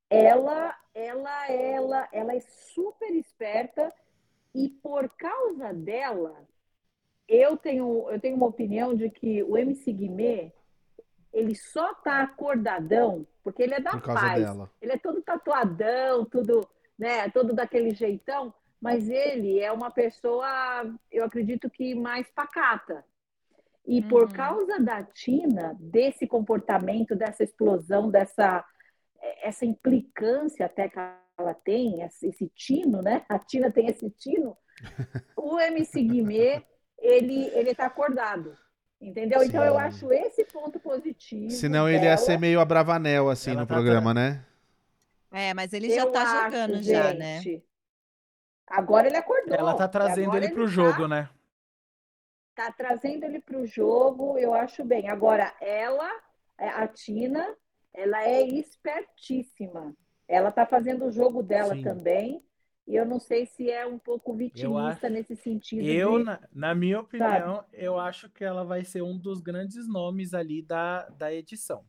ela, 0.09 0.75
ela, 0.93 1.51
ela, 1.51 2.09
ela 2.11 2.35
é 2.35 2.39
super 2.39 3.11
esperta 3.15 3.91
e 4.53 4.69
por 4.69 5.09
causa 5.09 5.73
dela, 5.73 6.47
eu 7.27 7.57
tenho, 7.57 8.09
eu 8.09 8.19
tenho 8.19 8.35
uma 8.35 8.47
opinião 8.47 8.95
de 8.95 9.09
que 9.09 9.43
o 9.43 9.57
MC 9.57 9.91
Guimê, 9.91 10.51
ele 11.31 11.55
só 11.55 11.93
tá 11.95 12.21
acordadão 12.21 13.25
porque 13.43 13.63
ele 13.63 13.73
é 13.73 13.79
da 13.79 13.99
paz. 13.99 14.43
Dela. 14.43 14.69
Ele 14.79 14.91
é 14.91 14.97
todo 14.97 15.21
tatuadão, 15.21 16.25
tudo, 16.25 16.67
né, 16.99 17.29
todo 17.29 17.53
daquele 17.53 17.95
jeitão 17.95 18.53
mas 18.81 19.09
ele 19.09 19.59
é 19.59 19.71
uma 19.71 19.91
pessoa, 19.91 20.47
eu 21.11 21.25
acredito 21.25 21.69
que 21.69 21.93
mais 21.93 22.29
pacata. 22.31 23.03
E 23.85 23.99
uhum. 23.99 24.07
por 24.07 24.31
causa 24.31 24.79
da 24.79 25.03
Tina, 25.03 25.75
desse 25.79 26.25
comportamento, 26.25 27.15
dessa 27.15 27.43
explosão, 27.43 28.09
dessa 28.09 28.63
essa 29.43 29.65
implicância 29.65 30.65
até 30.65 30.87
que 30.87 30.97
ela 31.37 31.53
tem, 31.53 32.01
esse 32.03 32.49
tino, 32.55 33.01
né? 33.01 33.25
A 33.27 33.37
Tina 33.37 33.69
tem 33.69 33.87
esse 33.87 34.09
tino. 34.11 34.55
O 35.35 35.59
MC 35.59 36.01
Guimê, 36.03 36.63
ele 36.97 37.47
ele 37.47 37.75
tá 37.75 37.85
acordado. 37.85 38.55
Entendeu? 39.01 39.39
Sim. 39.39 39.47
Então 39.47 39.63
eu 39.63 39.77
acho 39.77 40.11
esse 40.11 40.45
ponto 40.45 40.79
positivo. 40.79 41.49
Senão 41.49 41.85
dela. 41.85 41.97
ele 41.97 42.05
ia 42.05 42.17
ser 42.17 42.37
meio 42.37 42.59
abravanel 42.61 43.29
assim 43.29 43.51
ela 43.51 43.61
no 43.61 43.67
tá 43.67 43.73
programa, 43.73 44.13
né? 44.13 44.45
É, 45.31 45.53
mas 45.53 45.73
ele 45.73 45.89
já 45.89 46.01
eu 46.01 46.11
tá 46.11 46.21
acho, 46.21 46.43
jogando 46.45 46.75
gente, 46.75 46.91
já, 46.91 47.13
né? 47.13 47.41
Agora 48.67 49.07
ele 49.07 49.17
acordou. 49.17 49.55
Ela 49.55 49.75
tá 49.75 49.87
trazendo 49.87 50.35
ele 50.35 50.49
para 50.49 50.63
o 50.63 50.67
jogo, 50.67 51.03
tá, 51.03 51.07
né? 51.07 51.29
Tá 52.55 52.71
trazendo 52.71 53.23
ele 53.25 53.39
para 53.39 53.57
o 53.57 53.65
jogo, 53.65 54.37
eu 54.37 54.53
acho 54.53 54.83
bem. 54.83 55.09
Agora, 55.09 55.53
ela, 55.61 56.09
é, 56.57 56.69
a 56.69 56.87
Tina, 56.87 57.55
ela 57.93 58.23
é 58.23 58.43
espertíssima. 58.43 59.95
Ela 60.27 60.51
tá 60.51 60.65
fazendo 60.65 61.05
o 61.05 61.11
jogo 61.11 61.41
dela 61.41 61.73
Sim. 61.73 61.83
também. 61.83 62.43
E 62.87 62.95
eu 62.95 63.05
não 63.05 63.19
sei 63.19 63.45
se 63.45 63.69
é 63.69 63.85
um 63.85 63.99
pouco 63.99 64.33
vitimista 64.33 65.05
acho, 65.05 65.09
nesse 65.09 65.35
sentido. 65.35 65.85
Eu, 65.87 66.17
de, 66.17 66.23
na, 66.23 66.39
na, 66.51 66.75
minha 66.75 66.99
opinião, 66.99 67.57
sabe? 67.57 67.67
eu 67.73 67.99
acho 67.99 68.29
que 68.31 68.43
ela 68.43 68.63
vai 68.63 68.83
ser 68.83 69.03
um 69.03 69.15
dos 69.15 69.41
grandes 69.41 69.87
nomes 69.87 70.33
ali 70.33 70.63
da, 70.63 71.07
da 71.09 71.31
edição. 71.31 71.85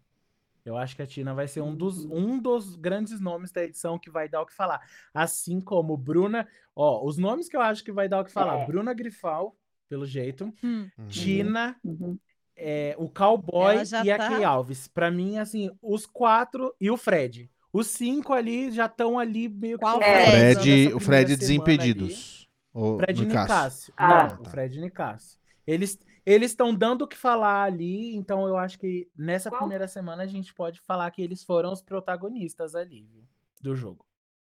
Eu 0.64 0.76
acho 0.76 0.94
que 0.96 1.02
a 1.02 1.06
Tina 1.06 1.34
vai 1.34 1.48
ser 1.48 1.60
um 1.60 1.74
dos, 1.74 2.04
uhum. 2.04 2.34
um 2.34 2.38
dos 2.38 2.76
grandes 2.76 3.20
nomes 3.20 3.50
da 3.50 3.64
edição 3.64 3.98
que 3.98 4.10
vai 4.10 4.28
dar 4.28 4.42
o 4.42 4.46
que 4.46 4.54
falar. 4.54 4.80
Assim 5.12 5.60
como 5.60 5.96
Bruna. 5.96 6.46
Ó, 6.74 7.04
os 7.06 7.16
nomes 7.16 7.48
que 7.48 7.56
eu 7.56 7.60
acho 7.60 7.84
que 7.84 7.92
vai 7.92 8.08
dar 8.08 8.20
o 8.20 8.24
que 8.24 8.32
falar: 8.32 8.60
é. 8.60 8.66
Bruna 8.66 8.94
Grifal, 8.94 9.56
pelo 9.88 10.06
jeito. 10.06 10.52
Hum. 10.62 10.88
Uhum. 10.98 11.08
Tina. 11.08 11.76
Uhum. 11.84 12.18
É, 12.62 12.94
o 12.98 13.08
Cowboy 13.08 13.76
e 14.04 14.10
a 14.10 14.18
tá... 14.18 14.28
Kay 14.28 14.44
Alves. 14.44 14.86
Para 14.86 15.10
mim, 15.10 15.38
assim, 15.38 15.70
os 15.80 16.04
quatro 16.04 16.74
e 16.78 16.90
o 16.90 16.96
Fred. 16.96 17.50
Os 17.72 17.86
cinco 17.86 18.32
ali 18.32 18.70
já 18.70 18.86
estão 18.86 19.18
ali 19.18 19.48
meio 19.48 19.78
Qual 19.78 19.98
que. 19.98 20.04
É. 20.04 20.54
Fred, 20.54 20.94
o 20.94 21.00
Fred 21.00 21.36
Desimpedidos. 21.36 22.48
O 22.72 22.98
Fred 22.98 23.26
Nicásio. 23.26 23.92
Ah, 23.96 24.08
Não, 24.08 24.28
tá. 24.28 24.40
o 24.42 24.44
Fred 24.50 24.80
Nicásio. 24.80 25.38
Eles, 25.66 25.98
eles 26.24 26.50
estão 26.50 26.74
dando 26.74 27.02
o 27.02 27.08
que 27.08 27.16
falar 27.16 27.64
ali, 27.64 28.14
então 28.14 28.46
eu 28.46 28.56
acho 28.56 28.78
que 28.78 29.10
nessa 29.16 29.50
Qual? 29.50 29.60
primeira 29.60 29.88
semana 29.88 30.22
a 30.22 30.26
gente 30.26 30.52
pode 30.54 30.80
falar 30.80 31.10
que 31.10 31.22
eles 31.22 31.42
foram 31.42 31.72
os 31.72 31.82
protagonistas 31.82 32.74
ali 32.74 33.02
viu, 33.02 33.24
do 33.60 33.74
jogo. 33.74 34.04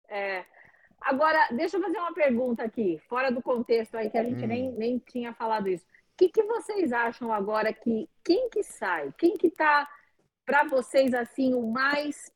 É. 0.08 0.46
Agora, 1.00 1.48
deixa 1.52 1.78
eu 1.78 1.82
fazer 1.82 1.98
uma 1.98 2.14
pergunta 2.14 2.64
aqui, 2.64 3.00
fora 3.10 3.32
do 3.32 3.42
contexto 3.42 3.96
aí, 3.96 4.10
que 4.10 4.18
a 4.18 4.24
gente 4.24 4.44
hum. 4.44 4.48
nem, 4.48 4.72
nem 4.74 5.00
tinha 5.00 5.34
falado 5.34 5.68
isso. 5.68 5.86
O 5.86 6.18
que, 6.18 6.30
que 6.30 6.44
vocês 6.44 6.92
acham 6.92 7.34
agora 7.34 7.74
que 7.74 8.08
quem 8.24 8.50
que 8.50 8.62
sai? 8.62 9.12
Quem 9.18 9.36
que 9.36 9.50
tá 9.50 9.90
para 10.46 10.64
vocês 10.66 11.14
assim 11.14 11.54
o 11.56 11.72
mais 11.72 12.32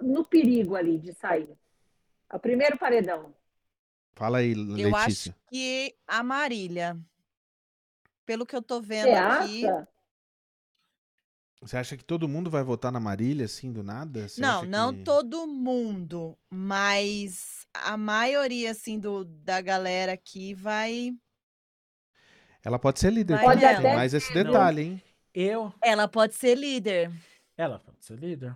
no 0.00 0.24
perigo 0.24 0.74
ali 0.74 0.98
de 0.98 1.12
sair? 1.12 1.54
O 2.32 2.38
primeiro 2.38 2.78
paredão. 2.78 3.34
Fala 4.14 4.38
aí, 4.38 4.54
Letícia. 4.54 4.88
Eu 4.88 4.96
acho 4.96 5.34
que 5.50 5.94
a 6.06 6.22
Marília 6.22 6.96
pelo 8.28 8.44
que 8.44 8.54
eu 8.54 8.60
tô 8.60 8.78
vendo 8.78 9.06
Você 9.06 9.14
aqui. 9.14 9.66
Acha? 9.66 9.88
Você 11.62 11.76
acha 11.78 11.96
que 11.96 12.04
todo 12.04 12.28
mundo 12.28 12.50
vai 12.50 12.62
votar 12.62 12.92
na 12.92 13.00
Marília, 13.00 13.46
assim, 13.46 13.72
do 13.72 13.82
nada? 13.82 14.28
Você 14.28 14.38
não, 14.38 14.64
não 14.66 14.94
que... 14.94 15.02
todo 15.02 15.46
mundo, 15.46 16.36
mas 16.50 17.66
a 17.72 17.96
maioria, 17.96 18.70
assim, 18.70 19.00
do, 19.00 19.24
da 19.24 19.62
galera 19.62 20.12
aqui 20.12 20.52
vai. 20.52 21.16
Ela 22.62 22.78
pode 22.78 23.00
ser 23.00 23.10
líder, 23.10 23.40
pode 23.40 23.60
tem 23.60 23.68
até... 23.70 23.96
mais 23.96 24.12
esse 24.12 24.32
detalhe, 24.34 24.82
hein? 24.82 25.02
Eu. 25.32 25.72
Ela 25.82 26.06
pode 26.06 26.34
ser 26.34 26.54
líder. 26.54 27.10
Ela 27.56 27.78
pode 27.78 28.04
ser 28.04 28.18
líder. 28.18 28.54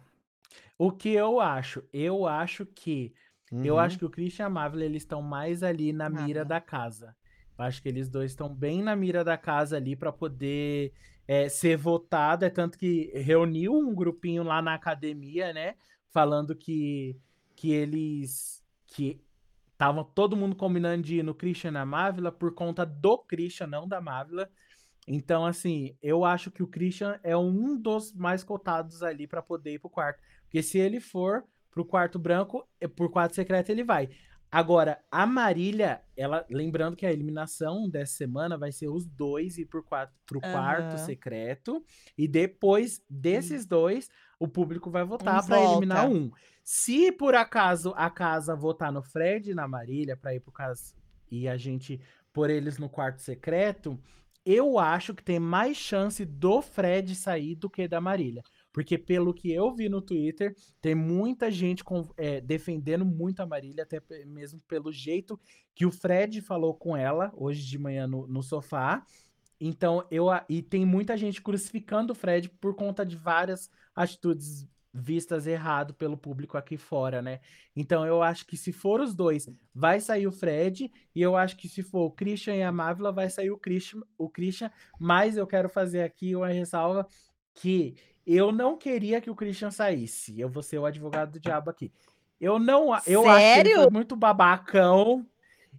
O 0.76 0.92
que 0.92 1.08
eu 1.08 1.40
acho? 1.40 1.82
Eu 1.94 2.26
acho 2.26 2.66
que. 2.66 3.14
Uhum. 3.50 3.64
Eu 3.64 3.78
acho 3.78 3.98
que 3.98 4.04
o 4.04 4.10
Christian 4.10 4.44
e 4.44 4.46
a 4.46 4.50
Marvel, 4.50 4.82
eles 4.82 5.02
estão 5.02 5.22
mais 5.22 5.62
ali 5.62 5.94
na 5.94 6.10
mira 6.10 6.44
da 6.44 6.60
casa. 6.60 7.16
Acho 7.58 7.82
que 7.82 7.88
eles 7.88 8.08
dois 8.08 8.32
estão 8.32 8.48
bem 8.48 8.82
na 8.82 8.96
mira 8.96 9.22
da 9.22 9.36
casa 9.36 9.76
ali 9.76 9.94
para 9.94 10.12
poder 10.12 10.92
é, 11.26 11.48
ser 11.48 11.76
votado. 11.76 12.44
É 12.44 12.50
tanto 12.50 12.78
que 12.78 13.10
reuniu 13.14 13.74
um 13.74 13.94
grupinho 13.94 14.42
lá 14.42 14.60
na 14.60 14.74
academia, 14.74 15.52
né? 15.52 15.76
Falando 16.10 16.54
que, 16.54 17.16
que 17.54 17.72
eles. 17.72 18.62
que 18.86 19.20
estavam 19.72 20.04
todo 20.04 20.36
mundo 20.36 20.54
combinando 20.54 21.02
de 21.02 21.16
ir 21.16 21.22
no 21.24 21.34
Christian 21.34 21.72
na 21.72 21.84
Mávila 21.84 22.30
por 22.30 22.54
conta 22.54 22.86
do 22.86 23.18
Christian, 23.18 23.66
não 23.66 23.88
da 23.88 24.00
Mávila. 24.00 24.48
Então, 25.06 25.44
assim, 25.44 25.96
eu 26.00 26.24
acho 26.24 26.50
que 26.50 26.62
o 26.62 26.66
Christian 26.66 27.18
é 27.24 27.36
um 27.36 27.76
dos 27.76 28.12
mais 28.12 28.44
cotados 28.44 29.02
ali 29.02 29.26
para 29.26 29.42
poder 29.42 29.74
ir 29.74 29.78
pro 29.80 29.90
quarto. 29.90 30.22
Porque 30.44 30.62
se 30.62 30.78
ele 30.78 31.00
for 31.00 31.44
pro 31.70 31.84
quarto 31.84 32.18
branco, 32.18 32.68
é, 32.80 32.86
por 32.86 33.10
quarto 33.10 33.34
secreto 33.34 33.70
ele 33.70 33.82
vai. 33.82 34.10
Agora, 34.52 35.02
a 35.10 35.26
Marília, 35.26 36.02
ela, 36.14 36.44
lembrando 36.50 36.94
que 36.94 37.06
a 37.06 37.12
eliminação 37.12 37.88
dessa 37.88 38.12
semana 38.12 38.58
vai 38.58 38.70
ser 38.70 38.86
os 38.88 39.06
dois 39.06 39.56
ir 39.56 39.64
pro 39.64 39.82
quarto, 39.82 40.12
pro 40.26 40.40
uhum. 40.44 40.52
quarto 40.52 40.98
secreto. 40.98 41.82
E 42.18 42.28
depois 42.28 43.02
desses 43.08 43.64
dois, 43.64 44.10
o 44.38 44.46
público 44.46 44.90
vai 44.90 45.04
votar 45.04 45.42
um 45.42 45.46
para 45.46 45.64
eliminar 45.64 46.06
um. 46.06 46.30
Se 46.62 47.10
por 47.10 47.34
acaso 47.34 47.94
a 47.96 48.10
casa 48.10 48.54
votar 48.54 48.92
no 48.92 49.02
Fred 49.02 49.50
e 49.50 49.54
na 49.54 49.66
Marília 49.66 50.18
para 50.18 50.34
ir 50.34 50.40
pro 50.40 50.52
caso 50.52 50.94
e 51.30 51.48
a 51.48 51.56
gente 51.56 51.98
pôr 52.30 52.50
eles 52.50 52.76
no 52.76 52.90
quarto 52.90 53.22
secreto, 53.22 53.98
eu 54.44 54.78
acho 54.78 55.14
que 55.14 55.22
tem 55.22 55.38
mais 55.38 55.78
chance 55.78 56.26
do 56.26 56.60
Fred 56.60 57.14
sair 57.14 57.54
do 57.54 57.70
que 57.70 57.88
da 57.88 58.02
Marília. 58.02 58.42
Porque 58.72 58.96
pelo 58.96 59.34
que 59.34 59.52
eu 59.52 59.74
vi 59.74 59.88
no 59.88 60.00
Twitter, 60.00 60.56
tem 60.80 60.94
muita 60.94 61.50
gente 61.50 61.84
com, 61.84 62.08
é, 62.16 62.40
defendendo 62.40 63.04
muito 63.04 63.40
a 63.40 63.46
Marília, 63.46 63.84
até 63.84 64.00
mesmo 64.24 64.60
pelo 64.66 64.90
jeito 64.90 65.38
que 65.74 65.84
o 65.84 65.92
Fred 65.92 66.40
falou 66.40 66.74
com 66.74 66.96
ela 66.96 67.32
hoje 67.36 67.64
de 67.64 67.78
manhã 67.78 68.06
no, 68.06 68.26
no 68.26 68.42
sofá. 68.42 69.04
Então, 69.60 70.04
eu 70.10 70.26
e 70.48 70.62
tem 70.62 70.84
muita 70.84 71.16
gente 71.16 71.40
crucificando 71.40 72.12
o 72.12 72.16
Fred 72.16 72.48
por 72.48 72.74
conta 72.74 73.04
de 73.04 73.14
várias 73.14 73.70
atitudes 73.94 74.66
vistas 74.92 75.46
errado 75.46 75.94
pelo 75.94 76.16
público 76.16 76.58
aqui 76.58 76.76
fora, 76.76 77.22
né? 77.22 77.40
Então 77.74 78.04
eu 78.06 78.22
acho 78.22 78.46
que 78.46 78.56
se 78.56 78.72
for 78.72 79.00
os 79.00 79.14
dois, 79.14 79.48
vai 79.74 80.00
sair 80.00 80.26
o 80.26 80.32
Fred, 80.32 80.92
e 81.14 81.22
eu 81.22 81.34
acho 81.34 81.56
que 81.56 81.68
se 81.68 81.82
for 81.82 82.06
o 82.06 82.10
Christian 82.10 82.56
e 82.56 82.62
a 82.62 82.70
Mávila, 82.70 83.10
vai 83.10 83.30
sair 83.30 83.50
o 83.50 83.56
Christian, 83.56 84.02
o 84.18 84.28
Christian, 84.28 84.70
mas 85.00 85.36
eu 85.36 85.46
quero 85.46 85.68
fazer 85.68 86.02
aqui 86.02 86.36
uma 86.36 86.48
ressalva 86.48 87.06
que 87.54 87.94
eu 88.26 88.52
não 88.52 88.76
queria 88.76 89.20
que 89.20 89.30
o 89.30 89.34
Christian 89.34 89.70
saísse. 89.70 90.38
Eu 90.38 90.48
vou 90.48 90.62
ser 90.62 90.78
o 90.78 90.86
advogado 90.86 91.32
do 91.32 91.40
diabo 91.40 91.70
aqui. 91.70 91.92
Eu 92.40 92.58
não. 92.58 92.88
Eu 93.06 93.22
Sério? 93.22 93.30
acho 93.30 93.62
que 93.62 93.68
ele 93.68 93.74
foi 93.76 93.90
muito 93.90 94.16
babacão. 94.16 95.26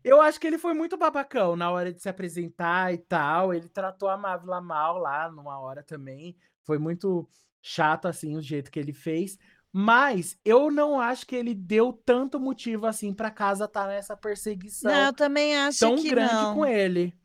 Eu 0.04 0.22
acho 0.22 0.40
que 0.40 0.48
ele 0.48 0.58
foi 0.58 0.74
muito 0.74 0.98
babacão 0.98 1.56
na 1.56 1.72
hora 1.72 1.94
de 1.94 2.02
se 2.02 2.10
apresentar 2.10 2.94
e 2.94 2.98
tal. 2.98 3.54
Ele 3.54 3.70
tratou 3.70 4.10
a 4.10 4.18
Mávila 4.18 4.60
mal 4.60 4.98
lá 4.98 5.30
numa 5.30 5.60
hora 5.60 5.84
também. 5.84 6.36
Foi 6.64 6.78
muito 6.78 7.28
chato, 7.62 8.08
assim, 8.08 8.36
o 8.36 8.42
jeito 8.42 8.72
que 8.72 8.80
ele 8.80 8.94
fez. 8.94 9.38
Mas 9.72 10.38
eu 10.46 10.70
não 10.70 11.00
acho 11.00 11.26
que 11.26 11.36
ele 11.36 11.56
deu 11.56 11.94
tanto 12.06 12.40
motivo 12.40 12.86
assim 12.86 13.12
pra 13.12 13.32
casa 13.32 13.66
estar 13.66 13.84
tá 13.84 13.88
nessa 13.88 14.16
perseguição 14.16 14.92
não, 14.92 15.06
eu 15.08 15.14
também 15.14 15.58
acho 15.58 15.80
tão 15.80 15.96
que 15.96 16.10
grande 16.10 16.34
não. 16.34 16.54
com 16.54 16.66
ele. 16.66 17.18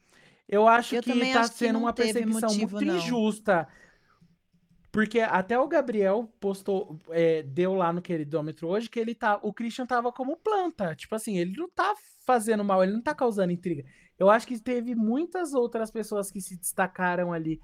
Eu 0.48 0.66
acho 0.66 0.94
Eu 0.96 1.02
que 1.02 1.32
tá 1.32 1.40
acho 1.40 1.52
que 1.52 1.58
sendo 1.58 1.74
não 1.74 1.80
uma 1.80 1.92
perseguição 1.92 2.48
motivo, 2.48 2.76
muito 2.76 2.86
não. 2.86 2.96
injusta. 2.96 3.68
Porque 4.90 5.20
até 5.20 5.58
o 5.58 5.68
Gabriel 5.68 6.32
postou, 6.40 6.98
é, 7.10 7.42
deu 7.42 7.74
lá 7.74 7.92
no 7.92 8.00
queridômetro 8.02 8.68
hoje 8.68 8.88
que 8.88 8.98
ele 8.98 9.14
tá, 9.14 9.38
o 9.42 9.52
Christian 9.52 9.86
tava 9.86 10.10
como 10.10 10.36
planta. 10.36 10.94
Tipo 10.94 11.14
assim, 11.14 11.36
ele 11.36 11.54
não 11.56 11.68
tá 11.68 11.94
fazendo 12.24 12.64
mal, 12.64 12.82
ele 12.82 12.92
não 12.94 13.02
tá 13.02 13.14
causando 13.14 13.52
intriga. 13.52 13.84
Eu 14.18 14.30
acho 14.30 14.46
que 14.46 14.58
teve 14.58 14.94
muitas 14.94 15.52
outras 15.54 15.90
pessoas 15.90 16.30
que 16.30 16.40
se 16.40 16.56
destacaram 16.58 17.32
ali 17.32 17.60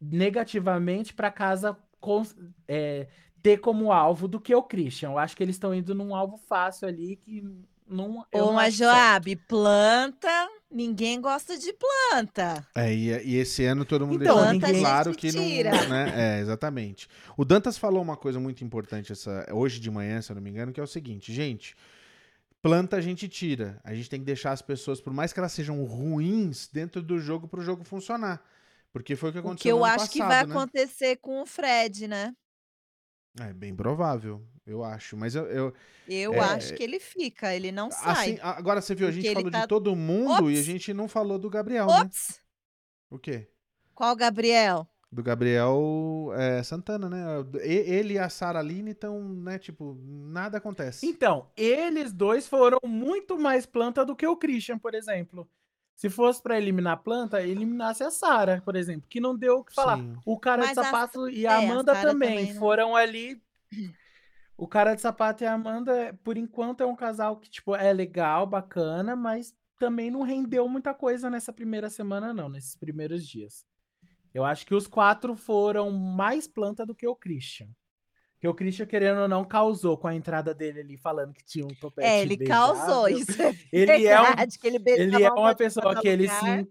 negativamente 0.00 1.14
pra 1.14 1.30
casa 1.30 1.76
cons- 2.00 2.36
é, 2.66 3.08
ter 3.42 3.58
como 3.58 3.92
alvo 3.92 4.28
do 4.28 4.40
que 4.40 4.54
o 4.54 4.62
Christian. 4.62 5.10
Eu 5.10 5.18
acho 5.18 5.36
que 5.36 5.42
eles 5.42 5.56
estão 5.56 5.74
indo 5.74 5.94
num 5.94 6.14
alvo 6.14 6.36
fácil 6.36 6.88
ali 6.88 7.16
que 7.16 7.42
não. 7.88 8.20
Ô, 8.32 8.38
não 8.38 8.52
mas. 8.54 8.74
Joab, 8.74 9.34
planta, 9.48 10.28
ninguém 10.70 11.20
gosta 11.20 11.56
de 11.58 11.72
planta. 11.72 12.66
É, 12.74 12.92
e, 12.94 13.08
e 13.26 13.36
esse 13.36 13.64
ano 13.64 13.84
todo 13.84 14.06
mundo 14.06 14.22
Então, 14.22 14.36
deixou 14.36 14.52
ninguém- 14.52 14.72
muito 14.72 14.84
claro 14.84 15.14
que 15.14 15.32
não. 15.32 15.42
tira. 15.44 15.70
Né? 15.88 16.12
É, 16.38 16.40
exatamente. 16.40 17.08
O 17.36 17.44
Dantas 17.44 17.78
falou 17.78 18.02
uma 18.02 18.16
coisa 18.16 18.38
muito 18.38 18.62
importante 18.64 19.12
essa, 19.12 19.46
hoje 19.52 19.80
de 19.80 19.90
manhã, 19.90 20.20
se 20.22 20.30
eu 20.30 20.34
não 20.36 20.42
me 20.42 20.50
engano, 20.50 20.72
que 20.72 20.80
é 20.80 20.82
o 20.82 20.86
seguinte, 20.86 21.32
gente. 21.32 21.74
Planta 22.60 22.96
a 22.96 23.00
gente 23.00 23.28
tira. 23.28 23.80
A 23.84 23.94
gente 23.94 24.10
tem 24.10 24.18
que 24.18 24.26
deixar 24.26 24.50
as 24.52 24.60
pessoas, 24.62 25.00
por 25.00 25.12
mais 25.12 25.32
que 25.32 25.38
elas 25.38 25.52
sejam 25.52 25.82
ruins, 25.84 26.68
dentro 26.72 27.00
do 27.00 27.18
jogo 27.20 27.46
para 27.46 27.60
o 27.60 27.62
jogo 27.62 27.84
funcionar. 27.84 28.42
Porque 28.92 29.14
foi 29.14 29.30
o 29.30 29.32
que 29.32 29.38
O 29.38 29.40
aconteceu 29.40 29.62
que 29.62 29.72
eu 29.72 29.78
no 29.78 29.84
ano 29.84 29.94
acho 29.94 30.10
que 30.10 30.18
vai 30.18 30.44
né? 30.46 30.52
acontecer 30.52 31.16
com 31.16 31.40
o 31.42 31.46
Fred, 31.46 32.08
né? 32.08 32.34
É 33.40 33.52
bem 33.52 33.74
provável, 33.76 34.42
eu 34.68 34.84
acho. 34.84 35.16
Mas 35.16 35.34
eu. 35.34 35.46
eu- 35.46 35.74
Eu 36.10 36.32
É, 36.32 36.38
acho 36.40 36.72
que 36.74 36.82
ele 36.82 36.98
fica, 36.98 37.54
ele 37.54 37.70
não 37.70 37.90
sai. 37.90 38.30
assim, 38.32 38.38
agora 38.40 38.80
você 38.80 38.94
viu, 38.94 39.06
a 39.08 39.10
gente 39.10 39.30
falou 39.34 39.50
tá- 39.50 39.60
de 39.60 39.66
todo 39.68 39.94
mundo 39.94 40.50
e 40.50 40.54
a 40.54 40.58
Ops! 40.58 40.64
gente 40.64 40.94
não 40.94 41.06
falou 41.06 41.38
do 41.38 41.50
Gabriel, 41.50 41.86
né? 41.86 42.00
Ops! 42.00 42.40
O 43.10 43.18
quê? 43.18 43.46
Qual 43.94 44.16
Gabriel? 44.16 44.86
Do 45.12 45.22
Gabriel 45.22 46.30
é, 46.34 46.62
Santana, 46.62 47.10
né? 47.10 47.24
E- 47.62 47.92
Ele 47.92 48.14
e 48.14 48.18
a 48.18 48.28
Sara 48.30 48.58
Aline 48.58 48.92
estão, 48.92 49.20
né? 49.22 49.58
Tipo, 49.58 49.98
nada 50.02 50.56
acontece. 50.58 51.04
Então, 51.06 51.50
eles 51.56 52.10
dois 52.12 52.46
foram 52.48 52.78
muito 52.86 53.38
mais 53.38 53.66
planta 53.66 54.02
do 54.04 54.16
que 54.16 54.26
o 54.26 54.36
Christian, 54.36 54.78
por 54.78 54.94
exemplo. 54.94 55.46
Se 55.94 56.08
fosse 56.08 56.40
pra 56.42 56.56
eliminar 56.56 56.94
a 56.94 56.96
planta, 56.96 57.42
eliminasse 57.42 58.02
a 58.02 58.10
Sara, 58.10 58.62
por 58.64 58.76
exemplo, 58.76 59.06
que 59.10 59.20
não 59.20 59.36
deu 59.36 59.58
o 59.58 59.64
que 59.64 59.74
falar. 59.74 59.98
Sim. 59.98 60.16
O 60.24 60.38
cara 60.38 60.62
Mas 60.62 60.72
de 60.74 60.80
a- 60.80 60.84
sapato 60.84 61.28
e 61.28 61.44
é, 61.44 61.48
a 61.48 61.56
a 61.56 61.58
Amanda 61.58 61.94
Sara 61.94 62.10
também, 62.12 62.28
também 62.38 62.52
não- 62.54 62.60
foram 62.60 62.96
ali. 62.96 63.42
O 64.58 64.66
cara 64.66 64.96
de 64.96 65.00
sapato 65.00 65.44
e 65.44 65.46
a 65.46 65.52
Amanda, 65.54 66.18
por 66.24 66.36
enquanto, 66.36 66.82
é 66.82 66.86
um 66.86 66.96
casal 66.96 67.36
que, 67.36 67.48
tipo, 67.48 67.76
é 67.76 67.92
legal, 67.92 68.44
bacana, 68.44 69.14
mas 69.14 69.54
também 69.78 70.10
não 70.10 70.22
rendeu 70.22 70.68
muita 70.68 70.92
coisa 70.92 71.30
nessa 71.30 71.52
primeira 71.52 71.88
semana, 71.88 72.34
não, 72.34 72.48
nesses 72.48 72.74
primeiros 72.74 73.24
dias. 73.24 73.64
Eu 74.34 74.44
acho 74.44 74.66
que 74.66 74.74
os 74.74 74.88
quatro 74.88 75.36
foram 75.36 75.92
mais 75.92 76.48
planta 76.48 76.84
do 76.84 76.92
que 76.92 77.06
o 77.06 77.14
Christian. 77.14 77.68
Que 78.40 78.48
o 78.48 78.54
Christian, 78.54 78.86
querendo 78.86 79.20
ou 79.20 79.28
não, 79.28 79.44
causou 79.44 79.96
com 79.96 80.08
a 80.08 80.14
entrada 80.14 80.52
dele 80.52 80.80
ali, 80.80 80.96
falando 80.96 81.32
que 81.32 81.44
tinha 81.44 81.64
um 81.64 81.74
topete 81.80 82.06
É, 82.08 82.20
ele 82.20 82.36
causou 82.36 83.04
beijável. 83.04 83.30
isso. 83.30 83.42
É 83.42 83.54
Ele 83.72 84.06
é, 84.06 84.20
um, 84.20 84.24
verdade, 84.24 84.58
que 84.58 84.66
ele 84.66 84.82
ele 84.86 85.22
é 85.22 85.30
uma 85.30 85.54
pessoa 85.54 86.00
que 86.00 86.08
ele 86.08 86.28
se. 86.28 86.68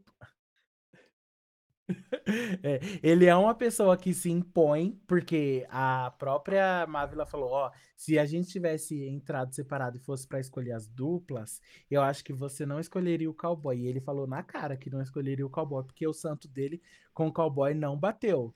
É, 2.61 2.81
ele 3.01 3.25
é 3.25 3.35
uma 3.35 3.55
pessoa 3.55 3.95
que 3.95 4.13
se 4.13 4.29
impõe, 4.29 4.99
porque 5.07 5.65
a 5.69 6.13
própria 6.19 6.85
Mávila 6.85 7.25
falou: 7.25 7.49
ó, 7.51 7.71
se 7.95 8.19
a 8.19 8.25
gente 8.25 8.49
tivesse 8.49 9.07
entrado 9.07 9.55
separado 9.55 9.97
e 9.97 10.01
fosse 10.01 10.27
pra 10.27 10.39
escolher 10.39 10.73
as 10.73 10.87
duplas, 10.87 11.61
eu 11.89 12.01
acho 12.01 12.23
que 12.23 12.33
você 12.33 12.65
não 12.65 12.79
escolheria 12.79 13.29
o 13.29 13.33
cowboy. 13.33 13.77
E 13.77 13.87
ele 13.87 14.01
falou 14.01 14.27
na 14.27 14.43
cara 14.43 14.75
que 14.75 14.89
não 14.89 15.01
escolheria 15.01 15.45
o 15.45 15.49
cowboy, 15.49 15.83
porque 15.83 16.05
o 16.05 16.13
santo 16.13 16.47
dele 16.47 16.81
com 17.13 17.27
o 17.27 17.33
cowboy 17.33 17.73
não 17.73 17.97
bateu. 17.97 18.53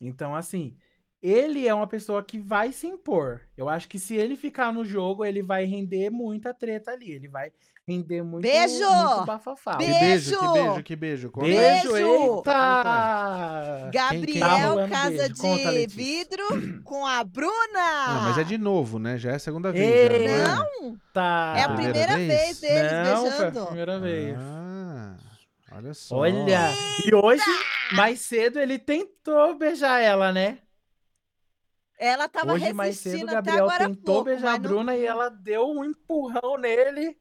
Então, 0.00 0.34
assim, 0.34 0.76
ele 1.22 1.66
é 1.66 1.72
uma 1.72 1.86
pessoa 1.86 2.22
que 2.22 2.38
vai 2.38 2.70
se 2.70 2.86
impor. 2.86 3.40
Eu 3.56 3.68
acho 3.68 3.88
que 3.88 3.98
se 3.98 4.14
ele 4.14 4.36
ficar 4.36 4.72
no 4.72 4.84
jogo, 4.84 5.24
ele 5.24 5.42
vai 5.42 5.64
render 5.64 6.10
muita 6.10 6.52
treta 6.52 6.90
ali. 6.90 7.10
Ele 7.12 7.28
vai 7.28 7.50
render 7.86 8.22
muito, 8.22 8.42
Beijo! 8.42 8.84
muito 8.84 9.24
bafafá. 9.26 9.76
Que 9.76 9.86
Beijo! 9.86 10.00
beijo, 10.00 10.38
que 10.40 10.56
beijo, 10.56 10.82
que 10.82 10.96
beijo. 10.96 11.30
Conta 11.30 11.46
aí. 11.46 11.54
Beijo, 11.54 11.92
Beijo! 11.92 12.36
eita! 12.38 13.90
Gabriel, 13.92 14.40
tá 14.40 14.56
rolando 14.66 14.92
casa 14.92 15.10
beijo? 15.10 15.34
Conta, 15.36 15.58
de 15.62 15.70
Letícia. 15.70 15.88
vidro 16.04 16.82
com 16.82 17.06
a 17.06 17.22
Bruna. 17.24 18.06
Não, 18.08 18.22
mas 18.22 18.38
é 18.38 18.44
de 18.44 18.56
novo, 18.58 18.98
né? 18.98 19.18
Já 19.18 19.32
é 19.32 19.34
a 19.34 19.38
segunda 19.38 19.70
vez. 19.70 19.84
Ei, 20.12 20.28
já, 20.28 20.56
não 20.56 20.64
é? 20.64 20.94
Tá. 21.12 21.54
É 21.56 21.62
a 21.62 21.68
primeira 21.74 21.92
primeira 21.92 22.16
vez? 22.16 22.28
vez, 22.28 22.60
deles 22.60 22.92
Não, 23.10 23.16
foi 23.20 23.28
a 23.28 23.50
beijando. 23.50 23.66
primeira 23.66 23.98
vez. 24.00 24.36
Ah, 24.38 25.16
olha 25.72 25.94
só. 25.94 26.16
Olha, 26.16 26.70
e 27.04 27.14
hoje, 27.14 27.44
mais 27.92 28.20
cedo, 28.20 28.58
ele 28.58 28.78
tentou 28.78 29.54
beijar 29.56 30.00
ela, 30.00 30.32
né? 30.32 30.58
Ela 31.98 32.28
tava 32.28 32.52
hoje, 32.54 32.72
mais 32.72 32.96
cedo, 32.98 33.12
o 33.12 33.16
resistindo 33.18 33.38
até 33.38 33.52
Gabriel 33.56 33.78
tentou 33.88 34.04
pouco, 34.14 34.24
beijar 34.24 34.48
a 34.48 34.52
mas 34.52 34.62
não- 34.62 34.68
Bruna 34.70 34.96
e 34.96 35.06
ela 35.06 35.28
deu 35.28 35.68
um 35.70 35.84
empurrão 35.84 36.58
nele, 36.58 37.16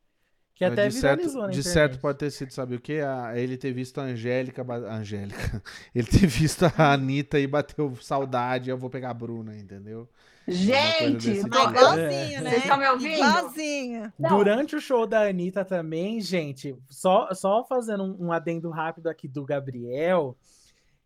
que 0.56 0.64
Mas 0.64 0.74
até 0.74 0.88
de 0.88 0.94
certo, 0.96 1.18
viralizou 1.20 1.42
na 1.44 1.48
de 1.50 1.64
certo 1.64 2.00
pode 2.00 2.18
ter 2.20 2.32
sido, 2.32 2.52
sabe 2.54 2.76
o 2.76 2.80
quê? 2.80 3.00
A- 3.06 3.38
ele 3.38 3.58
ter 3.58 3.74
visto 3.74 4.00
a 4.00 4.04
Angélica. 4.04 4.64
a 4.64 4.96
Angélica. 4.96 5.64
Ele 5.96 6.08
ter 6.08 6.28
visto 6.28 6.64
a 6.66 6.72
Anitta 6.94 7.40
e 7.40 7.48
bateu 7.48 7.96
saudade. 7.98 8.70
Eu 8.70 8.78
vou 8.78 8.90
pegar 8.90 9.10
a 9.10 9.14
Bruna, 9.14 9.56
entendeu? 9.58 10.08
Gente, 10.48 11.42
Tá 11.44 11.48
tipo. 11.62 11.70
igualzinho, 11.70 12.42
né? 12.44 12.50
Vocês 12.50 12.64
estão 12.64 12.78
me 12.78 12.88
ouvindo? 12.90 13.14
Igualzinho. 13.16 14.14
Durante 14.20 14.76
o 14.76 14.82
show 14.82 15.08
da 15.08 15.22
Anitta 15.28 15.64
também, 15.66 16.20
gente, 16.22 16.76
só, 16.90 17.34
só 17.34 17.64
fazendo 17.66 18.04
um, 18.04 18.28
um 18.28 18.32
adendo 18.32 18.70
rápido 18.70 19.08
aqui 19.08 19.26
do 19.28 19.46
Gabriel, 19.46 20.38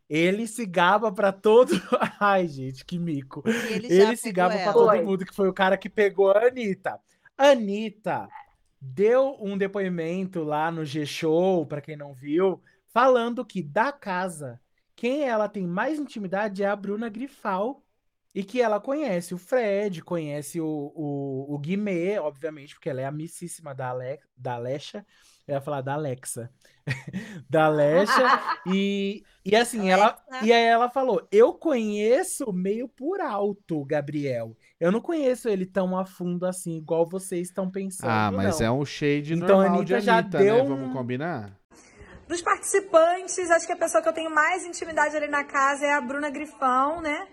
ele 0.09 0.47
se 0.47 0.65
gaba 0.65 1.11
pra 1.11 1.31
todo. 1.31 1.71
Ai, 2.19 2.47
gente, 2.47 2.83
que 2.83 2.97
mico. 2.97 3.43
Ele, 3.45 3.87
Ele 3.93 4.15
se 4.17 4.31
gaba 4.31 4.55
pra 4.55 4.61
ela. 4.63 4.73
todo 4.73 4.87
Foi. 4.87 5.03
mundo 5.03 5.25
que 5.25 5.35
foi 5.35 5.47
o 5.47 5.53
cara 5.53 5.77
que 5.77 5.87
pegou 5.89 6.31
a 6.31 6.47
Anitta. 6.47 6.99
Anitta 7.37 8.27
deu 8.87 9.37
um 9.41 9.57
depoimento 9.57 10.43
lá 10.43 10.71
no 10.71 10.85
G-Show, 10.85 11.65
pra 11.65 11.81
quem 11.81 11.95
não 11.95 12.13
viu, 12.13 12.61
falando 12.87 13.45
que 13.45 13.61
da 13.61 13.91
casa, 13.91 14.59
quem 14.95 15.23
ela 15.23 15.47
tem 15.49 15.67
mais 15.67 15.99
intimidade 15.99 16.63
é 16.63 16.67
a 16.67 16.75
Bruna 16.75 17.09
Grifal. 17.09 17.83
E 18.35 18.43
que 18.43 18.61
ela 18.61 18.79
conhece 18.79 19.33
o 19.33 19.37
Fred, 19.37 20.03
conhece 20.03 20.61
o, 20.61 20.91
o, 20.95 21.55
o 21.55 21.57
Guimê, 21.57 22.19
obviamente, 22.19 22.75
porque 22.75 22.87
ela 22.87 23.01
é 23.01 23.05
amicíssima 23.05 23.73
da, 23.73 23.89
Ale, 23.89 24.19
da 24.35 24.53
Alexa. 24.53 25.03
Eu 25.47 25.55
ia 25.55 25.61
falar 25.61 25.81
da 25.81 25.93
Alexa. 25.93 26.49
da 27.49 27.65
Alexa. 27.65 28.41
E, 28.65 29.23
e 29.45 29.55
assim, 29.55 29.89
ela, 29.89 30.17
Alexa. 30.29 30.45
e 30.45 30.51
aí 30.53 30.63
ela 30.65 30.89
falou: 30.89 31.25
Eu 31.31 31.53
conheço 31.53 32.51
meio 32.51 32.87
por 32.87 33.21
alto 33.21 33.79
o 33.81 33.85
Gabriel. 33.85 34.55
Eu 34.79 34.91
não 34.91 35.01
conheço 35.01 35.47
ele 35.49 35.65
tão 35.65 35.97
a 35.97 36.05
fundo 36.05 36.45
assim, 36.45 36.77
igual 36.77 37.05
vocês 37.07 37.47
estão 37.47 37.69
pensando. 37.69 38.09
Ah, 38.09 38.31
mas 38.31 38.59
não. 38.59 38.67
é 38.67 38.71
um 38.71 38.85
shade 38.85 39.33
Então, 39.33 39.61
normal 39.61 39.83
de 39.83 39.93
Anitta 39.95 40.01
já 40.05 40.17
Anitta, 40.17 40.37
deu 40.37 40.55
né? 40.55 40.61
um- 40.63 40.67
Vamos 40.67 40.93
combinar? 40.93 41.57
Dos 42.27 42.41
participantes, 42.41 43.49
acho 43.49 43.65
que 43.65 43.71
a 43.71 43.77
pessoa 43.77 44.03
que 44.03 44.09
eu 44.09 44.13
tenho 44.13 44.29
mais 44.33 44.65
intimidade 44.65 45.15
ali 45.15 45.27
na 45.29 45.45
casa 45.45 45.85
é 45.85 45.93
a 45.93 46.01
Bruna 46.01 46.29
Grifão, 46.29 47.01
né? 47.01 47.25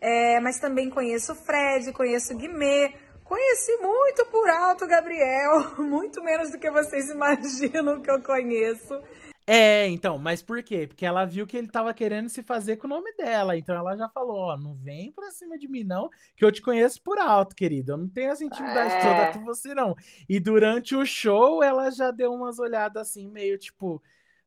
É, 0.00 0.40
mas 0.40 0.58
também 0.58 0.90
conheço 0.90 1.32
o 1.32 1.36
Fred, 1.36 1.92
conheço 1.92 2.34
o 2.34 2.36
Guimê, 2.36 2.92
conheci 3.30 3.76
muito 3.78 4.26
por 4.26 4.48
alto 4.50 4.84
o 4.84 4.88
Gabriel, 4.88 5.74
muito 5.78 6.22
menos 6.22 6.50
do 6.50 6.58
que 6.58 6.70
vocês 6.70 7.08
imaginam 7.08 8.02
que 8.02 8.10
eu 8.10 8.20
conheço. 8.22 9.00
É, 9.46 9.88
então, 9.88 10.16
mas 10.18 10.42
por 10.42 10.62
quê? 10.62 10.86
Porque 10.86 11.04
ela 11.04 11.24
viu 11.24 11.44
que 11.46 11.56
ele 11.56 11.66
tava 11.66 11.92
querendo 11.94 12.28
se 12.28 12.40
fazer 12.42 12.76
com 12.76 12.86
o 12.86 12.90
nome 12.90 13.12
dela. 13.16 13.56
Então 13.56 13.74
ela 13.74 13.96
já 13.96 14.08
falou: 14.08 14.36
Ó, 14.36 14.56
não 14.56 14.74
vem 14.76 15.10
pra 15.12 15.30
cima 15.32 15.58
de 15.58 15.66
mim, 15.68 15.82
não, 15.82 16.08
que 16.36 16.44
eu 16.44 16.52
te 16.52 16.60
conheço 16.62 17.00
por 17.02 17.18
alto, 17.18 17.54
querido. 17.56 17.92
Eu 17.92 17.96
não 17.96 18.08
tenho 18.08 18.30
essa 18.30 18.44
intimidade 18.44 18.94
É. 18.94 19.00
toda 19.00 19.32
com 19.32 19.44
você, 19.44 19.74
não. 19.74 19.94
E 20.28 20.38
durante 20.38 20.94
o 20.94 21.04
show, 21.04 21.62
ela 21.64 21.90
já 21.90 22.10
deu 22.12 22.32
umas 22.32 22.58
olhadas 22.60 23.08
assim, 23.08 23.28
meio 23.28 23.58
tipo, 23.58 24.00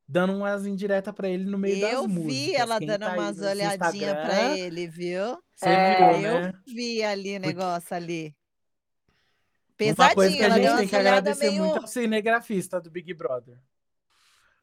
dando 0.08 0.34
umas 0.38 0.66
indiretas 0.66 1.14
pra 1.14 1.28
ele 1.28 1.46
no 1.46 1.58
meio 1.58 1.82
das 1.82 1.92
Eu 1.94 2.08
músicas. 2.08 2.34
vi 2.34 2.56
ela 2.56 2.78
Quem 2.78 2.88
dando 2.88 3.02
tá 3.06 3.14
umas 3.14 3.40
olhadinhas 3.40 3.78
pra 3.78 3.90
Instagram, 3.94 4.58
ele, 4.58 4.88
viu? 4.88 5.38
Você 5.56 5.70
É, 5.70 6.14
viu, 6.18 6.28
Eu 6.30 6.42
né? 6.44 6.54
vi 6.68 7.04
ali 7.04 7.32
o 7.38 7.42
Porque- 7.42 7.48
negócio 7.48 7.96
ali. 7.96 8.34
Uma 9.80 10.14
coisa 10.14 10.38
Pesadinho, 10.38 10.38
que 10.38 10.44
a 10.44 10.50
deu 10.50 10.64
gente 10.64 10.78
tem 10.78 10.88
que 10.88 10.96
agradecer 10.96 11.50
meio... 11.50 11.64
muito 11.64 11.80
ao 11.80 11.88
cinegrafista 11.88 12.80
do 12.80 12.92
Big 12.92 13.14
Brother. 13.14 13.58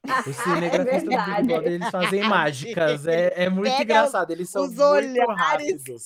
O 0.05 0.09
É 0.31 0.33
cinegrafista 0.33 1.11
do 1.11 1.25
Big. 1.25 1.43
Brother, 1.47 1.73
eles 1.73 1.91
fazem 1.91 2.23
mágicas. 2.29 3.07
É, 3.07 3.45
é 3.45 3.49
muito 3.51 3.71
Pega 3.71 3.83
engraçado. 3.83 4.31
Eles 4.31 4.49
são 4.49 4.63
os 4.63 4.69
muito 4.71 4.83
olhares. 4.83 5.37
rápidos. 5.37 6.03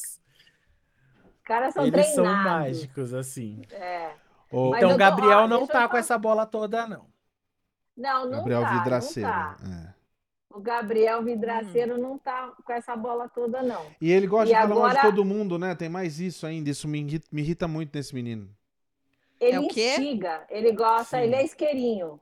Os 1.24 1.42
caras 1.44 1.74
são 1.74 1.86
Eles 1.86 2.06
são 2.06 2.24
treinados. 2.24 2.44
mágicos, 2.44 3.14
assim. 3.14 3.62
É. 3.70 4.12
Mas 4.50 4.76
então, 4.76 4.92
o 4.92 4.96
Gabriel 4.96 5.38
ó, 5.40 5.48
não 5.48 5.66
tá 5.66 5.88
com 5.88 5.96
essa 5.96 6.16
bola 6.16 6.46
toda, 6.46 6.86
não. 6.86 7.06
Não, 7.96 8.24
não 8.24 8.38
Gabriel 8.38 8.62
tá, 8.62 8.78
Vidraceiro. 8.78 9.28
não 9.28 9.34
tá. 9.34 9.56
é. 9.90 9.94
O 10.50 10.60
Gabriel 10.60 11.22
Vidraceiro 11.24 11.98
não 11.98 12.16
tá 12.16 12.52
com 12.64 12.72
essa 12.72 12.94
bola 12.94 13.28
toda, 13.28 13.60
não. 13.62 13.84
E 14.00 14.10
ele 14.12 14.26
gosta 14.28 14.54
E 14.54 14.56
de 14.56 14.68
falar 14.68 14.74
mal 14.80 14.90
de 14.90 15.00
todo 15.00 15.24
mundo, 15.24 15.58
né? 15.58 15.74
Tem 15.74 15.88
mais 15.88 16.20
isso 16.20 16.46
ainda. 16.46 16.70
Isso 16.70 16.86
me 16.86 17.00
irrita, 17.00 17.26
me 17.32 17.42
irrita 17.42 17.66
muito 17.66 17.94
nesse 17.96 18.14
menino. 18.14 18.48
Ele 19.40 19.56
É 19.56 19.60
o 19.60 19.68
quê? 19.68 19.90
instiga, 19.96 20.46
ele 20.50 20.72
gosta, 20.72 21.18
Sim. 21.18 21.24
ele 21.24 21.34
é 21.34 21.44
isqueirinho. 21.44 22.20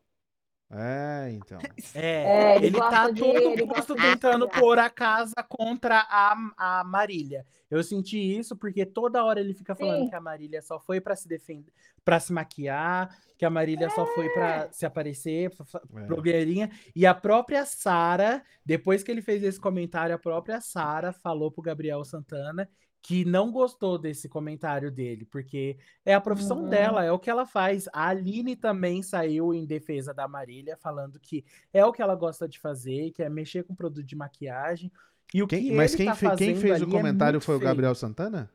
É, 0.75 1.31
então. 1.33 1.59
É, 1.95 2.55
É, 2.55 2.57
ele 2.57 2.67
ele, 2.69 2.79
tá 2.79 2.89
gosta 3.09 3.13
de- 3.13 3.21
todo 3.21 3.37
ele 3.37 3.57
de 3.67 3.95
tentando 3.95 4.49
criar. 4.49 4.61
pôr 4.61 4.79
a 4.79 4.89
casa 4.89 5.35
contra 5.47 5.99
a, 6.09 6.35
a 6.81 6.85
Marília. 6.85 7.47
Eu 7.71 7.83
senti 7.83 8.19
isso 8.19 8.57
porque 8.57 8.85
toda 8.87 9.23
hora 9.25 9.41
ele 9.41 9.53
fica 9.55 9.75
falando 9.75 10.05
Sim. 10.05 10.09
que 10.09 10.15
a 10.15 10.21
Marília 10.21 10.63
só 10.63 10.79
foi 10.81 11.01
pra 11.01 11.15
se 11.17 11.27
defender, 11.29 11.73
para 12.05 12.19
se 12.21 12.33
maquiar, 12.33 13.15
que 13.37 13.45
a 13.45 13.51
Marília 13.51 13.89
só 13.91 14.07
foi 14.15 14.29
pra 14.31 14.71
se 14.73 14.85
aparecer, 14.87 15.51
É. 15.95 16.01
blogueirinha. 16.07 16.71
E 16.97 17.05
a 17.07 17.15
própria 17.15 17.65
Sara, 17.67 18.43
depois 18.65 19.03
que 19.03 19.11
ele 19.11 19.23
fez 19.23 19.43
esse 19.43 19.61
comentário, 19.61 20.15
a 20.15 20.19
própria 20.19 20.61
Sara 20.61 21.13
falou 21.13 21.51
pro 21.51 21.63
Gabriel 21.63 22.03
Santana 22.05 22.69
que 23.05 23.25
não 23.25 23.51
gostou 23.51 23.99
desse 23.99 24.29
comentário 24.29 24.89
dele, 24.91 25.25
porque 25.25 25.77
é 26.07 26.15
a 26.15 26.21
profissão 26.21 26.63
Uhum. 26.63 26.69
dela, 26.69 27.05
é 27.05 27.11
o 27.11 27.19
que 27.19 27.29
ela 27.29 27.45
faz. 27.45 27.89
A 27.93 28.07
Aline 28.07 28.55
também 28.55 29.03
saiu 29.03 29.53
em 29.53 29.67
defesa 29.67 30.15
da 30.15 30.29
Marília, 30.29 30.77
falando 30.77 31.19
que 31.19 31.45
é 31.73 31.85
o 31.85 31.93
que 31.93 32.01
ela 32.01 32.15
gosta 32.15 32.49
de 32.49 32.61
fazer, 32.61 33.11
que 33.11 33.21
é 33.23 33.29
mexer 33.29 33.65
com 33.65 33.75
produto 33.75 34.07
de 34.07 34.15
maquiagem. 34.15 34.91
E 35.35 35.43
o 35.43 35.49
Quem- 35.49 35.65
que 35.65 35.73
mas 35.73 35.93
ele 35.95 35.97
quem, 35.99 36.07
tá 36.07 36.15
fe- 36.15 36.37
quem 36.37 36.55
fez 36.55 36.81
o 36.81 36.85
é 36.85 36.91
comentário 36.91 37.35
muito 37.39 37.45
foi 37.45 37.57
o 37.57 37.59
feio. 37.59 37.69
Gabriel 37.71 37.95
Santana? 37.97 38.49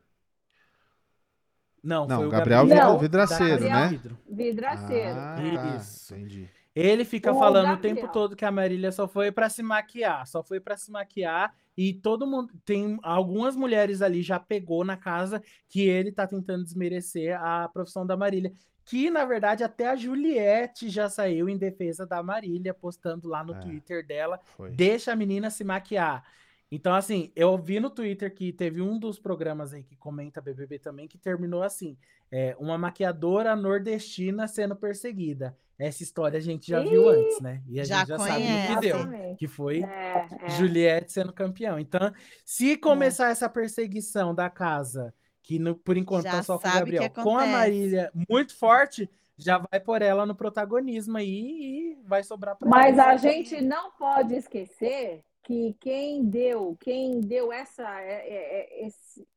Não, 1.82 2.06
Não, 2.06 2.16
foi 2.18 2.26
o 2.26 2.30
Gabriel 2.30 2.60
Gabriel, 2.66 2.86
Vidro- 2.86 3.00
Vidraceiro, 3.00 3.60
da 3.62 3.68
Casa 3.68 3.80
né? 3.82 3.88
Vidro. 3.88 4.18
Vidraceiro. 4.28 5.18
Ah, 5.20 5.36
é. 5.38 5.54
tá. 5.56 5.84
Entendi. 6.10 6.50
Ele 6.80 7.04
fica 7.04 7.32
O 7.32 7.38
falando 7.38 7.64
o 7.66 7.68
Gabriel. 7.70 7.96
tempo 7.96 8.12
todo 8.12 8.36
que 8.36 8.44
a 8.44 8.52
Marília 8.52 8.92
só 8.92 9.08
foi 9.08 9.32
pra 9.32 9.48
se 9.48 9.62
maquiar, 9.62 10.26
só 10.26 10.42
foi 10.44 10.60
pra 10.60 10.76
se 10.76 10.90
maquiar 10.92 11.52
e 11.76 11.92
todo 11.92 12.26
mundo 12.26 12.52
tem 12.64 12.98
algumas 13.02 13.56
mulheres 13.56 14.00
ali 14.00 14.22
já 14.22 14.38
pegou 14.38 14.84
na 14.84 14.96
casa 14.96 15.42
que 15.68 15.80
ele 15.82 16.12
tá 16.12 16.26
tentando 16.26 16.62
desmerecer 16.62 17.36
a 17.42 17.68
profissão 17.68 18.06
da 18.06 18.16
Marília, 18.16 18.52
que 18.84 19.10
na 19.10 19.24
verdade 19.24 19.64
até 19.64 19.88
a 19.88 19.96
Juliette 19.96 20.88
já 20.88 21.08
saiu 21.08 21.48
em 21.48 21.56
defesa 21.58 22.06
da 22.06 22.22
Marília 22.22 22.72
postando 22.72 23.28
lá 23.28 23.42
no 23.42 23.54
É. 23.54 23.60
Twitter 23.60 24.06
dela, 24.06 24.38
Foi. 24.56 24.70
deixa 24.70 25.12
a 25.12 25.16
menina 25.16 25.50
se 25.50 25.64
maquiar. 25.64 26.24
Então 26.70 26.94
assim, 26.94 27.32
eu 27.34 27.56
vi 27.58 27.80
no 27.80 27.90
Twitter 27.90 28.32
que 28.32 28.52
teve 28.52 28.80
um 28.82 28.98
dos 28.98 29.18
programas 29.18 29.72
aí 29.72 29.82
que 29.82 29.96
comenta 29.96 30.40
BBB 30.40 30.78
também 30.78 31.08
que 31.08 31.18
terminou 31.18 31.62
assim, 31.62 31.96
é, 32.30 32.54
uma 32.58 32.76
maquiadora 32.78 33.56
nordestina 33.56 34.46
sendo 34.46 34.76
perseguida. 34.76 35.56
Essa 35.78 36.02
história 36.02 36.38
a 36.38 36.40
gente 36.40 36.68
já 36.68 36.80
viu 36.80 37.04
Ih! 37.04 37.20
antes, 37.20 37.40
né? 37.40 37.62
E 37.68 37.80
a 37.80 37.84
Já 37.84 37.98
gente 37.98 38.08
já 38.08 38.18
sabe 38.18 38.44
no 38.48 38.74
que 38.74 38.80
deu. 38.80 39.36
Que 39.36 39.46
foi 39.46 39.82
É, 39.84 40.26
é. 40.42 40.48
Juliette 40.50 41.12
sendo 41.12 41.32
campeão. 41.32 41.78
Então, 41.78 42.12
se 42.44 42.76
começar 42.76 43.30
essa 43.30 43.48
perseguição 43.48 44.34
da 44.34 44.50
casa, 44.50 45.14
que 45.42 45.58
no- 45.58 45.76
por 45.76 45.96
enquanto 45.96 46.24
Já 46.24 46.32
tá 46.32 46.42
só 46.42 46.58
com 46.58 46.66
o 46.66 46.70
o 46.70 46.74
Gabriel, 46.74 47.10
com 47.10 47.38
a. 47.38 47.46
Marília 47.46 48.10
muito 48.28 48.56
forte, 48.58 49.08
já 49.36 49.58
vai 49.58 49.78
por 49.78 50.02
ela 50.02 50.26
no 50.26 50.34
protagonismo 50.34 51.16
aí 51.16 51.92
e 51.92 51.98
vai 52.04 52.24
sobrar 52.24 52.56
pra 52.56 52.68
Mas 52.68 52.98
ela. 52.98 53.10
a 53.10 53.16
gente 53.16 53.60
não 53.60 53.92
pode 53.92 54.34
esquecer 54.34 55.22
que 55.44 55.76
quem 55.80 56.24
deu, 56.24 56.76
quem 56.80 57.20
deu 57.20 57.52
essa, 57.52 57.88
é- 58.00 58.28
é- 58.28 58.84
é- 58.84 58.88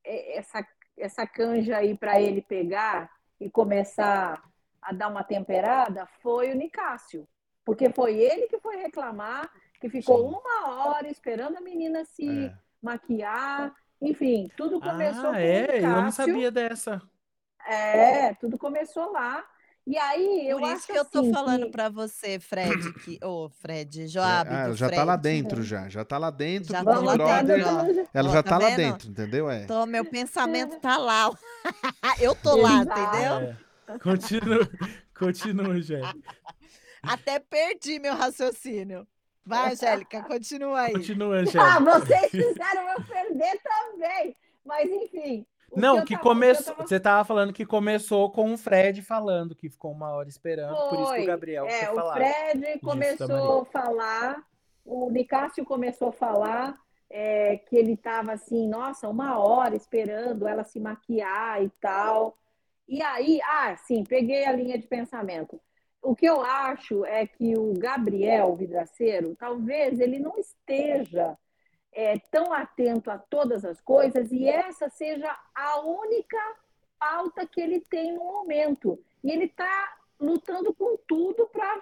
é- 0.04 0.38
essa, 0.40 0.66
essa 0.98 1.28
canja 1.28 1.78
aí 1.78 1.96
para 1.96 2.20
ele 2.20 2.42
pegar 2.42 3.10
e 3.40 3.48
começar 3.50 4.42
a 4.82 4.92
dar 4.94 5.08
uma 5.10 5.24
temperada 5.24 6.08
foi 6.22 6.52
o 6.52 6.56
Nicásio. 6.56 7.28
Porque 7.64 7.92
foi 7.92 8.16
ele 8.18 8.48
que 8.48 8.60
foi 8.60 8.78
reclamar, 8.78 9.50
que 9.80 9.90
ficou 9.90 10.18
Sim. 10.32 10.36
uma 10.40 10.86
hora 10.88 11.08
esperando 11.08 11.58
a 11.58 11.62
menina 11.62 12.04
se 12.06 12.28
É. 12.48 12.54
maquiar. 12.82 13.74
Enfim, 14.02 14.50
tudo 14.58 14.80
começou 14.82 15.30
Ah, 15.30 15.34
com 15.34 15.38
o 15.38 15.40
é? 15.40 15.78
Eu 15.78 15.82
não 15.84 15.96
Nicásio. 16.06 16.12
sabia 16.26 16.52
dessa. 16.52 17.02
É, 17.68 18.34
tudo 18.36 18.58
começou 18.58 19.12
lá. 19.12 19.46
E 19.86 19.98
aí, 19.98 20.48
eu 20.48 20.60
Por 20.60 20.66
isso 20.68 20.76
acho 20.76 20.86
que 20.88 20.98
eu 20.98 21.06
tô 21.06 21.20
assim 21.20 21.34
falando 21.34 21.66
que- 21.66 21.72
pra 21.72 21.90
você, 21.90 22.40
Fred, 22.40 22.94
que. 23.04 23.20
Ô, 23.24 23.50
Fred, 23.50 24.04
É, 24.04 24.08
Joab, 24.08 24.50
ah, 24.54 24.68
do 24.68 24.74
já 24.76 24.90
tá 24.90 25.04
lá 25.04 25.18
Fred. 25.20 25.42
dentro, 25.42 25.64
já. 25.64 25.90
Já 25.90 26.06
tá 26.06 26.18
lá 26.20 26.30
dentro. 26.30 26.72
Já 26.72 26.84
tô 26.84 27.02
lá 27.02 27.14
Brother. 27.14 27.46
dentro. 27.46 28.10
Ela 28.14 28.30
Ó, 28.30 28.34
já 28.34 28.44
tá 28.44 28.50
tá 28.52 28.58
lá 28.60 28.76
dentro, 28.76 29.10
entendeu? 29.10 29.50
É. 29.50 29.64
Então, 29.64 29.86
meu 29.88 30.06
pensamento 30.06 30.80
tá 30.80 30.98
lá. 30.98 31.32
eu 32.22 32.36
tô 32.36 32.56
lá, 32.58 32.82
Exato. 32.82 33.00
entendeu? 33.02 33.34
É. 33.38 33.58
Continua, 34.00 34.70
continua, 35.18 35.82
gente. 35.82 36.24
Até 37.04 37.40
perdi 37.40 38.00
meu 38.00 38.14
raciocínio. 38.16 39.08
Vai, 39.46 39.72
Angélica, 39.74 40.22
continua 40.24 40.82
aí. 40.82 40.94
Continua, 40.94 41.38
Ah, 41.40 41.46
gente. 41.46 41.84
vocês 41.84 42.30
fizeram 42.32 42.90
eu 42.92 43.04
perder 43.04 43.60
também. 43.64 44.36
Mas, 44.64 44.90
enfim. 44.90 45.46
Não, 45.76 46.06
que 46.06 46.14
eu 46.16 46.20
começou. 46.20 46.76
tava- 46.76 46.88
Você 46.88 47.00
tava 47.00 47.24
falando 47.26 47.52
que 47.54 47.66
começou 47.66 48.30
com 48.32 48.54
o 48.54 48.58
Fred 48.58 49.02
falando 49.02 49.56
que 49.56 49.70
ficou 49.70 49.92
uma 49.92 50.12
hora 50.12 50.30
esperando, 50.30 50.76
por 50.90 50.96
isso 51.00 51.10
que 51.12 51.16
Foi. 51.16 51.24
o 51.24 51.28
Gabriel 51.28 51.66
É, 51.66 51.86
foi 51.86 51.94
o 51.94 51.96
falar. 51.96 52.14
Fred 52.14 52.80
começou 52.80 53.62
a 53.62 53.66
falar, 53.66 54.44
o 54.86 55.10
Nicásio 55.10 55.66
começou 55.66 56.10
a 56.10 56.14
falar 56.14 56.78
é, 57.10 57.58
que 57.58 57.76
ele 57.76 57.94
estava 57.94 58.34
assim, 58.34 58.68
nossa, 58.68 59.08
uma 59.10 59.40
hora 59.40 59.76
esperando 59.76 60.48
ela 60.48 60.64
se 60.64 60.80
maquiar 60.80 61.64
e 61.64 61.70
tal. 61.82 62.38
E 62.92 63.02
aí, 63.02 63.40
ah, 63.44 63.74
sim, 63.78 64.04
peguei 64.04 64.44
a 64.44 64.52
linha 64.52 64.78
de 64.78 64.86
pensamento. 64.86 65.58
O 66.02 66.14
que 66.14 66.26
eu 66.26 66.42
acho 66.42 67.06
é 67.06 67.26
que 67.26 67.58
o 67.58 67.72
Gabriel 67.80 68.54
Vidraceiro, 68.58 69.34
talvez 69.34 69.98
ele 70.02 70.20
não 70.20 70.38
esteja 70.38 71.38
é, 71.94 72.20
tão 72.30 72.52
atento 72.52 73.10
a 73.10 73.18
todas 73.18 73.64
as 73.64 73.80
coisas 73.80 74.30
e 74.30 74.46
essa 74.46 74.90
seja 74.90 75.34
a 75.56 75.80
única 75.80 76.38
pauta 77.00 77.48
que 77.48 77.62
ele 77.62 77.80
tem 77.80 78.14
no 78.14 78.26
momento. 78.26 79.00
E 79.24 79.32
ele 79.32 79.46
está 79.46 79.98
lutando 80.20 80.74
com 80.74 80.98
tudo 81.08 81.48
para 81.48 81.82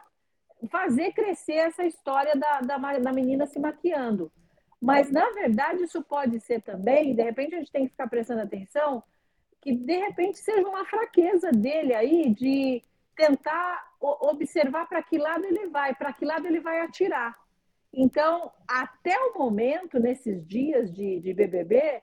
fazer 0.70 1.12
crescer 1.14 1.54
essa 1.54 1.86
história 1.86 2.36
da, 2.36 2.62
da, 2.62 2.78
da 3.00 3.12
menina 3.12 3.48
se 3.48 3.58
maquiando. 3.58 4.32
Mas, 4.80 5.10
na 5.10 5.28
verdade, 5.32 5.86
isso 5.86 6.04
pode 6.04 6.40
ser 6.40 6.62
também, 6.62 7.16
de 7.16 7.24
repente 7.24 7.56
a 7.56 7.58
gente 7.58 7.72
tem 7.72 7.86
que 7.86 7.94
ficar 7.94 8.08
prestando 8.08 8.42
atenção, 8.42 9.04
que 9.62 9.74
de 9.74 9.98
repente 9.98 10.38
seja 10.40 10.68
uma 10.68 10.86
fraqueza 10.86 11.52
dele 11.52 11.94
aí 11.94 12.30
de 12.34 12.84
tentar 13.16 13.90
observar 14.00 14.88
para 14.88 15.04
que 15.04 15.18
lado 15.18 15.46
ele 15.46 15.68
vai, 15.68 15.94
para 15.94 16.14
que 16.14 16.24
lado 16.24 16.48
ele 16.48 16.60
vai 16.60 16.80
atirar. 16.82 17.38
Então, 17.92 18.52
até 18.68 19.18
o 19.18 19.38
momento, 19.38 20.00
nesses 20.00 20.46
dias 20.48 20.94
de, 20.94 21.20
de 21.20 21.34
BBB, 21.34 22.02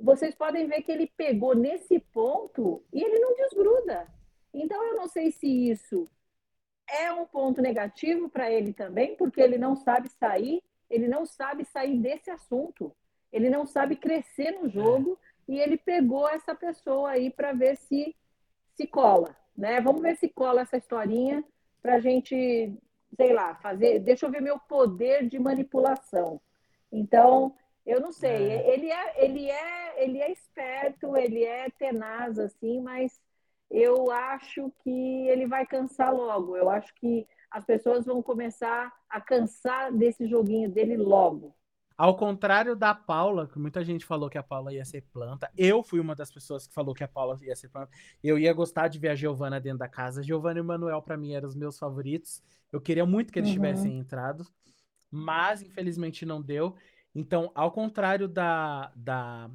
vocês 0.00 0.34
podem 0.34 0.66
ver 0.66 0.82
que 0.82 0.90
ele 0.92 1.10
pegou 1.16 1.54
nesse 1.54 2.00
ponto 2.00 2.84
e 2.92 3.02
ele 3.02 3.18
não 3.18 3.34
desgruda. 3.36 4.06
Então, 4.52 4.82
eu 4.84 4.96
não 4.96 5.08
sei 5.08 5.30
se 5.30 5.46
isso 5.46 6.08
é 6.90 7.10
um 7.12 7.24
ponto 7.24 7.62
negativo 7.62 8.28
para 8.28 8.50
ele 8.50 8.72
também, 8.72 9.16
porque 9.16 9.40
ele 9.40 9.56
não 9.56 9.76
sabe 9.76 10.08
sair, 10.10 10.62
ele 10.90 11.08
não 11.08 11.24
sabe 11.24 11.64
sair 11.64 11.96
desse 11.98 12.30
assunto, 12.30 12.94
ele 13.32 13.48
não 13.48 13.64
sabe 13.64 13.96
crescer 13.96 14.50
no 14.50 14.68
jogo 14.68 15.18
e 15.48 15.58
ele 15.58 15.76
pegou 15.76 16.28
essa 16.28 16.54
pessoa 16.54 17.10
aí 17.10 17.30
para 17.30 17.52
ver 17.52 17.76
se 17.76 18.14
se 18.74 18.86
cola, 18.86 19.36
né? 19.56 19.80
Vamos 19.80 20.00
ver 20.00 20.16
se 20.16 20.28
cola 20.28 20.62
essa 20.62 20.76
historinha 20.76 21.44
para 21.82 21.96
a 21.96 22.00
gente, 22.00 22.72
sei 23.16 23.32
lá, 23.32 23.54
fazer. 23.56 24.00
Deixa 24.00 24.26
eu 24.26 24.30
ver 24.30 24.40
meu 24.40 24.58
poder 24.58 25.28
de 25.28 25.38
manipulação. 25.38 26.40
Então, 26.90 27.54
eu 27.84 28.00
não 28.00 28.12
sei. 28.12 28.50
É. 28.50 28.74
Ele 28.74 28.90
é, 28.90 29.24
ele 29.24 29.50
é, 29.50 30.04
ele 30.04 30.18
é 30.20 30.30
esperto, 30.30 31.16
ele 31.16 31.44
é 31.44 31.68
tenaz 31.70 32.38
assim, 32.38 32.80
mas 32.80 33.20
eu 33.70 34.10
acho 34.10 34.72
que 34.82 35.28
ele 35.28 35.46
vai 35.46 35.66
cansar 35.66 36.14
logo. 36.14 36.56
Eu 36.56 36.70
acho 36.70 36.94
que 36.94 37.26
as 37.50 37.64
pessoas 37.64 38.06
vão 38.06 38.22
começar 38.22 38.92
a 39.08 39.20
cansar 39.20 39.92
desse 39.92 40.26
joguinho 40.26 40.70
dele 40.70 40.96
logo. 40.96 41.54
Ao 41.96 42.16
contrário 42.16 42.74
da 42.76 42.94
Paula, 42.94 43.46
que 43.46 43.58
muita 43.58 43.84
gente 43.84 44.04
falou 44.04 44.28
que 44.30 44.38
a 44.38 44.42
Paula 44.42 44.72
ia 44.72 44.84
ser 44.84 45.02
planta, 45.12 45.50
eu 45.56 45.82
fui 45.82 46.00
uma 46.00 46.14
das 46.14 46.30
pessoas 46.32 46.66
que 46.66 46.74
falou 46.74 46.94
que 46.94 47.04
a 47.04 47.08
Paula 47.08 47.38
ia 47.42 47.54
ser 47.56 47.68
planta. 47.68 47.90
Eu 48.22 48.38
ia 48.38 48.52
gostar 48.52 48.88
de 48.88 48.98
ver 48.98 49.08
a 49.08 49.14
Giovana 49.14 49.60
dentro 49.60 49.78
da 49.78 49.88
casa. 49.88 50.22
Giovana 50.22 50.58
e 50.60 50.62
Manuel, 50.62 51.02
pra 51.02 51.16
mim, 51.16 51.32
eram 51.32 51.48
os 51.48 51.54
meus 51.56 51.78
favoritos. 51.78 52.42
Eu 52.72 52.80
queria 52.80 53.06
muito 53.06 53.32
que 53.32 53.38
eles 53.38 53.48
Uhum. 53.48 53.52
tivessem 53.52 53.98
entrado, 53.98 54.46
mas 55.10 55.62
infelizmente 55.62 56.24
não 56.26 56.40
deu. 56.40 56.74
Então, 57.14 57.50
ao 57.54 57.70
contrário 57.70 58.28
da, 58.28 58.90
da 58.96 59.50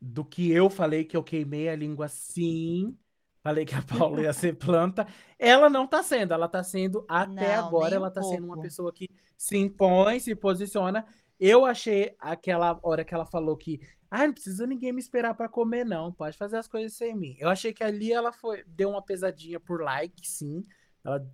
do 0.00 0.24
que 0.24 0.50
eu 0.50 0.68
falei, 0.70 1.04
que 1.04 1.16
eu 1.16 1.22
queimei 1.22 1.68
a 1.68 1.76
língua 1.76 2.08
sim, 2.08 2.96
falei 3.42 3.64
que 3.64 3.74
a 3.74 3.82
Paula 3.82 4.22
ia 4.22 4.32
ser 4.32 4.56
planta, 4.56 5.06
ela 5.38 5.68
não 5.68 5.86
tá 5.86 6.02
sendo. 6.02 6.32
Ela 6.34 6.48
tá 6.48 6.62
sendo, 6.62 7.04
até 7.08 7.54
Não, 7.54 7.54
agora, 7.54 7.96
um 7.96 7.96
ela 7.96 8.10
tá 8.10 8.22
sendo 8.22 8.44
uma 8.46 8.56
pouco. 8.56 8.62
pessoa 8.62 8.92
que 8.92 9.08
se 9.36 9.56
impõe, 9.58 10.18
se 10.20 10.34
posiciona. 10.34 11.06
Eu 11.44 11.64
achei 11.66 12.14
aquela 12.20 12.78
hora 12.84 13.04
que 13.04 13.12
ela 13.12 13.26
falou 13.26 13.56
que 13.56 13.80
ah, 14.08 14.24
não 14.24 14.32
precisa 14.32 14.64
ninguém 14.64 14.92
me 14.92 15.00
esperar 15.00 15.34
pra 15.34 15.48
comer, 15.48 15.84
não. 15.84 16.12
Pode 16.12 16.36
fazer 16.36 16.56
as 16.56 16.68
coisas 16.68 16.96
sem 16.96 17.16
mim. 17.16 17.34
Eu 17.40 17.48
achei 17.48 17.72
que 17.72 17.82
ali 17.82 18.12
ela 18.12 18.30
foi, 18.30 18.62
deu 18.64 18.90
uma 18.90 19.02
pesadinha 19.02 19.58
por 19.58 19.82
like, 19.82 20.24
sim. 20.24 20.64
Ela 21.04 21.26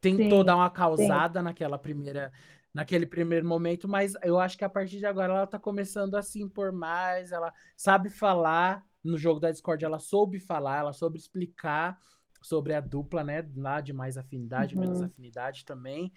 tentou 0.00 0.38
sim, 0.38 0.44
dar 0.44 0.54
uma 0.54 0.70
causada 0.70 1.40
sim. 1.40 1.44
naquela 1.44 1.76
primeira 1.76 2.32
naquele 2.72 3.06
primeiro 3.06 3.48
momento, 3.48 3.88
mas 3.88 4.12
eu 4.22 4.38
acho 4.38 4.56
que 4.58 4.64
a 4.64 4.68
partir 4.68 4.98
de 4.98 5.06
agora 5.06 5.32
ela 5.32 5.46
tá 5.46 5.58
começando 5.58 6.14
a 6.14 6.20
se 6.20 6.42
impor 6.42 6.70
mais, 6.72 7.32
ela 7.32 7.50
sabe 7.74 8.10
falar 8.10 8.84
no 9.02 9.16
jogo 9.16 9.40
da 9.40 9.50
Discord, 9.50 9.82
ela 9.82 9.98
soube 9.98 10.38
falar, 10.38 10.80
ela 10.80 10.92
soube 10.92 11.18
explicar 11.18 11.98
sobre 12.42 12.74
a 12.74 12.80
dupla, 12.80 13.24
né, 13.24 13.48
lá 13.56 13.80
de 13.80 13.94
mais 13.94 14.18
afinidade, 14.18 14.74
uhum. 14.74 14.82
menos 14.82 15.00
afinidade 15.00 15.64
também. 15.64 16.12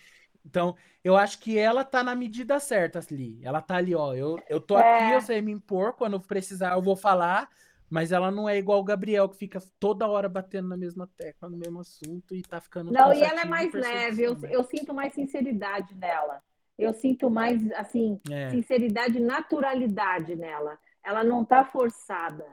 Então, 0.49 0.75
eu 1.03 1.15
acho 1.15 1.39
que 1.39 1.57
ela 1.57 1.85
tá 1.85 2.03
na 2.03 2.15
medida 2.15 2.59
certa 2.59 2.99
ali. 2.99 3.39
Ela 3.43 3.61
tá 3.61 3.75
ali, 3.75 3.93
ó, 3.93 4.15
eu, 4.15 4.41
eu 4.49 4.59
tô 4.59 4.79
é. 4.79 5.03
aqui, 5.05 5.13
eu 5.13 5.21
sei 5.21 5.41
me 5.41 5.51
impor, 5.51 5.93
quando 5.93 6.19
precisar 6.19 6.73
eu 6.73 6.81
vou 6.81 6.95
falar, 6.95 7.47
mas 7.87 8.11
ela 8.11 8.31
não 8.31 8.49
é 8.49 8.57
igual 8.57 8.79
o 8.79 8.83
Gabriel, 8.83 9.29
que 9.29 9.37
fica 9.37 9.61
toda 9.79 10.07
hora 10.07 10.27
batendo 10.27 10.67
na 10.67 10.75
mesma 10.75 11.07
tecla, 11.15 11.49
no 11.49 11.57
mesmo 11.57 11.79
assunto 11.79 12.35
e 12.35 12.41
tá 12.41 12.59
ficando. 12.59 12.91
Não, 12.91 13.13
e 13.13 13.21
ela 13.21 13.41
é 13.41 13.45
mais 13.45 13.71
leve, 13.71 14.23
eu, 14.23 14.35
eu, 14.49 14.63
sinto 14.63 14.91
mais 14.91 15.13
sinceridade 15.13 15.93
nela. 15.95 16.41
Eu 16.77 16.93
sinto 16.93 17.29
mais, 17.29 17.71
assim, 17.73 18.19
é. 18.31 18.49
sinceridade 18.49 19.17
e 19.17 19.21
naturalidade 19.21 20.35
nela. 20.35 20.79
Ela 21.03 21.23
não 21.23 21.45
tá 21.45 21.63
forçada. 21.63 22.45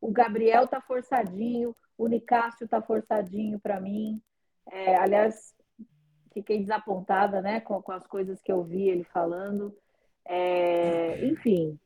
O 0.00 0.10
Gabriel 0.10 0.66
tá 0.66 0.80
forçadinho, 0.80 1.76
o 1.96 2.08
Nicásio 2.08 2.66
tá 2.66 2.82
forçadinho 2.82 3.60
para 3.60 3.80
mim. 3.80 4.20
É, 4.72 4.96
aliás, 4.96 5.54
fiquei 6.36 6.60
desapontada 6.60 7.40
né, 7.40 7.60
com, 7.60 7.80
com, 7.80 7.92
as 7.92 8.06
coisas 8.06 8.42
que 8.42 8.52
eu 8.52 8.62
vi 8.62 8.90
ele 8.90 9.04
falando. 9.04 9.74
É, 10.22 11.24
enfim, 11.24 11.78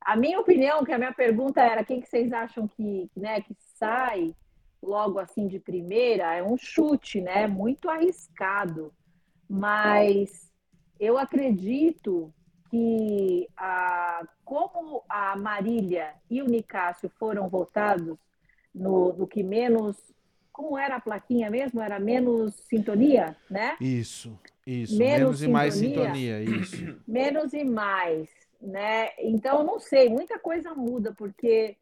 a 0.00 0.16
minha 0.16 0.40
opinião, 0.40 0.82
que 0.82 0.92
a 0.92 0.98
minha 0.98 1.12
pergunta 1.12 1.60
era 1.60 1.84
quem 1.84 2.00
que 2.00 2.08
vocês 2.08 2.32
acham 2.32 2.66
que, 2.66 3.10
né, 3.14 3.42
que 3.42 3.54
sai 3.74 4.34
logo 4.82 5.18
assim 5.18 5.46
de 5.46 5.60
primeira, 5.60 6.34
é 6.34 6.42
um 6.42 6.56
chute, 6.56 7.20
né? 7.20 7.46
Muito 7.46 7.90
arriscado. 7.90 8.94
Mas 9.46 10.50
eu 10.98 11.18
acredito 11.18 12.32
que 12.70 13.46
a, 13.56 14.26
como 14.44 15.02
a 15.06 15.36
Marília 15.36 16.14
e 16.30 16.40
o 16.40 16.46
Nicásio 16.46 17.10
foram 17.18 17.48
votados 17.48 18.16
no, 18.74 19.12
no 19.12 19.26
que 19.26 19.42
menos. 19.42 19.96
Como 20.58 20.76
era 20.76 20.96
a 20.96 21.00
plaquinha 21.00 21.48
mesmo? 21.48 21.80
Era 21.80 22.00
menos 22.00 22.52
sintonia, 22.68 23.36
né? 23.48 23.76
Isso, 23.80 24.36
isso. 24.66 24.98
Menos, 24.98 25.40
menos 25.40 25.42
e 25.44 25.48
mais 25.48 25.74
sintonia, 25.74 26.42
isso. 26.42 26.98
Menos 27.06 27.52
e 27.52 27.62
mais 27.62 28.28
né? 28.60 29.10
Então, 29.20 29.64
não 29.64 29.78
sei, 29.78 30.08
muita 30.08 30.36
coisa 30.36 30.74
muda, 30.74 31.14
porque 31.16 31.76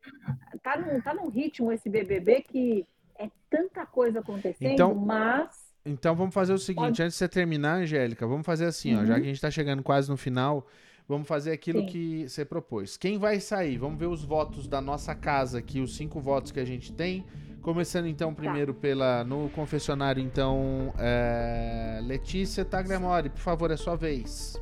tá 0.63 0.77
num, 0.77 1.01
tá 1.01 1.15
num 1.15 1.29
ritmo 1.29 1.73
esse 1.73 1.89
BBB 1.89 2.43
que 2.43 2.87
é 3.19 3.31
tanta 3.49 3.87
coisa 3.87 4.21
acontecendo, 4.21 4.73
então, 4.73 4.95
mas... 4.95 5.65
Então, 5.87 6.15
vamos 6.15 6.35
fazer 6.35 6.53
o 6.53 6.59
seguinte, 6.59 6.85
Pode... 6.85 7.03
antes 7.03 7.15
de 7.15 7.19
você 7.19 7.29
terminar, 7.29 7.79
Angélica, 7.79 8.27
vamos 8.27 8.45
fazer 8.45 8.67
assim, 8.67 8.95
uhum. 8.95 9.03
ó, 9.03 9.07
já 9.07 9.15
que 9.15 9.23
a 9.23 9.25
gente 9.25 9.37
está 9.37 9.51
chegando 9.51 9.83
quase 9.83 10.11
no 10.11 10.19
final, 10.19 10.67
vamos 11.09 11.27
fazer 11.27 11.53
aquilo 11.53 11.81
Sim. 11.81 11.87
que 11.87 12.29
você 12.29 12.45
propôs. 12.45 12.97
Quem 12.97 13.19
vai 13.19 13.41
sair? 13.41 13.79
Vamos 13.79 13.99
ver 13.99 14.07
os 14.07 14.25
votos 14.25 14.67
da 14.67 14.81
nossa 14.81 15.15
casa 15.15 15.59
aqui, 15.59 15.81
os 15.81 15.97
cinco 15.97 16.21
votos 16.21 16.53
que 16.53 16.61
a 16.61 16.65
gente 16.65 16.93
tem, 16.93 17.25
Começando 17.67 18.07
então 18.07 18.33
tá. 18.33 18.43
primeiro 18.43 18.73
tá. 18.73 18.81
pela 18.81 19.25
no 19.25 19.49
confessionário, 19.49 20.23
então 20.23 20.95
é, 20.97 21.99
Letícia 22.05 22.65
Tagliamori, 22.65 23.29
por 23.29 23.41
favor, 23.41 23.73
é 23.73 23.77
sua 23.77 23.97
vez. 23.97 24.57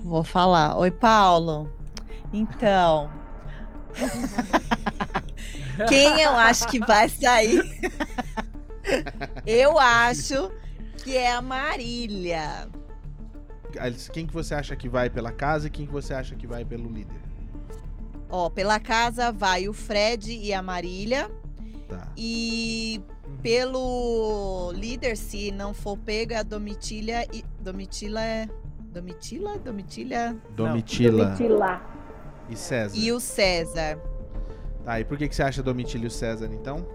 Vou 0.00 0.22
falar. 0.22 0.76
Oi, 0.76 0.90
Paulo. 0.90 1.72
Então. 2.34 3.10
Quem 5.88 6.20
eu 6.20 6.32
acho 6.32 6.68
que 6.68 6.78
vai 6.78 7.08
sair? 7.08 7.62
eu 9.46 9.78
acho 9.78 10.52
que 10.98 11.16
é 11.16 11.32
a 11.32 11.40
Marília. 11.40 12.68
Quem 14.12 14.26
que 14.26 14.32
você 14.32 14.54
acha 14.54 14.74
que 14.76 14.88
vai 14.88 15.10
pela 15.10 15.32
casa 15.32 15.66
e 15.66 15.70
quem 15.70 15.86
que 15.86 15.92
você 15.92 16.14
acha 16.14 16.34
que 16.34 16.46
vai 16.46 16.64
pelo 16.64 16.90
líder? 16.90 17.20
Ó, 18.28 18.50
pela 18.50 18.80
casa 18.80 19.30
vai 19.30 19.68
o 19.68 19.72
Fred 19.72 20.32
e 20.32 20.52
a 20.52 20.62
Marília. 20.62 21.30
Tá. 21.88 22.08
E 22.16 23.00
pelo 23.42 24.72
líder, 24.74 25.16
se 25.16 25.52
não 25.52 25.72
for 25.72 25.96
pego, 25.96 26.32
é 26.32 26.36
a 26.36 26.42
Domitilha 26.42 27.26
e. 27.32 27.44
Domitila 27.60 28.22
é. 28.22 28.48
Domitila? 28.92 29.58
Domitila. 29.58 30.34
Domitila. 30.56 31.82
E 32.48 32.56
César. 32.56 32.96
E 32.96 33.12
o 33.12 33.20
César. 33.20 33.98
Tá, 34.84 35.00
e 35.00 35.04
por 35.04 35.18
que, 35.18 35.28
que 35.28 35.34
você 35.34 35.42
acha 35.42 35.62
Domitila 35.62 36.04
e 36.04 36.06
o 36.06 36.10
César, 36.10 36.48
então? 36.52 36.86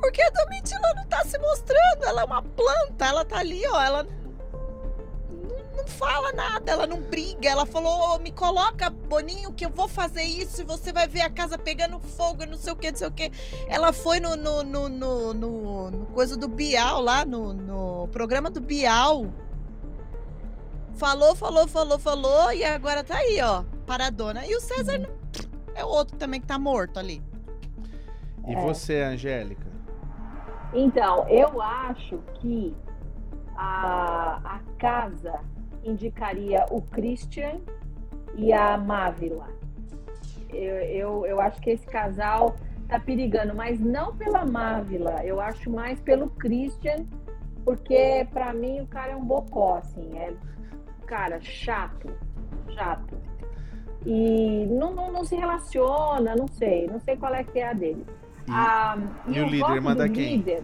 Porque 0.00 0.22
a 0.22 0.30
Domitila 0.30 0.94
não 0.94 1.06
tá 1.06 1.24
se 1.24 1.38
mostrando. 1.38 2.04
Ela 2.04 2.22
é 2.22 2.24
uma 2.24 2.42
planta, 2.42 3.06
ela 3.06 3.24
tá 3.24 3.38
ali, 3.38 3.66
ó. 3.66 3.82
Ela 3.82 4.06
não 5.76 5.86
fala 5.86 6.32
nada, 6.32 6.72
ela 6.72 6.86
não 6.86 7.00
briga. 7.00 7.48
Ela 7.48 7.66
falou: 7.66 8.14
oh, 8.14 8.18
me 8.18 8.32
coloca, 8.32 8.88
Boninho, 8.90 9.52
que 9.52 9.64
eu 9.66 9.70
vou 9.70 9.86
fazer 9.86 10.22
isso 10.22 10.62
e 10.62 10.64
você 10.64 10.92
vai 10.92 11.06
ver 11.06 11.20
a 11.20 11.30
casa 11.30 11.58
pegando 11.58 11.98
fogo, 12.00 12.46
não 12.46 12.56
sei 12.56 12.72
o 12.72 12.76
que, 12.76 12.90
não 12.90 12.98
sei 12.98 13.08
o 13.08 13.12
que. 13.12 13.30
Ela 13.68 13.92
foi 13.92 14.18
no, 14.18 14.36
no, 14.36 14.62
no, 14.62 14.88
no, 14.88 15.34
no, 15.34 15.90
no 15.90 16.06
coisa 16.06 16.36
do 16.36 16.48
Bial 16.48 17.00
lá, 17.00 17.24
no, 17.24 17.52
no 17.52 18.08
programa 18.08 18.50
do 18.50 18.60
Bial. 18.60 19.26
Falou, 20.94 21.36
falou, 21.36 21.68
falou, 21.68 21.98
falou, 21.98 22.52
e 22.52 22.64
agora 22.64 23.04
tá 23.04 23.18
aí, 23.18 23.38
ó, 23.42 23.64
paradona. 23.86 24.46
E 24.46 24.56
o 24.56 24.60
César 24.60 25.06
é 25.74 25.84
outro 25.84 26.16
também 26.16 26.40
que 26.40 26.46
tá 26.46 26.58
morto 26.58 26.98
ali. 26.98 27.22
E 28.46 28.54
é. 28.54 28.60
você, 28.62 29.02
Angélica? 29.02 29.66
Então, 30.72 31.28
eu 31.28 31.60
acho 31.60 32.18
que 32.40 32.74
a, 33.56 34.40
a 34.42 34.60
casa 34.78 35.40
indicaria 35.88 36.64
o 36.70 36.80
Christian 36.82 37.60
e 38.34 38.52
a 38.52 38.76
Mávila. 38.76 39.48
Eu, 40.50 40.76
eu, 40.76 41.26
eu 41.26 41.40
acho 41.40 41.60
que 41.60 41.70
esse 41.70 41.86
casal 41.86 42.56
tá 42.88 43.00
perigando, 43.00 43.54
mas 43.54 43.80
não 43.80 44.14
pela 44.16 44.44
Mávila, 44.44 45.24
eu 45.24 45.40
acho 45.40 45.70
mais 45.70 46.00
pelo 46.00 46.30
Christian, 46.30 47.04
porque 47.64 48.26
para 48.32 48.52
mim 48.52 48.80
o 48.80 48.86
cara 48.86 49.12
é 49.12 49.16
um 49.16 49.24
bocó, 49.24 49.76
assim, 49.78 50.16
é 50.16 50.32
cara, 51.06 51.40
chato, 51.40 52.08
chato. 52.74 53.16
E 54.04 54.66
não, 54.66 54.94
não, 54.94 55.10
não, 55.10 55.24
se 55.24 55.34
relaciona, 55.34 56.36
não 56.36 56.46
sei, 56.46 56.86
não 56.86 57.00
sei 57.00 57.16
qual 57.16 57.34
é 57.34 57.42
que 57.42 57.58
é 57.58 57.68
a 57.68 57.72
dele. 57.72 58.06
E, 58.46 58.52
ah, 58.52 58.96
e 59.26 59.40
o 59.40 59.46
líder 59.46 59.80
manda 59.80 60.08
quem? 60.08 60.36
Líder, 60.36 60.62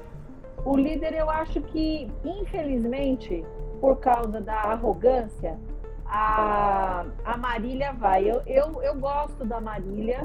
o 0.64 0.76
líder, 0.76 1.14
eu 1.14 1.28
acho 1.28 1.60
que, 1.60 2.08
infelizmente, 2.24 3.44
por 3.82 3.96
causa 3.96 4.40
da 4.40 4.54
arrogância, 4.54 5.58
a, 6.06 7.04
a 7.24 7.36
Marília 7.36 7.92
vai. 7.92 8.30
Eu, 8.30 8.40
eu, 8.46 8.80
eu 8.80 8.94
gosto 8.94 9.44
da 9.44 9.60
Marília, 9.60 10.20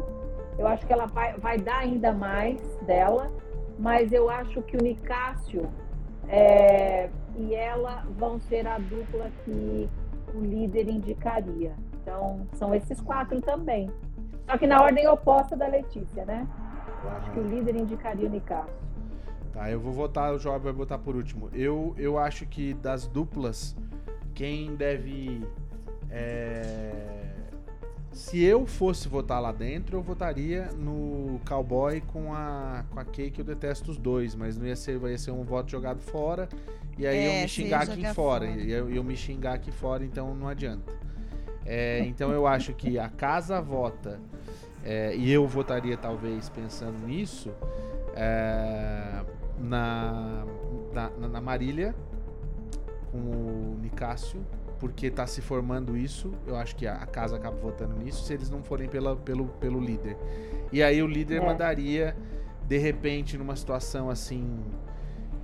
eu 0.59 0.67
acho 0.67 0.85
que 0.85 0.93
ela 0.93 1.07
vai, 1.07 1.33
vai 1.39 1.57
dar 1.57 1.79
ainda 1.79 2.13
mais 2.13 2.61
dela, 2.85 3.31
mas 3.79 4.13
eu 4.13 4.29
acho 4.29 4.61
que 4.61 4.77
o 4.77 4.83
Nicásio 4.83 5.67
é, 6.29 7.09
e 7.35 7.55
ela 7.55 8.05
vão 8.15 8.39
ser 8.41 8.67
a 8.67 8.77
dupla 8.77 9.31
que 9.43 9.89
o 10.35 10.39
líder 10.39 10.87
indicaria. 10.87 11.73
Então, 11.99 12.45
são 12.53 12.75
esses 12.75 13.01
quatro 13.01 13.41
também. 13.41 13.89
Só 14.45 14.55
que 14.55 14.67
na 14.67 14.83
ordem 14.83 15.07
oposta 15.07 15.57
da 15.57 15.65
Letícia, 15.65 16.23
né? 16.25 16.47
Eu 17.03 17.09
acho 17.09 17.31
que 17.31 17.39
o 17.39 17.43
líder 17.43 17.75
indicaria 17.75 18.27
o 18.27 18.31
Nicasso. 18.31 18.86
Tá, 19.57 19.71
eu 19.71 19.79
vou 19.79 19.91
votar, 19.91 20.35
o 20.35 20.37
Job 20.37 20.63
vai 20.63 20.71
votar 20.71 20.99
por 20.99 21.15
último. 21.15 21.49
Eu, 21.51 21.95
eu 21.97 22.19
acho 22.19 22.45
que 22.45 22.75
das 22.75 23.07
duplas, 23.07 23.75
quem 24.35 24.75
deve. 24.75 25.41
É... 26.11 26.91
Se 28.11 28.39
eu 28.43 28.67
fosse 28.67 29.07
votar 29.07 29.41
lá 29.41 29.51
dentro, 29.51 29.97
eu 29.97 30.03
votaria 30.03 30.69
no 30.77 31.41
Cowboy 31.47 32.01
com 32.01 32.35
a, 32.35 32.85
com 32.91 32.99
a 32.99 33.03
Kay, 33.03 33.31
que 33.31 33.41
eu 33.41 33.45
detesto 33.45 33.89
os 33.89 33.97
dois, 33.97 34.35
mas 34.35 34.55
não 34.55 34.67
ia 34.67 34.75
ser, 34.75 35.01
ia 35.01 35.17
ser 35.17 35.31
um 35.31 35.43
voto 35.43 35.71
jogado 35.71 36.01
fora. 36.01 36.47
E 36.95 37.07
aí 37.07 37.17
é, 37.17 37.37
eu 37.37 37.41
me 37.41 37.47
xingar 37.47 37.81
aqui 37.81 38.01
fora. 38.13 38.13
fora. 38.13 38.61
E 38.61 38.71
eu, 38.71 38.89
eu 38.91 39.03
me 39.03 39.17
xingar 39.17 39.53
aqui 39.53 39.71
fora, 39.71 40.05
então 40.05 40.35
não 40.35 40.47
adianta. 40.47 40.93
É, 41.65 42.01
então 42.01 42.31
eu 42.31 42.45
acho 42.45 42.73
que 42.73 42.99
a 42.99 43.09
casa 43.09 43.59
vota, 43.59 44.19
é, 44.83 45.15
e 45.15 45.31
eu 45.31 45.47
votaria 45.47 45.97
talvez 45.97 46.47
pensando 46.47 47.07
nisso, 47.07 47.51
é, 48.15 49.25
na, 49.57 50.45
na, 50.93 51.09
na, 51.29 51.41
Marília, 51.41 51.95
com 53.11 53.17
o 53.17 53.77
Nicásio, 53.81 54.45
porque 54.79 55.07
está 55.07 55.25
se 55.25 55.41
formando 55.41 55.97
isso. 55.97 56.33
Eu 56.45 56.55
acho 56.55 56.75
que 56.75 56.87
a, 56.87 57.05
casa 57.05 57.37
acaba 57.37 57.57
votando 57.57 57.95
nisso, 57.95 58.23
se 58.23 58.33
eles 58.33 58.49
não 58.49 58.63
forem 58.63 58.87
pela, 58.87 59.15
pelo, 59.15 59.47
pelo 59.59 59.79
líder. 59.79 60.17
E 60.71 60.83
aí 60.83 61.01
o 61.01 61.07
líder 61.07 61.41
é. 61.41 61.45
mandaria, 61.45 62.15
de 62.67 62.77
repente, 62.77 63.37
numa 63.37 63.55
situação 63.55 64.09
assim 64.09 64.63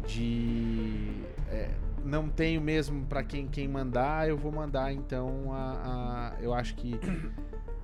de 0.05 1.23
é, 1.49 1.69
não 2.03 2.27
tenho 2.27 2.61
mesmo 2.61 3.05
para 3.05 3.23
quem, 3.23 3.47
quem 3.47 3.67
mandar, 3.67 4.27
eu 4.27 4.37
vou 4.37 4.51
mandar 4.51 4.91
então 4.91 5.53
a, 5.53 6.33
a, 6.37 6.41
eu 6.41 6.53
acho 6.53 6.75
que 6.75 6.99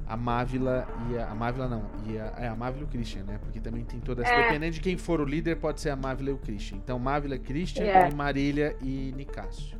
a 0.09 0.17
Mávila 0.17 0.87
e 1.09 1.17
a, 1.17 1.29
a 1.29 1.35
Mávila 1.35 1.67
não, 1.67 1.83
e 2.07 2.17
a, 2.17 2.25
é 2.37 2.47
a 2.47 2.55
Mávila 2.55 2.81
e 2.81 2.85
o 2.85 2.87
Christian, 2.87 3.23
né? 3.23 3.37
Porque 3.41 3.59
também 3.59 3.85
tem 3.85 3.99
toda 3.99 4.23
essa. 4.23 4.33
É. 4.33 4.41
Dependendo 4.43 4.73
de 4.73 4.81
quem 4.81 4.97
for 4.97 5.21
o 5.21 5.25
líder, 5.25 5.57
pode 5.57 5.79
ser 5.79 5.91
a 5.91 5.95
Mávila 5.95 6.31
e 6.31 6.33
o 6.33 6.37
Christian. 6.37 6.77
Então, 6.77 6.97
Mávila, 6.97 7.37
Christian 7.37 7.85
É. 7.85 8.09
e 8.09 8.13
Marília 8.13 8.75
e 8.81 9.13
Nicásio. 9.15 9.77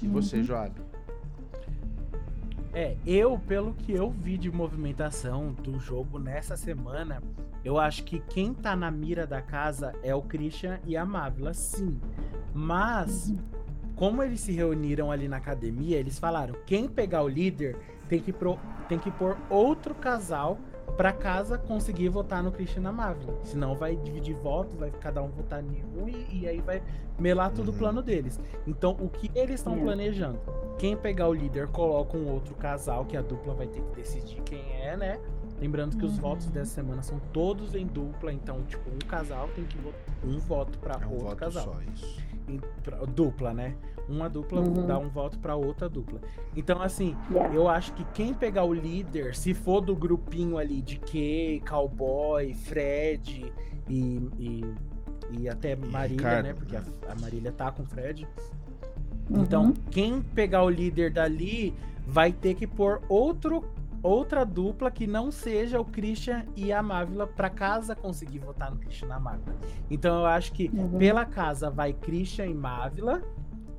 E 0.00 0.06
Uhum. 0.06 0.12
você, 0.12 0.42
Joab? 0.42 0.72
É, 2.72 2.96
eu, 3.06 3.38
pelo 3.38 3.72
que 3.74 3.92
eu 3.92 4.10
vi 4.10 4.36
de 4.36 4.50
movimentação 4.50 5.52
do 5.52 5.78
jogo 5.78 6.18
nessa 6.18 6.56
semana, 6.56 7.22
eu 7.64 7.78
acho 7.78 8.02
que 8.04 8.18
quem 8.20 8.52
tá 8.52 8.74
na 8.74 8.90
mira 8.90 9.26
da 9.26 9.40
casa 9.40 9.92
é 10.02 10.14
o 10.14 10.22
Christian 10.22 10.80
e 10.84 10.96
a 10.96 11.04
Mávila, 11.04 11.54
sim. 11.54 12.00
Mas, 12.52 13.32
como 13.94 14.22
eles 14.22 14.40
se 14.40 14.50
reuniram 14.52 15.10
ali 15.12 15.28
na 15.28 15.36
academia, 15.36 15.96
eles 15.98 16.18
falaram: 16.18 16.54
quem 16.66 16.88
pegar 16.88 17.22
o 17.22 17.28
líder 17.28 17.76
tem 18.08 18.20
que, 18.20 18.32
pro, 18.32 18.58
tem 18.88 18.98
que 18.98 19.10
pôr 19.10 19.36
outro 19.50 19.94
casal 19.94 20.58
pra 20.96 21.12
casa 21.12 21.58
conseguir 21.58 22.08
votar 22.08 22.42
no 22.42 22.52
Christian 22.52 22.80
e 22.80 22.84
na 22.84 22.92
Mávila. 22.92 23.36
Senão 23.42 23.74
vai 23.74 23.96
dividir 23.96 24.34
voto, 24.36 24.76
vai 24.76 24.90
cada 24.90 25.22
um 25.22 25.28
votar 25.28 25.62
em 25.64 25.82
um 25.96 26.08
e, 26.08 26.40
e 26.42 26.48
aí 26.48 26.60
vai 26.60 26.82
melar 27.18 27.50
tudo 27.50 27.68
o 27.68 27.72
Uhum. 27.72 27.78
plano 27.78 28.02
deles. 28.02 28.38
Então, 28.66 28.92
o 29.00 29.08
que 29.08 29.30
eles 29.34 29.56
estão 29.60 29.74
É. 29.76 29.80
planejando? 29.80 30.38
Quem 30.78 30.96
pegar 30.96 31.28
o 31.28 31.32
líder 31.34 31.68
coloca 31.68 32.16
um 32.16 32.30
outro 32.30 32.54
casal, 32.54 33.04
que 33.04 33.16
a 33.16 33.22
dupla 33.22 33.54
vai 33.54 33.66
ter 33.66 33.80
que 33.80 33.94
decidir 33.96 34.40
quem 34.42 34.62
é, 34.82 34.96
né? 34.96 35.18
Lembrando 35.60 35.96
que 35.96 36.04
os 36.04 36.16
Uhum. 36.16 36.20
votos 36.20 36.46
dessa 36.50 36.72
semana 36.74 37.02
são 37.02 37.18
todos 37.32 37.74
em 37.74 37.86
dupla, 37.86 38.32
então, 38.32 38.62
tipo, 38.64 38.88
um 38.90 38.98
casal 39.08 39.48
tem 39.54 39.64
que 39.64 39.78
votar 39.78 40.00
um 40.24 40.38
voto 40.38 40.78
pra 40.78 40.94
É 40.94 41.06
um 41.06 41.10
outro 41.12 41.24
voto 41.26 41.36
casal. 41.36 41.64
só, 41.64 41.74
isso. 41.94 42.22
Em- 42.48 42.60
pra- 42.82 42.98
dupla, 43.06 43.54
né? 43.54 43.74
Uma 44.08 44.28
dupla 44.28 44.60
Uhum. 44.60 44.86
dá 44.86 44.98
um 44.98 45.08
voto 45.08 45.38
pra 45.38 45.54
outra 45.56 45.88
dupla. 45.88 46.20
Então, 46.54 46.82
assim, 46.82 47.16
Yeah. 47.30 47.54
eu 47.54 47.68
acho 47.68 47.92
que 47.94 48.04
quem 48.12 48.34
pegar 48.34 48.64
o 48.64 48.74
líder, 48.74 49.34
se 49.34 49.54
for 49.54 49.80
do 49.80 49.96
grupinho 49.96 50.58
ali 50.58 50.82
de 50.82 50.98
Kay, 50.98 51.62
Cowboy, 51.68 52.52
Fred 52.54 53.52
e, 53.88 54.28
e, 54.38 54.64
e 55.38 55.48
até 55.48 55.74
Marília, 55.74 56.16
Ricardo, 56.28 56.46
né? 56.46 56.52
Porque 56.54 56.76
a, 56.76 56.80
né? 56.80 56.86
a 57.08 57.14
Marília 57.20 57.50
tá 57.52 57.70
com 57.72 57.82
o 57.82 57.86
Fred. 57.86 58.26
Uhum. 59.30 59.42
Então, 59.42 59.72
quem 59.90 60.20
pegar 60.20 60.62
o 60.64 60.68
líder 60.68 61.10
dali 61.10 61.74
vai 62.06 62.30
ter 62.30 62.54
que 62.54 62.66
pôr 62.66 63.00
outro, 63.08 63.64
outra 64.02 64.44
dupla 64.44 64.90
que 64.90 65.06
não 65.06 65.32
seja 65.32 65.80
o 65.80 65.84
Christian 65.86 66.44
e 66.54 66.70
a 66.70 66.82
Mávila 66.82 67.26
pra 67.26 67.48
casa 67.48 67.96
conseguir 67.96 68.40
votar 68.40 68.70
no 68.70 68.76
Christian 68.76 69.06
e 69.06 69.08
na 69.08 69.18
Mávila. 69.18 69.56
Então, 69.90 70.18
eu 70.20 70.26
acho 70.26 70.52
que 70.52 70.68
Uhum. 70.74 70.98
pela 70.98 71.24
casa 71.24 71.70
vai 71.70 71.94
Christian 71.94 72.44
e 72.46 72.54
Mávila. 72.54 73.22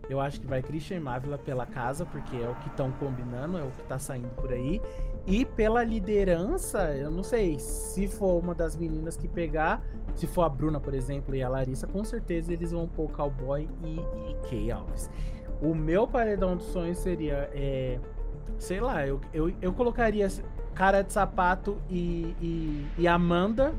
Eu 0.10 0.20
acho 0.20 0.40
que 0.40 0.48
vai 0.48 0.62
Christian 0.62 0.98
e 0.98 1.00
Mávila 1.00 1.38
pela 1.38 1.66
casa, 1.66 2.06
porque 2.06 2.36
é 2.38 2.48
o 2.50 2.56
que 2.56 2.68
estão 2.68 2.92
combinando, 2.94 3.58
é 3.58 3.64
o 3.64 3.72
que 3.72 3.84
tá 3.84 3.98
saindo 3.98 4.30
por 4.36 4.52
aí. 4.52 4.82
E 5.26 5.44
pela 5.44 5.84
liderança, 5.84 6.96
eu 6.96 7.10
não 7.10 7.24
sei, 7.24 7.58
se 7.58 8.08
for 8.08 8.40
uma 8.40 8.54
das 8.54 8.76
meninas 8.76 9.18
que 9.18 9.28
pegar, 9.28 9.82
se 10.16 10.28
for 10.28 10.44
a 10.44 10.50
Bruna, 10.50 10.80
por 10.80 10.94
exemplo, 10.94 11.36
e 11.36 11.42
a 11.42 11.50
Larissa, 11.50 11.88
com 11.88 12.04
certeza 12.04 12.54
eles 12.54 12.72
vão 12.72 12.88
pôr 12.88 13.10
Cowboy 13.12 13.68
e, 13.84 13.96
e 13.96 14.36
Kay 14.50 14.72
Alves. 14.72 15.10
O 15.62 15.74
meu 15.74 16.08
paredão 16.08 16.56
dos 16.56 16.68
sonhos 16.68 17.00
seria, 17.00 17.50
é, 17.54 18.00
sei 18.60 18.80
lá, 18.80 19.08
eu, 19.08 19.20
eu, 19.34 19.52
eu 19.62 19.74
colocaria 19.74 20.28
Cara 20.76 21.02
de 21.02 21.12
Sapato 21.12 21.78
e, 21.90 22.36
e, 22.40 22.88
e 23.00 23.08
Amanda, 23.08 23.74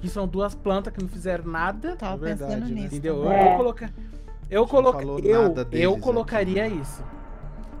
que 0.00 0.08
são 0.08 0.26
duas 0.26 0.54
plantas 0.54 0.92
que 0.92 1.00
não 1.00 1.08
fizeram 1.08 1.44
nada. 1.44 1.96
Tava 1.96 2.26
É 2.26 2.34
verdade, 2.34 2.54
pensando 2.54 2.74
né? 2.74 2.80
nisso. 2.82 2.96
Entendeu? 2.96 3.22
também. 3.22 3.38
Eu, 3.38 3.74
É. 3.84 4.09
eu 4.50 4.66
coloca... 4.66 5.02
eu, 5.02 5.06
Não 5.06 5.14
coloca... 5.16 5.22
falou 5.22 5.42
eu, 5.42 5.42
nada 5.48 5.64
deles 5.64 5.84
eu 5.84 5.92
aqui. 5.92 6.00
colocaria 6.00 6.68
isso. 6.68 7.04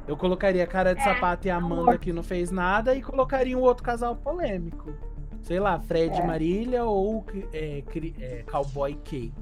Eu 0.08 0.16
colocaria 0.16 0.66
cara 0.66 0.94
de 0.94 1.00
É, 1.00 1.04
sapato 1.04 1.46
e 1.46 1.50
Amanda 1.50 1.82
amor. 1.82 1.98
que 1.98 2.12
não 2.12 2.22
fez 2.22 2.50
nada 2.50 2.94
e 2.94 3.02
colocaria 3.02 3.56
um 3.56 3.60
outro 3.60 3.84
casal 3.84 4.16
polêmico. 4.16 4.92
Sei 5.42 5.58
lá, 5.60 5.78
Fred 5.80 6.18
É. 6.20 6.26
Marília 6.26 6.84
ou 6.84 7.24
é, 7.52 7.82
é, 8.20 8.42
Cowboy 8.50 8.94
Kay. 9.04 9.32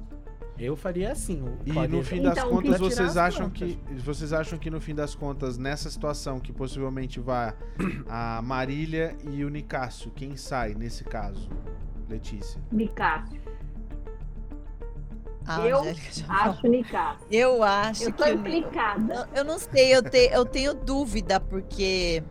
Eu 0.57 0.75
faria 0.75 1.11
assim. 1.13 1.43
E 1.65 1.71
no 1.87 2.03
fim 2.03 2.21
das 2.21 2.37
Então, 2.37 2.49
contas, 2.49 2.79
vocês 2.79 3.15
acham 3.15 3.49
plantas. 3.49 3.77
que 3.87 3.95
vocês 4.03 4.33
acham 4.33 4.59
que 4.59 4.69
no 4.69 4.81
fim 4.81 4.93
das 4.93 5.15
contas, 5.15 5.57
nessa 5.57 5.89
situação 5.89 6.37
que 6.39 6.51
possivelmente 6.51 7.19
vá 7.19 7.53
a 8.07 8.41
Marília 8.43 9.15
e 9.23 9.43
o 9.45 9.49
Nicásio, 9.49 10.11
quem 10.11 10.35
sai 10.35 10.73
nesse 10.75 11.03
caso? 11.05 11.49
Letícia. 12.09 12.61
Nicásio. 12.71 13.39
Ah, 15.51 15.65
Eu. 15.67 15.81
Acho 16.29 16.67
Nicásio. 16.67 17.25
Eu 17.31 17.63
acho 17.63 18.03
Eu 18.03 18.11
tô 18.13 18.23
que 18.23 18.29
implicada. 18.29 19.27
Eu, 19.33 19.37
eu 19.39 19.43
não 19.43 19.57
sei, 19.57 19.95
eu, 19.95 20.03
te- 20.03 20.29
eu 20.31 20.45
tenho 20.45 20.73
dúvida, 20.75 21.39
porque 21.39 22.21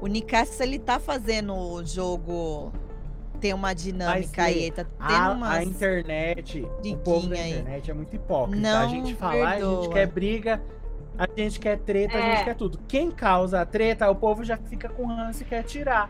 o 0.00 0.06
Nicásio, 0.06 0.62
ele 0.62 0.78
tá 0.78 0.98
fazendo 0.98 1.54
o 1.54 1.84
jogo 1.84 2.72
ter 3.38 3.52
uma 3.54 3.74
dinâmica 3.74 4.42
Mas, 4.42 4.56
aí, 4.56 4.70
tá 4.70 4.84
tendo 4.84 5.44
A, 5.44 5.50
a 5.56 5.64
internet, 5.64 6.62
o 6.62 6.96
povo 6.96 7.22
da 7.22 7.28
briguinha 7.28 7.44
aí. 7.44 7.50
internet 7.60 7.90
é 7.90 7.94
muito 7.94 8.16
hipócrita. 8.16 8.60
Não 8.60 8.80
a 8.84 8.88
gente 8.88 9.14
fala, 9.14 9.34
"Ah, 9.44 9.48
a 9.50 9.52
gente 9.58 9.64
perdoa." 9.66 9.92
quer 9.92 10.06
briga, 10.06 10.62
a 11.18 11.26
gente 11.36 11.60
quer 11.60 11.78
treta, 11.80 12.16
a 12.16 12.20
É. 12.20 12.36
gente 12.36 12.44
quer 12.44 12.54
tudo. 12.54 12.78
Quem 12.88 13.10
causa 13.10 13.60
a 13.60 13.66
treta, 13.66 14.08
o 14.10 14.14
povo 14.14 14.42
já 14.42 14.56
fica 14.56 14.88
com 14.88 15.06
ranço 15.06 15.42
e 15.42 15.44
quer 15.44 15.64
tirar. 15.64 16.08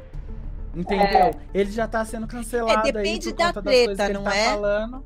Entendeu? 0.75 1.05
É. 1.07 1.31
Ele 1.53 1.71
já 1.71 1.87
tá 1.89 2.05
sendo 2.05 2.27
cancelado 2.27 2.81
aí 2.87 2.93
depende 2.93 3.31
por 3.31 3.37
da 3.37 3.47
conta 3.49 3.63
das 3.63 3.75
coisas 3.75 3.97
treta, 3.97 4.05
que 4.05 4.11
ele 4.11 4.19
não 4.19 4.25
tá 4.25 4.37
é? 4.37 4.45
falando. 4.51 5.05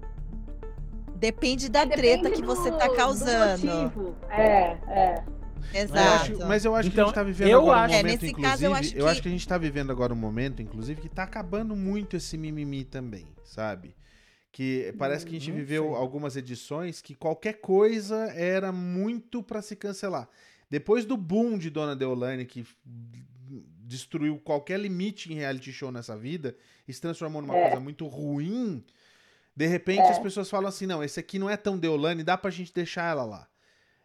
Depende 1.17 1.69
da 1.69 1.85
Depende 1.85 2.03
treta 2.03 2.31
que 2.31 2.43
você 2.43 2.71
tá 2.71 2.87
do- 2.87 2.91
do 2.93 2.97
causando. 2.97 4.17
É, 4.31 4.79
é. 4.87 5.25
Eu 5.75 5.83
Exato. 5.83 5.99
acho- 6.33 6.47
mas 6.47 6.64
eu 6.64 6.75
acho 6.77 6.89
que 6.89 6.95
Então, 6.95 7.05
a 7.05 7.07
gente 7.09 7.14
tá 7.14 7.23
vivendo 7.25 7.49
eu 7.49 7.61
agora 7.61 7.79
um 7.81 7.83
acho- 7.85 7.95
É, 7.95 7.97
momento, 7.99 8.12
nesse 8.23 8.27
inclusive. 8.33 8.51
caso, 8.51 8.64
eu 8.64 8.75
acho 8.75 8.97
eu 8.97 9.07
acho 9.09 9.17
que- 9.17 9.23
que 9.23 9.29
a 9.29 9.33
gente 9.33 9.49
tá 9.49 9.59
vivendo 9.59 9.91
agora 9.91 10.12
um 10.12 10.17
momento, 10.17 10.62
inclusive, 10.62 11.01
que 11.01 11.09
tá 11.09 11.25
acabando 11.25 11.75
muito 11.75 12.17
esse 12.17 12.37
mimimi 12.39 12.85
também, 12.85 13.27
sabe? 13.45 13.97
Que 14.53 14.95
parece 14.97 15.27
que 15.27 15.35
a 15.37 15.39
gente 15.39 15.51
Não 15.51 15.57
viveu 15.59 15.85
sei. 15.89 15.95
algumas 15.95 16.37
edições 16.37 17.03
que 17.03 17.14
qualquer 17.14 17.55
coisa 17.55 18.17
era 18.35 18.71
muito 18.73 19.43
pra 19.43 19.61
se 19.61 19.75
cancelar. 19.77 20.29
Depois 20.71 21.05
do 21.05 21.17
boom 21.17 21.59
de 21.59 21.69
Dona 21.69 21.97
Deolane, 21.97 22.45
que 22.47 22.64
destruiu 23.85 24.39
qualquer 24.39 24.79
limite 24.81 25.33
em 25.33 25.37
reality 25.37 25.73
show 25.73 25.93
nessa 25.93 26.17
vida 26.17 26.57
e 26.89 26.93
se 26.93 27.01
transformou 27.01 27.41
numa 27.43 27.57
É. 27.57 27.62
coisa 27.67 27.81
muito 27.81 28.07
ruim, 28.07 28.83
de 29.57 29.66
repente 29.66 30.00
É. 30.02 30.11
as 30.11 30.18
pessoas 30.18 30.50
falam 30.50 30.68
assim: 30.68 30.86
não, 30.86 31.02
esse 31.02 31.18
aqui 31.18 31.38
não 31.38 31.48
é 31.48 31.57
tão 31.57 31.78
Deolane, 31.78 32.22
dá 32.22 32.36
pra 32.36 32.50
gente 32.50 32.72
deixar 32.74 33.11
ela 33.11 33.24
lá. 33.24 33.48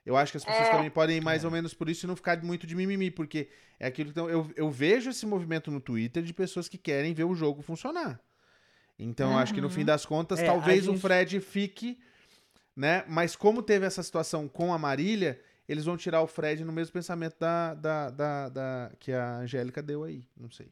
Eu 0.05 0.17
acho 0.17 0.31
que 0.31 0.37
as 0.37 0.45
pessoas 0.45 0.67
É. 0.67 0.71
também 0.71 0.89
podem 0.89 1.17
ir 1.17 1.21
mais 1.21 1.43
É. 1.43 1.47
ou 1.47 1.51
menos 1.51 1.73
por 1.73 1.87
isso 1.89 2.05
e 2.05 2.07
não 2.07 2.15
ficar 2.15 2.41
muito 2.43 2.65
de 2.65 2.73
mimimi, 2.75 3.11
porque 3.11 3.49
é 3.79 3.85
aquilo 3.87 4.07
que 4.11 4.19
então, 4.19 4.29
eu, 4.29 4.49
eu 4.55 4.71
vejo 4.71 5.09
esse 5.11 5.25
movimento 5.25 5.69
no 5.69 5.79
Twitter 5.79 6.23
de 6.23 6.33
pessoas 6.33 6.67
que 6.67 6.77
querem 6.77 7.13
ver 7.13 7.25
o 7.25 7.35
jogo 7.35 7.61
funcionar. 7.61 8.19
Então, 8.97 9.31
eu 9.31 9.37
acho 9.37 9.53
que 9.53 9.61
no 9.61 9.67
Uhum. 9.67 9.73
fim 9.73 9.85
das 9.85 10.05
contas, 10.05 10.39
É, 10.39 10.45
talvez 10.45 10.87
a 10.87 10.91
o 10.91 10.93
gente- 10.93 11.01
Fred 11.01 11.39
fique, 11.39 11.99
né? 12.75 13.03
Mas 13.07 13.35
como 13.35 13.61
teve 13.63 13.85
essa 13.85 14.01
situação 14.03 14.47
com 14.47 14.73
a 14.73 14.77
Marília, 14.77 15.39
eles 15.67 15.85
vão 15.85 15.97
tirar 15.97 16.21
o 16.21 16.27
Fred 16.27 16.63
no 16.63 16.71
mesmo 16.71 16.93
pensamento 16.93 17.35
da, 17.39 17.73
da, 17.73 18.09
da, 18.09 18.49
da- 18.49 18.91
que 18.99 19.11
a 19.11 19.37
Angélica 19.37 19.81
deu 19.83 20.03
aí. 20.03 20.23
Não 20.37 20.49
sei. 20.51 20.71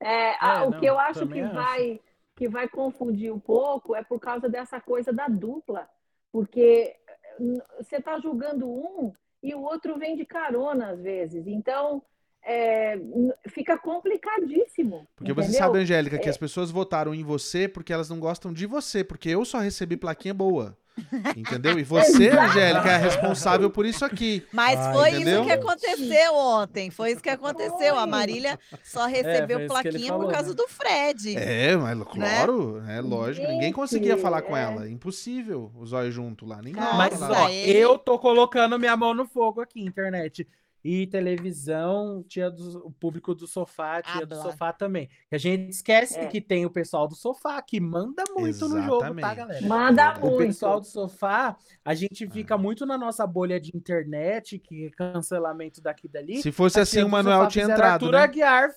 É, 0.00 0.30
a- 0.44 0.60
É, 0.60 0.66
o 0.66 0.70
não, 0.70 0.80
que 0.80 0.86
eu 0.86 0.98
acho 0.98 1.26
que 1.26 1.40
acho. 1.40 2.00
Que 2.36 2.48
vai 2.48 2.68
confundir 2.68 3.32
um 3.32 3.38
pouco 3.38 3.94
é 3.94 4.02
por 4.02 4.18
causa 4.18 4.48
dessa 4.48 4.80
coisa 4.80 5.12
da 5.12 5.28
dupla. 5.28 5.88
Porque 6.32 6.94
n- 7.38 7.62
você 7.78 7.96
está 7.96 8.18
julgando 8.18 8.68
um 8.68 9.12
e 9.42 9.54
o 9.54 9.62
outro 9.62 9.98
vem 9.98 10.16
de 10.16 10.24
carona 10.24 10.90
às 10.90 11.00
vezes. 11.00 11.46
Então, 11.46 12.02
é, 12.42 12.98
fica 13.48 13.78
complicadíssimo. 13.78 15.06
Porque 15.16 15.32
você 15.32 15.48
entendeu? 15.48 15.58
sabe, 15.66 15.78
Angélica, 15.78 16.18
que 16.18 16.26
É. 16.26 16.30
as 16.30 16.36
pessoas 16.36 16.70
votaram 16.70 17.14
em 17.14 17.22
você 17.22 17.68
porque 17.68 17.92
elas 17.92 18.08
não 18.10 18.18
gostam 18.18 18.52
de 18.52 18.66
você, 18.66 19.04
porque 19.04 19.28
eu 19.28 19.44
só 19.44 19.58
recebi 19.58 19.96
plaquinha 19.96 20.34
boa. 20.34 20.76
Entendeu? 21.36 21.78
E 21.78 21.82
você, 21.82 22.28
Angélica, 22.30 22.88
é 22.88 22.94
a 22.94 22.98
responsável 22.98 23.68
por 23.68 23.84
isso 23.84 24.04
aqui. 24.04 24.46
Mas 24.52 24.78
Ai, 24.78 24.92
foi 24.92 25.10
entendeu? 25.10 25.40
isso 25.40 25.44
que 25.46 25.52
aconteceu 25.52 26.34
ontem. 26.34 26.90
Foi 26.90 27.10
isso 27.12 27.22
que 27.22 27.30
aconteceu. 27.30 27.98
A. 27.98 28.06
Marília 28.06 28.58
só 28.82 29.06
recebeu 29.06 29.60
isso 29.60 29.80
que 29.80 29.88
ele 29.88 29.98
plaquinha 29.98 30.08
falou, 30.08 30.26
por 30.26 30.32
causa 30.32 30.50
né? 30.50 30.54
do 30.54 30.68
Fred. 30.68 31.36
É, 31.36 31.76
mas 31.76 32.02
claro, 32.04 32.82
é 32.88 33.00
lógico. 33.00 33.46
Ninguém 33.46 33.72
conseguia 33.72 34.16
falar 34.16 34.42
com 34.42 34.56
é. 34.56 34.62
ela. 34.62 34.88
Impossível 34.88 35.72
os 35.76 35.92
olhos 35.92 36.14
junto 36.14 36.46
lá. 36.46 36.62
Ninguém. 36.62 36.82
Mas, 36.96 37.20
ó, 37.20 37.48
ele- 37.48 37.78
eu 37.78 37.98
tô 37.98 38.18
colocando 38.18 38.78
minha 38.78 38.96
mão 38.96 39.14
no 39.14 39.26
fogo 39.26 39.60
aqui, 39.60 39.80
internet. 39.80 40.46
E 40.84 41.06
televisão, 41.06 42.22
tia 42.28 42.50
do, 42.50 42.86
o 42.86 42.90
público 42.92 43.34
do 43.34 43.46
sofá, 43.46 44.02
do 44.02 44.08
Habla. 44.24 44.42
sofá 44.42 44.70
também. 44.70 45.08
A 45.32 45.38
gente 45.38 45.70
esquece 45.70 46.18
É. 46.18 46.26
que 46.26 46.42
tem 46.42 46.66
o 46.66 46.70
pessoal 46.70 47.08
do 47.08 47.14
sofá, 47.14 47.62
que 47.62 47.80
manda 47.80 48.22
muito 48.36 48.68
no 48.68 48.82
jogo, 48.82 48.98
tá, 49.00 49.06
Exatamente. 49.10 49.36
galera? 49.36 49.66
Manda 49.66 50.18
O 50.20 50.26
O 50.26 50.30
muito. 50.32 50.46
pessoal 50.48 50.78
do 50.80 50.86
sofá, 50.86 51.56
a 51.82 51.94
gente 51.94 52.24
É. 52.24 52.30
fica 52.30 52.58
muito 52.58 52.84
na 52.84 52.98
nossa 52.98 53.26
bolha 53.26 53.58
de 53.58 53.74
internet, 53.74 54.58
que 54.58 54.86
é 54.86 54.90
cancelamento 54.90 55.80
daqui 55.80 56.06
e 56.06 56.10
dali. 56.10 56.42
Se 56.42 56.52
fosse 56.52 56.78
As 56.78 56.86
assim, 56.88 57.00
o 57.00 57.04
do 57.04 57.10
Manuel 57.10 57.48
tinha 57.48 57.64
entrado, 57.64 58.04
Arthur 58.04 58.12
né? 58.12 58.18
Aguiar. 58.18 58.70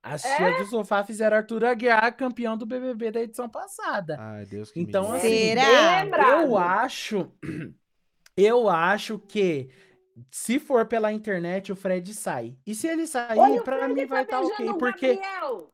As 0.00 0.24
É? 0.24 0.36
tias 0.36 0.58
do 0.58 0.66
sofá 0.66 1.02
fizeram 1.02 1.36
Arthur 1.36 1.64
Aguiar 1.64 2.16
campeão 2.16 2.56
do 2.56 2.64
BBB 2.64 3.10
da 3.10 3.20
edição 3.22 3.48
passada. 3.48 4.16
Ai, 4.20 4.46
Deus 4.46 4.70
que 4.70 4.78
me 4.78 4.86
Então, 4.86 5.02
livre. 5.14 5.18
assim, 5.18 5.48
Será? 5.48 6.42
Eu 6.42 6.56
acho. 6.56 7.32
Eu 8.36 8.68
acho 8.68 9.18
que 9.18 9.68
se 10.30 10.58
for 10.58 10.86
pela 10.86 11.12
internet, 11.12 11.72
o 11.72 11.76
Fred 11.76 12.12
sai. 12.14 12.56
E 12.66 12.74
se 12.74 12.86
ele 12.86 13.06
sair, 13.06 13.62
para 13.62 13.88
mim 13.88 14.06
vai 14.06 14.22
estar 14.22 14.40
tá 14.40 14.46
ok, 14.46 14.74
porque 14.78 15.14
Gabriel. 15.14 15.70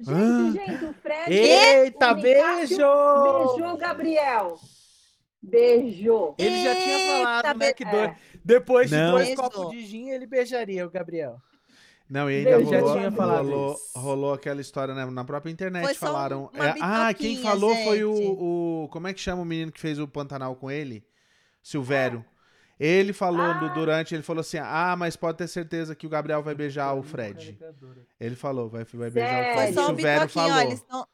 Gente, 0.00 0.58
ah. 0.58 0.66
gente, 0.66 0.84
o 0.84 0.92
Fred. 0.94 1.32
Eita, 1.32 2.12
o 2.12 2.14
beijo! 2.14 2.76
Beijou 2.76 3.74
o 3.74 3.76
Gabriel. 3.76 4.56
Beijo. 5.42 6.34
Ele 6.38 6.62
já 6.62 6.74
tinha 6.74 6.98
falado, 7.18 7.58
né, 7.58 7.72
que 7.72 7.84
é. 7.84 8.16
depois 8.44 8.90
de 8.90 8.96
dois 8.96 9.34
copos 9.34 9.70
de 9.70 9.84
gin, 9.86 10.10
ele 10.10 10.26
beijaria 10.26 10.86
o 10.86 10.90
Gabriel. 10.90 11.40
Não, 12.08 12.30
e 12.30 12.36
ainda 12.36 12.56
rolou, 12.56 12.70
já 12.70 12.98
tinha 12.98 13.12
falado 13.12 13.48
rolou, 13.48 13.76
rolou 13.94 14.32
aquela 14.32 14.60
história 14.60 14.94
né, 14.94 15.04
na 15.06 15.24
própria 15.24 15.50
internet. 15.50 15.94
falaram. 15.94 16.50
É, 16.54 16.74
ah, 16.80 17.12
quem 17.12 17.42
falou 17.42 17.74
gente. 17.74 17.84
foi 17.84 18.04
o, 18.04 18.12
o. 18.12 18.88
Como 18.88 19.06
é 19.06 19.12
que 19.12 19.20
chama 19.20 19.42
o 19.42 19.44
menino 19.44 19.70
que 19.70 19.80
fez 19.80 19.98
o 19.98 20.08
Pantanal 20.08 20.56
com 20.56 20.70
ele? 20.70 21.04
Silvério. 21.62 22.24
Ah. 22.26 22.37
Ele 22.78 23.12
falando 23.12 23.66
ah. 23.66 23.68
durante, 23.68 24.14
ele 24.14 24.22
falou 24.22 24.40
assim: 24.40 24.58
Ah, 24.58 24.94
mas 24.96 25.16
pode 25.16 25.38
ter 25.38 25.48
certeza 25.48 25.94
que 25.94 26.06
o 26.06 26.10
Gabriel 26.10 26.42
vai 26.42 26.54
beijar 26.54 26.94
o 26.94 27.02
Fred. 27.02 27.58
Ele 28.20 28.36
falou, 28.36 28.68
vai, 28.68 28.84
vai 28.84 29.10
beijar 29.10 29.40
o 29.40 29.54
Fred. 29.54 29.74
Foi 29.74 29.84
só 29.84 29.92
um 29.92 30.28
falou. 30.28 30.56
Ó, 30.56 30.60
eles 30.60 30.74
estão 30.74 31.06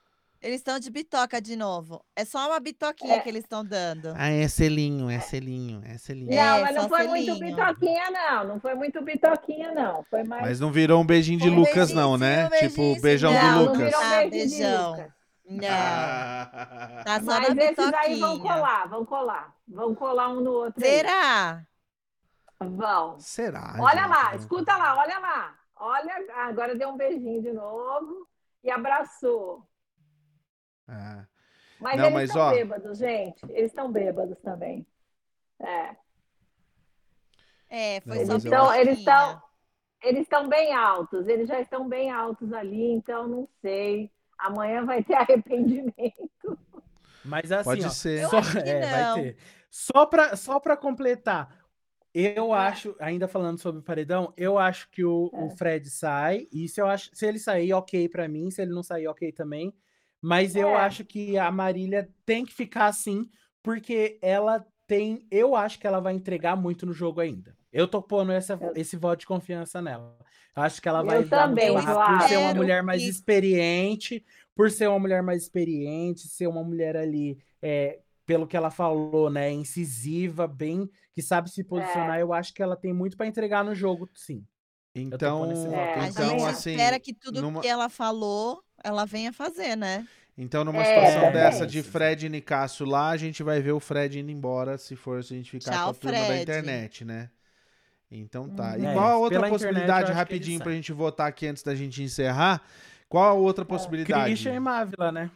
eles 0.45 0.61
estão 0.61 0.79
de 0.79 0.91
bitoca 0.91 1.41
de 1.41 1.57
novo. 1.57 2.05
É 2.15 2.23
só 2.23 2.51
uma 2.51 2.61
bitoquinha 2.61 3.15
é. 3.15 3.21
que 3.21 3.31
eles 3.31 3.45
estão 3.45 3.65
dando. 3.65 4.13
Ah, 4.15 4.29
é 4.29 4.47
selinho, 4.47 5.09
é 5.09 5.19
selinho, 5.19 5.83
é 5.87 5.97
selinho. 5.97 6.29
Não, 6.29 6.37
é, 6.37 6.61
mas 6.61 6.75
não 6.75 6.87
foi 6.87 7.09
selinho. 7.09 7.35
muito 7.35 7.41
bitoquinha, 7.47 8.11
não. 8.11 8.49
Não 8.49 8.61
foi 8.61 8.75
muito 8.75 9.03
bitoquinha, 9.03 9.73
não. 9.73 10.05
Foi 10.11 10.23
mais... 10.23 10.43
Mas 10.43 10.61
não 10.61 10.71
virou 10.71 11.01
um 11.01 11.07
beijinho 11.07 11.41
de 11.41 11.49
um 11.49 11.55
Lucas, 11.55 11.93
não, 11.93 12.19
né? 12.19 12.47
Um 12.47 12.69
tipo, 12.69 13.01
beijão 13.01 13.33
não, 13.33 13.41
do 13.41 13.71
Lucas. 13.71 13.79
Não 13.79 13.87
virou 13.87 14.01
um 14.03 14.05
ah, 14.05 14.29
beijão. 14.29 15.07
Não. 15.45 15.69
Ah. 15.69 17.03
Tá 17.05 17.21
só 17.21 17.41
mas 17.41 17.57
esses 17.57 17.93
aí 17.95 18.19
vão 18.19 18.39
colar, 18.41 18.89
vão 18.89 19.05
colar. 19.05 19.55
Vão 19.69 19.95
colar 19.95 20.29
um 20.29 20.41
no 20.41 20.53
outro. 20.53 20.81
Será? 20.81 21.65
Aí. 22.61 22.69
Vão. 22.69 23.21
Será? 23.21 23.77
Olha 23.79 24.03
gente, 24.03 24.11
lá, 24.11 24.35
escuta 24.37 24.77
lá, 24.77 24.97
olha 24.97 25.19
lá. 25.19 25.59
Olha, 25.77 26.27
agora 26.37 26.75
deu 26.75 26.89
um 26.89 26.97
beijinho 26.97 27.43
de 27.43 27.53
novo 27.53 28.27
e 28.63 28.71
abraçou. 28.71 29.69
É. 30.89 31.27
Mas 31.81 31.99
Não, 31.99 32.07
eles 32.07 32.31
estão 32.31 32.51
bêbados, 32.51 32.99
gente. 32.99 33.45
Eles 33.51 33.71
estão 33.71 33.93
bêbados 33.93 34.39
também. 34.41 34.87
É. 35.61 35.97
É, 37.69 38.01
foi 38.01 38.25
Não, 38.25 38.41
só 38.41 38.49
então, 38.49 38.75
eles 38.75 38.99
estão 38.99 39.43
eles 40.05 40.23
estão 40.23 40.49
bem 40.49 40.75
altos, 40.75 41.27
eles 41.27 41.49
já 41.49 41.59
estão 41.61 41.89
bem 41.89 42.11
altos 42.11 42.53
ali, 42.53 42.93
então 42.93 43.27
não 43.27 43.49
sei. 43.63 44.11
Amanhã 44.39 44.85
vai 44.85 45.03
ter 45.03 45.15
arrependimento. 45.17 46.59
Mas 47.25 47.51
assim, 47.51 47.65
Pode 47.65 47.87
ó, 47.87 47.89
ser. 47.89 48.29
Só, 48.29 48.39
é, 48.65 48.81
vai 48.81 49.23
ter. 49.23 49.37
Só 49.71 50.07
para 50.07 50.37
só 50.37 50.61
para 50.61 50.77
completar, 50.77 51.65
eu 52.15 52.55
é. 52.55 52.59
acho, 52.59 52.95
ainda 53.01 53.27
falando 53.27 53.59
sobre 53.59 53.81
o 53.81 53.85
paredão, 53.85 54.33
eu 54.37 54.57
acho 54.57 54.89
que 54.91 55.05
o, 55.05 55.31
é. 55.35 55.45
o 55.45 55.51
Fred 55.51 55.91
sai. 55.91 56.47
E 56.53 56.69
se 56.69 56.81
eu 56.81 56.87
acho, 56.87 57.11
se 57.13 57.27
ele 57.27 57.41
sair, 57.41 57.73
ok 57.73 58.09
para 58.09 58.29
mim. 58.29 58.51
Se 58.53 58.63
ele 58.63 58.73
não 58.73 58.85
sair, 58.85 59.09
ok 59.09 59.33
também. 59.33 59.75
Mas 60.23 60.55
é. 60.55 60.63
eu 60.63 60.77
acho 60.77 61.05
que 61.05 61.37
a 61.37 61.51
Marília 61.51 62.09
tem 62.25 62.47
que 62.47 62.55
ficar 62.55 62.87
assim, 62.87 63.29
porque 63.63 64.19
ela 64.23 64.65
tem. 64.87 65.27
Eu 65.29 65.57
acho 65.57 65.79
que 65.79 65.87
ela 65.87 66.01
vai 66.01 66.15
entregar 66.15 66.57
muito 66.57 66.87
no 66.87 66.93
jogo 66.93 67.21
ainda. 67.21 67.57
Eu 67.75 67.89
tô 67.89 68.01
pondo 68.01 68.31
essa, 68.31 68.57
esse 68.77 68.97
voto 68.97 69.21
de 69.21 69.27
confiança 69.27 69.83
nela. 69.83 70.17
Acho 70.55 70.81
que 70.81 70.89
ela 70.89 71.03
vai 71.03 71.19
eu 71.19 71.29
dar 71.29 71.49
também, 71.49 71.73
muito 71.73 71.85
por 71.85 72.29
ser 72.29 72.37
uma 72.37 72.55
mulher 72.55 72.83
mais 72.85 73.03
experiente, 73.03 74.25
por 74.55 74.71
ser 74.71 74.89
uma 74.89 75.01
mulher 75.01 75.21
mais 75.21 75.43
experiente, 75.43 76.29
ser 76.29 76.47
uma 76.47 76.63
mulher 76.63 76.97
ali, 76.97 77.37
é, 77.61 77.99
pelo 78.25 78.47
que 78.47 78.57
ela 78.57 78.71
falou, 78.71 79.29
né, 79.29 79.51
incisiva, 79.51 80.47
bem, 80.47 80.89
que 81.13 81.21
sabe 81.21 81.51
se 81.51 81.65
posicionar. 81.65 82.19
É. 82.19 82.23
Eu 82.23 82.33
acho 82.33 82.55
que 82.55 82.63
ela 82.63 82.77
tem 82.77 82.93
muito 82.93 83.17
para 83.17 83.27
entregar 83.27 83.65
no 83.65 83.75
jogo, 83.75 84.09
sim. 84.15 84.47
Então, 84.95 85.51
é, 85.51 86.07
então 86.07 86.25
a 86.25 86.29
gente 86.29 86.45
assim, 86.45 86.71
espera 86.71 87.01
que 87.01 87.13
tudo 87.13 87.43
numa... 87.43 87.61
que 87.61 87.67
ela 87.67 87.89
falou, 87.89 88.63
ela 88.85 89.05
venha 89.05 89.33
fazer, 89.33 89.75
né? 89.75 90.07
Então, 90.39 90.65
numa 90.65 90.83
é, 90.83 90.85
situação 90.85 91.33
dessa 91.33 91.67
de 91.67 91.83
Fred 91.83 92.27
e 92.27 92.29
Nicasso 92.29 92.85
lá, 92.85 93.11
a 93.11 93.17
gente 93.17 93.43
vai 93.43 93.61
ver 93.61 93.73
o 93.73 93.81
Fred 93.81 94.21
indo 94.21 94.31
embora 94.31 94.79
se 94.79 94.95
for 94.95 95.23
se 95.25 95.35
a 95.35 95.37
gente 95.37 95.51
ficar 95.51 95.73
Tchau, 95.73 95.85
com 95.85 95.91
a 95.91 95.95
turma 95.95 96.29
da 96.29 96.41
internet, 96.41 97.05
né? 97.05 97.29
Então 98.11 98.49
tá. 98.49 98.75
Hum, 98.77 98.91
e 98.91 98.95
qual 98.95 99.07
a 99.07 99.17
outra 99.17 99.49
possibilidade, 99.49 100.13
rapidinho, 100.13 100.61
pra 100.61 100.73
gente 100.73 100.93
votar 100.93 101.29
aqui 101.29 101.47
antes 101.47 101.63
da 101.63 101.75
gente 101.75 102.03
encerrar? 102.03 102.63
Qual 103.09 103.25
a 103.25 103.33
outra 103.33 103.65
possibilidade? 103.65 104.25
Christian 104.25 104.55
e 104.55 104.61
Mávila, 104.61 105.13
né? 105.13 105.31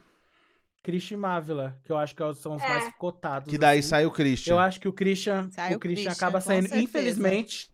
Christian 0.83 1.17
e 1.17 1.21
Mávila, 1.21 1.77
que 1.85 1.93
eu 1.93 1.99
acho 1.99 2.15
que 2.15 2.35
são 2.35 2.55
os 2.55 2.63
é. 2.63 2.69
mais 2.69 2.95
cotados. 2.97 3.51
Que 3.51 3.59
daí 3.59 3.81
assim. 3.81 3.89
sai 3.89 4.07
o 4.07 4.11
Christian. 4.11 4.55
Eu 4.55 4.59
acho 4.59 4.81
que 4.81 4.89
o 4.89 4.93
Christian, 4.93 5.51
sai 5.51 5.75
o 5.75 5.79
Christian, 5.79 6.11
Christian 6.11 6.13
acaba 6.13 6.41
saindo, 6.41 6.75
infelizmente 6.77 7.71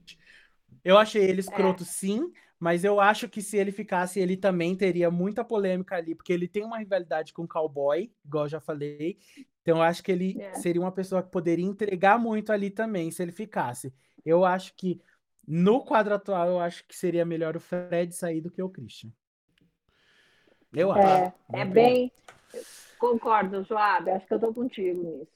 eu 0.84 0.99
achei 0.99 1.24
ele 1.24 1.40
escroto, 1.40 1.82
é. 1.82 1.86
sim, 1.86 2.30
mas 2.61 2.84
eu 2.84 3.01
acho 3.01 3.28
que 3.28 3.40
se 3.40 3.57
ele 3.57 3.72
ficasse, 3.72 4.20
ele 4.20 4.36
também 4.36 4.76
teria 4.76 5.11
muita 5.11 5.42
polêmica 5.42 5.97
ali, 5.97 6.14
porque 6.14 6.32
ele 6.32 6.47
tem 6.47 6.64
uma 6.64 6.78
rivalidade 6.78 7.32
com 7.32 7.45
o 7.45 7.49
cowboy, 7.49 8.11
igual 8.24 8.45
eu 8.45 8.51
já 8.51 8.61
falei. 8.61 9.18
Então 9.65 9.79
eu 9.79 9.83
acho 9.83 10.03
que 10.03 10.12
ele 10.12 10.37
é. 10.39 10.53
seria 10.57 10.81
uma 10.81 10.93
pessoa 10.93 11.23
que 11.23 11.31
poderia 11.31 11.65
entregar 11.65 12.19
muito 12.19 12.53
ali 12.53 12.69
também, 12.69 13.11
se 13.11 13.23
ele 13.23 13.33
ficasse. 13.33 13.95
Eu 14.23 14.45
acho 14.45 14.75
que 14.77 15.01
no 15.49 15.83
quadro 15.83 16.15
atual, 16.15 16.49
eu 16.49 16.61
acho 16.61 16.87
que 16.87 16.95
seria 16.95 17.25
melhor 17.25 17.57
o 17.57 17.61
Fred 17.61 18.15
sair 18.15 18.43
do 18.43 18.51
que 18.51 18.62
o 18.62 18.69
Christian. 18.69 19.11
Eu 20.71 20.95
é, 20.95 21.03
acho. 21.03 21.33
É 21.55 21.65
bem. 21.65 22.12
Concordo, 22.99 23.65
Joab. 23.65 24.11
Acho 24.11 24.27
que 24.27 24.35
eu 24.35 24.41
tô 24.41 24.53
contigo 24.53 25.03
nisso. 25.03 25.33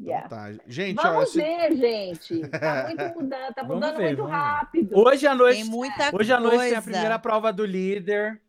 Yeah. 0.00 0.28
Tá. 0.28 0.52
Gente, 0.66 0.96
vamos 0.96 1.36
ó, 1.36 1.38
ver, 1.38 1.76
gente. 1.76 2.40
Tá 2.48 2.84
muito 2.88 3.20
mudando, 3.20 3.54
tá 3.54 3.62
mudando 3.62 3.96
ver, 3.98 4.16
muito 4.16 4.24
rápido. 4.24 4.98
Hoje 4.98 5.26
à 5.28 5.34
noite, 5.34 5.62
tem 5.62 5.64
muita 5.64 6.16
hoje 6.16 6.32
à 6.32 6.40
noite 6.40 6.58
tem 6.58 6.74
a 6.74 6.82
primeira 6.82 7.18
prova 7.20 7.52
do 7.52 7.64
líder. 7.64 8.40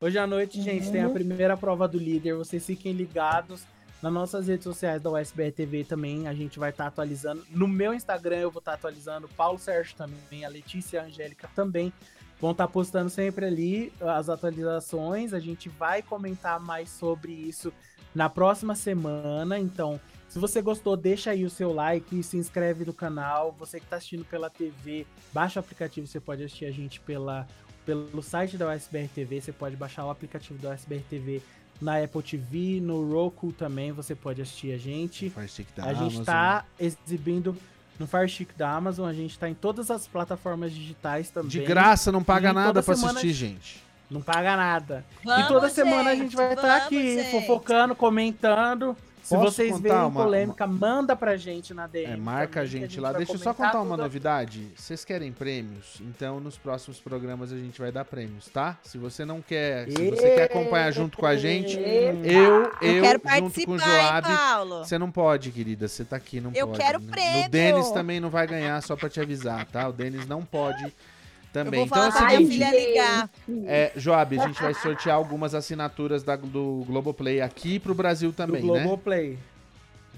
Hoje 0.00 0.18
à 0.18 0.26
noite, 0.26 0.60
gente, 0.60 0.86
uhum. 0.86 0.92
tem 0.92 1.02
a 1.02 1.10
primeira 1.10 1.56
prova 1.56 1.88
do 1.88 1.98
líder. 1.98 2.34
Vocês 2.34 2.64
fiquem 2.64 2.92
ligados 2.92 3.66
nas 4.02 4.12
nossas 4.12 4.48
redes 4.48 4.64
sociais 4.64 5.02
da 5.02 5.10
USBR 5.10 5.52
TV 5.52 5.84
também. 5.84 6.28
A 6.28 6.34
gente 6.34 6.58
vai 6.58 6.70
estar 6.70 6.84
tá 6.84 6.88
atualizando. 6.88 7.44
No 7.50 7.66
meu 7.66 7.92
Instagram 7.92 8.36
eu 8.36 8.50
vou 8.50 8.60
estar 8.60 8.72
tá 8.72 8.76
atualizando. 8.76 9.28
Paulo 9.28 9.58
Sérgio 9.58 9.96
também, 9.96 10.44
a 10.44 10.48
Letícia 10.48 11.02
a 11.02 11.04
Angélica 11.04 11.48
também 11.54 11.92
vão 12.40 12.52
estar 12.52 12.66
tá 12.66 12.72
postando 12.72 13.10
sempre 13.10 13.46
ali 13.46 13.92
as 14.00 14.28
atualizações. 14.28 15.32
A 15.34 15.40
gente 15.40 15.68
vai 15.68 16.02
comentar 16.02 16.60
mais 16.60 16.88
sobre 16.88 17.32
isso 17.32 17.72
na 18.14 18.28
próxima 18.28 18.74
semana. 18.74 19.58
Então, 19.58 20.00
se 20.28 20.38
você 20.38 20.60
gostou, 20.60 20.96
deixa 20.96 21.30
aí 21.30 21.44
o 21.44 21.50
seu 21.50 21.72
like, 21.72 22.22
se 22.22 22.36
inscreve 22.36 22.84
no 22.84 22.92
canal. 22.92 23.52
Você 23.58 23.78
que 23.78 23.86
está 23.86 23.96
assistindo 23.96 24.24
pela 24.24 24.50
TV, 24.50 25.06
baixa 25.32 25.58
o 25.58 25.62
aplicativo, 25.62 26.06
você 26.06 26.20
pode 26.20 26.44
assistir 26.44 26.66
a 26.66 26.70
gente 26.70 27.00
pela, 27.00 27.46
pelo 27.84 28.22
site 28.22 28.56
da 28.56 28.72
USBR 28.72 29.08
TV, 29.08 29.40
você 29.40 29.52
pode 29.52 29.74
baixar 29.76 30.04
o 30.04 30.10
aplicativo 30.10 30.58
da 30.60 30.74
USBR 30.74 31.02
TV 31.08 31.42
na 31.80 32.02
Apple 32.02 32.22
TV, 32.22 32.80
no 32.80 33.10
Roku 33.12 33.52
também 33.52 33.92
você 33.92 34.14
pode 34.14 34.42
assistir 34.42 34.72
a 34.72 34.78
gente. 34.78 35.32
a 35.78 35.94
gente 35.94 36.20
está 36.20 36.64
exibindo 36.78 37.56
no 37.98 38.06
Fire 38.06 38.28
Stick 38.28 38.56
da 38.56 38.70
Amazon, 38.70 39.08
a 39.08 39.12
gente 39.12 39.32
está 39.32 39.48
em 39.48 39.54
todas 39.54 39.90
as 39.90 40.06
plataformas 40.06 40.72
digitais 40.72 41.30
também. 41.30 41.50
De 41.50 41.60
graça, 41.60 42.12
não 42.12 42.22
paga 42.22 42.52
nada 42.52 42.82
para 42.82 42.94
assistir, 42.94 43.32
gente. 43.32 43.82
Não 44.10 44.22
paga 44.22 44.56
nada. 44.56 45.04
Vamos, 45.22 45.44
e 45.44 45.48
toda 45.48 45.68
semana 45.68 46.10
gente, 46.10 46.20
a 46.20 46.24
gente 46.24 46.36
vai 46.36 46.54
estar 46.54 46.62
tá 46.62 46.76
aqui 46.76 47.16
gente. 47.16 47.30
fofocando, 47.30 47.94
comentando. 47.94 48.96
Se 49.28 49.34
Posso 49.34 49.52
vocês 49.52 49.78
verem 49.78 49.98
uma, 49.98 50.22
polêmica, 50.22 50.64
uma... 50.64 50.78
manda 50.78 51.14
pra 51.14 51.36
gente 51.36 51.74
na 51.74 51.86
DM. 51.86 52.14
É, 52.14 52.16
marca 52.16 52.62
a 52.62 52.64
gente, 52.64 52.84
a 52.84 52.86
gente 52.86 52.98
lá. 52.98 53.12
Deixa 53.12 53.34
eu 53.34 53.38
só 53.38 53.52
contar 53.52 53.82
uma 53.82 53.94
novidade. 53.94 54.72
Vocês 54.74 55.04
querem 55.04 55.30
prêmios? 55.32 56.00
Então, 56.00 56.40
nos 56.40 56.56
próximos 56.56 56.98
programas 56.98 57.52
a 57.52 57.58
gente 57.58 57.78
vai 57.78 57.92
dar 57.92 58.06
prêmios, 58.06 58.48
tá? 58.48 58.78
Se 58.82 58.96
você 58.96 59.26
não 59.26 59.42
quer, 59.42 59.86
se 59.90 60.10
você 60.10 60.30
quer 60.34 60.44
acompanhar 60.44 60.90
junto 60.92 61.18
com 61.18 61.26
a 61.26 61.36
gente, 61.36 61.78
eu, 61.78 62.24
eu, 62.24 62.72
eu 62.80 63.04
junto 63.38 63.66
com 63.66 63.72
o 63.72 63.78
Joab. 63.78 64.28
Você 64.78 64.96
não 64.96 65.10
pode, 65.10 65.50
querida. 65.50 65.86
Você 65.86 66.06
tá 66.06 66.16
aqui, 66.16 66.40
não 66.40 66.50
eu 66.54 66.66
pode. 66.66 66.80
Eu 66.80 66.86
quero 66.86 67.00
prêmio. 67.02 67.48
O 67.48 67.50
Denis 67.50 67.90
também 67.90 68.20
não 68.20 68.30
vai 68.30 68.46
ganhar, 68.46 68.82
só 68.82 68.96
pra 68.96 69.10
te 69.10 69.20
avisar, 69.20 69.66
tá? 69.66 69.86
O 69.88 69.92
Denis 69.92 70.26
não 70.26 70.42
pode 70.42 70.90
também. 71.64 71.84
então 71.84 72.02
é 72.02 72.08
o 72.08 72.12
seguinte, 72.12 72.58
ligar. 72.58 73.30
É, 73.66 73.92
Joab, 73.96 74.38
a 74.38 74.46
gente 74.46 74.60
vai 74.60 74.74
sortear 74.74 75.16
algumas 75.16 75.54
assinaturas 75.54 76.22
da, 76.22 76.36
do 76.36 76.84
Globoplay 76.86 77.40
aqui 77.40 77.78
pro 77.78 77.94
Brasil 77.94 78.32
também, 78.32 78.60
do 78.60 78.72
né? 78.74 78.80
Globoplay. 78.80 79.38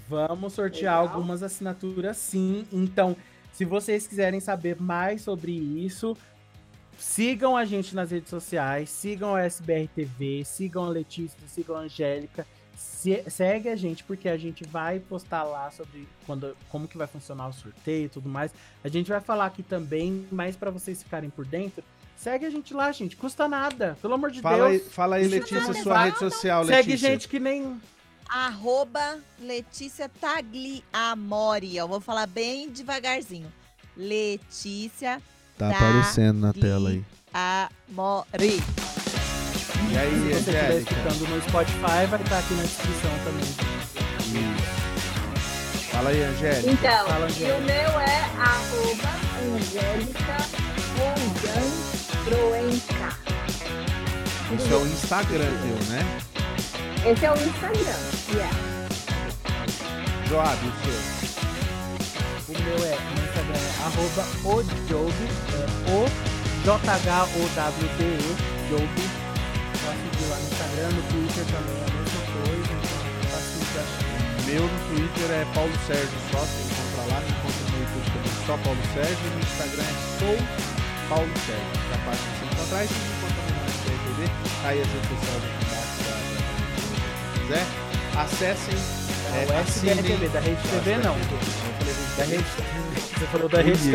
Vamos 0.09 0.53
sortear 0.53 1.01
Legal. 1.01 1.17
algumas 1.17 1.43
assinaturas 1.43 2.17
sim. 2.17 2.67
Então, 2.73 3.17
se 3.53 3.65
vocês 3.65 4.07
quiserem 4.07 4.41
saber 4.41 4.81
mais 4.81 5.23
sobre 5.23 5.53
isso, 5.53 6.17
sigam 6.99 7.57
a 7.57 7.65
gente 7.65 7.95
nas 7.95 8.11
redes 8.11 8.31
sociais, 8.31 8.91
sigam 8.91 9.35
a 9.35 9.43
SBR 9.43 9.89
TV, 9.89 10.45
sigam 10.45 10.85
a 10.85 10.89
Letícia, 10.89 11.39
sigam 11.47 11.77
a 11.77 11.81
Angélica 11.81 12.47
se, 12.81 13.23
segue 13.29 13.69
a 13.69 13.77
gente, 13.77 14.03
porque 14.05 14.27
a 14.27 14.39
gente 14.39 14.65
vai 14.67 14.99
postar 14.99 15.43
lá 15.43 15.71
sobre 15.71 16.09
quando, 16.25 16.57
como 16.71 16.89
que 16.89 16.97
vai 16.97 17.07
funcionar 17.07 17.49
o 17.49 17.53
sorteio 17.53 18.07
e 18.07 18.09
tudo 18.09 18.27
mais. 18.29 18.51
A 18.83 18.89
gente 18.89 19.11
vai 19.11 19.21
falar 19.21 19.45
aqui 19.47 19.63
também, 19.63 20.27
mas 20.33 20.57
para 20.57 20.71
vocês 20.71 21.03
ficarem 21.03 21.29
por 21.29 21.45
dentro, 21.45 21.85
segue 22.17 22.47
a 22.47 22.51
gente 22.51 22.73
lá, 22.73 22.91
gente. 22.91 23.17
Custa 23.17 23.47
nada, 23.47 23.99
pelo 24.01 24.15
amor 24.15 24.31
de 24.31 24.41
fala 24.41 24.71
Deus. 24.71 24.83
Aí, 24.83 24.89
fala 24.91 25.17
aí, 25.17 25.29
Letícia, 25.29 25.75
sua 25.83 26.05
rede 26.05 26.19
social, 26.19 26.63
Letícia. 26.63 26.83
Segue 26.83 26.97
gente 26.97 27.29
que 27.29 27.39
nem... 27.39 27.79
Arroba 28.27 29.19
Letícia 29.39 30.09
Tagliamori. 30.09 31.77
Eu 31.77 31.87
vou 31.89 32.01
falar 32.01 32.27
bem 32.27 32.71
devagarzinho. 32.71 33.53
Letícia 33.97 35.21
Tá 35.59 35.69
Da- 35.69 35.77
aparecendo 35.77 36.41
na 36.41 36.53
tela 36.55 36.91
aí. 36.91 37.05
Amori. 37.35 38.63
E 39.89 39.99
aí, 39.99 40.11
Se 40.11 40.19
você 40.21 40.31
estiver 40.39 40.65
Angélica? 40.67 40.93
escutando 40.95 41.29
no 41.29 41.43
Spotify, 41.43 42.07
vai 42.09 42.21
estar 42.23 42.39
aqui 42.39 42.55
na 42.55 42.63
descrição 42.63 43.11
também. 43.25 43.49
Isso. 44.31 45.91
Fala 45.91 46.11
aí, 46.11 46.23
Angélica. 46.23 46.71
Então, 46.71 47.07
Fala, 47.07 47.19
e 47.19 47.23
o 47.23 47.25
Angélica. 47.27 47.61
meu 47.61 48.01
é 48.01 48.21
arroba 48.39 49.11
Angélica 49.57 50.37
Rogan. 50.97 51.63
Isso 54.57 54.73
é 54.73 54.77
o 54.77 54.87
Instagram 54.87 55.51
teu, 55.63 55.79
né? 55.95 56.03
Esse 57.11 57.25
é 57.25 57.31
o 57.31 57.35
Instagram. 57.35 58.01
Yeah. 58.35 58.57
Joab, 60.29 60.59
o 60.67 60.73
seu. 60.85 60.99
O 62.49 62.53
meu 62.63 62.79
é, 62.87 62.97
no 62.99 63.23
Instagram 63.25 63.59
é 63.59 63.71
arroba 63.85 64.25
ojob, 64.45 65.15
é 65.53 65.91
o 65.91 66.09
J-H-O-W-B-E, 66.65 68.37
Job. 68.69 69.20
Pode 69.81 69.99
seguir 70.01 70.27
lá 70.31 70.37
no 70.37 70.47
Instagram, 70.51 70.89
no 70.93 71.03
Twitter 71.11 71.45
também 71.51 71.77
é 71.81 71.85
a 71.85 71.93
mesma 71.97 72.23
coisa, 72.31 72.71
então 72.71 72.99
é 73.01 73.27
fácil 73.31 73.59
de 73.61 73.79
achar. 73.81 74.21
Meu 74.47 74.63
no 74.67 74.79
Twitter 74.91 75.29
é 75.31 75.45
Paulo 75.55 75.75
Sérgio 75.87 76.19
só, 76.33 76.41
você 76.41 76.61
encontra 76.67 77.03
lá, 77.15 77.19
me 77.21 77.31
encontra 77.31 77.63
no 77.71 77.77
YouTube 77.81 78.09
também 78.13 78.35
só 78.47 78.55
Paulo 78.65 78.83
Sérgio 78.95 79.27
no 79.31 79.41
Instagram 79.41 79.85
é 79.85 79.95
sou 80.19 80.37
Paulo 81.09 81.33
Sérgio. 81.47 81.75
Já 81.91 81.99
fácil 82.05 82.27
de 82.31 82.35
se 82.39 82.45
encontrar 82.51 82.81
e 82.85 82.89
se 82.89 82.95
me 82.95 83.11
encontra 83.11 83.41
também 83.41 83.61
no 83.61 83.71
SBR 83.71 83.99
TV, 84.05 84.21
tá 84.63 84.69
aí 84.69 84.79
as 84.81 84.89
redes 84.91 85.09
sociais 85.11 85.43
aqui 85.49 85.61
embaixo 85.65 85.97
quem 87.31 87.41
quiser. 87.41 87.67
Acessem. 88.21 88.79
É, 89.31 89.47
o 89.47 89.59
assinem- 89.61 89.93
SBR 89.95 90.09
TV, 90.09 90.29
da 90.29 90.41
Rede 90.41 90.63
TV 90.69 90.97
não. 90.99 91.15
Eu 91.15 91.25
falei 91.79 91.95
Da 92.19 92.25
Rede 92.25 92.43
Rede 92.43 92.90
Você 93.21 93.27
falou 93.27 93.49
da 93.51 93.61
Rede. 93.61 93.91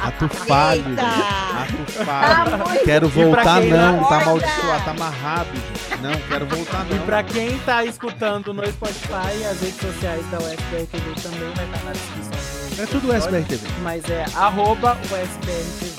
Ato 0.00 0.28
falho, 0.48 0.88
Eita! 0.88 1.02
Ato 1.02 1.92
Tá 1.92 2.04
falho. 2.06 2.58
muito 2.68 2.84
Quero 2.84 3.06
E 3.06 3.10
voltar 3.10 3.60
não, 3.60 4.04
tá 4.04 4.16
amaldiçoado, 4.22 4.84
tá 4.84 4.90
amarrado, 4.92 5.48
gente. 5.54 6.00
Não, 6.02 6.12
quero 6.28 6.46
voltar 6.46 6.86
E 6.90 6.94
não. 6.94 7.04
pra 7.04 7.22
quem 7.22 7.58
tá 7.60 7.84
escutando 7.84 8.54
no 8.54 8.66
Spotify, 8.66 9.44
as 9.50 9.60
redes 9.60 9.76
sociais 9.78 10.24
da 10.30 10.38
USBR 10.38 10.86
TV 10.90 11.20
também 11.22 11.52
vai 11.54 11.64
estar 11.66 11.84
na 11.84 11.92
descrição 11.92 12.82
É 12.82 12.86
tudo 12.86 13.12
SBR 13.12 13.44
TV. 13.44 13.68
Mas 13.82 14.02
é 14.08 14.24
arroba 14.34 14.96
USBR 15.02 15.64
TV. 15.78 15.92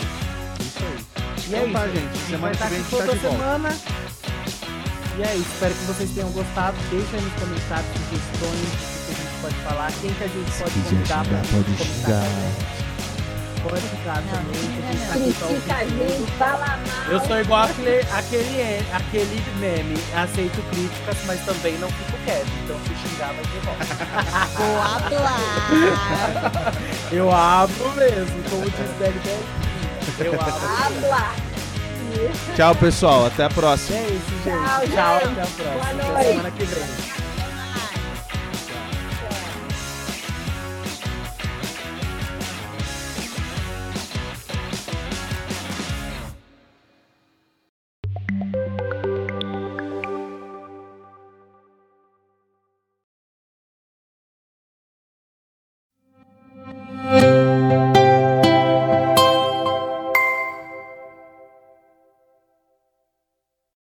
Isso 0.61 0.79
aí. 0.81 1.05
E 1.47 1.55
é 1.55 1.59
Então 1.59 1.73
tá, 1.73 1.85
isso, 1.87 1.95
gente. 1.95 2.07
A 2.07 2.25
Semana 2.25 2.39
vai 2.41 2.49
que 2.49 2.55
estar 2.57 2.69
vem 2.69 2.79
a 2.79 2.81
aqui 2.81 2.89
gente 2.89 2.89
tá 2.89 2.97
toda 3.05 3.13
de 3.13 3.19
volta. 3.19 3.37
semana. 3.37 3.69
E 5.17 5.21
é 5.23 5.35
isso, 5.35 5.49
espero 5.53 5.73
que 5.75 5.83
vocês 5.85 6.09
tenham 6.09 6.29
gostado. 6.31 6.75
Deixa 6.89 7.15
aí 7.15 7.21
nos 7.21 7.33
comentários 7.33 7.87
sugestões 8.09 8.94
pode 9.45 9.55
falar, 9.57 9.91
quem 10.01 10.11
que 10.13 10.23
a 10.23 10.27
gente 10.27 10.51
pode 10.57 10.71
convidar 10.89 11.23
pra 11.25 11.37
pode 11.37 11.77
xingar. 11.77 12.19
também. 12.19 12.75
Pode 13.63 13.81
Não, 13.81 14.13
também. 14.13 14.61
tá 14.99 15.13
Critica 15.13 15.73
a 15.73 15.79
tudo. 15.79 15.97
gente, 15.97 16.31
fala 16.37 16.67
mal. 16.77 17.11
Eu 17.11 17.19
sou 17.25 17.39
igual 17.39 17.63
aquele, 17.63 17.99
aquele, 18.11 18.85
aquele 18.93 19.43
meme, 19.59 19.97
aceito 20.15 20.61
críticas, 20.71 21.17
mas 21.25 21.39
também 21.45 21.77
não 21.79 21.89
fico 21.89 22.17
quieto. 22.25 22.47
Então 22.63 22.77
se 22.79 22.95
xingar 23.09 23.33
vai 23.33 23.43
ter 23.43 23.61
volta. 23.65 23.85
Vou 24.57 24.81
hablar. 24.81 26.73
Eu 27.11 27.31
abro 27.31 27.91
mesmo, 27.95 28.43
como 28.49 28.63
diz 28.65 28.91
Beli. 28.99 29.21
Eu 30.19 30.33
abro. 30.41 31.45
Tchau, 32.55 32.75
pessoal. 32.75 33.25
Até 33.25 33.45
a 33.45 33.49
próxima. 33.49 33.97
É 33.97 34.01
isso, 34.03 34.43
gente. 34.43 34.63
Tchau, 34.63 34.81
Tchau, 34.87 35.19
gente. 35.27 35.39
até 35.39 35.41
a 35.41 35.47
próxima. 35.47 35.73
Boa 35.73 35.85
Até 35.85 35.93
noite. 36.13 36.27
semana 36.29 36.51
que 36.51 36.63
vem. 36.65 37.14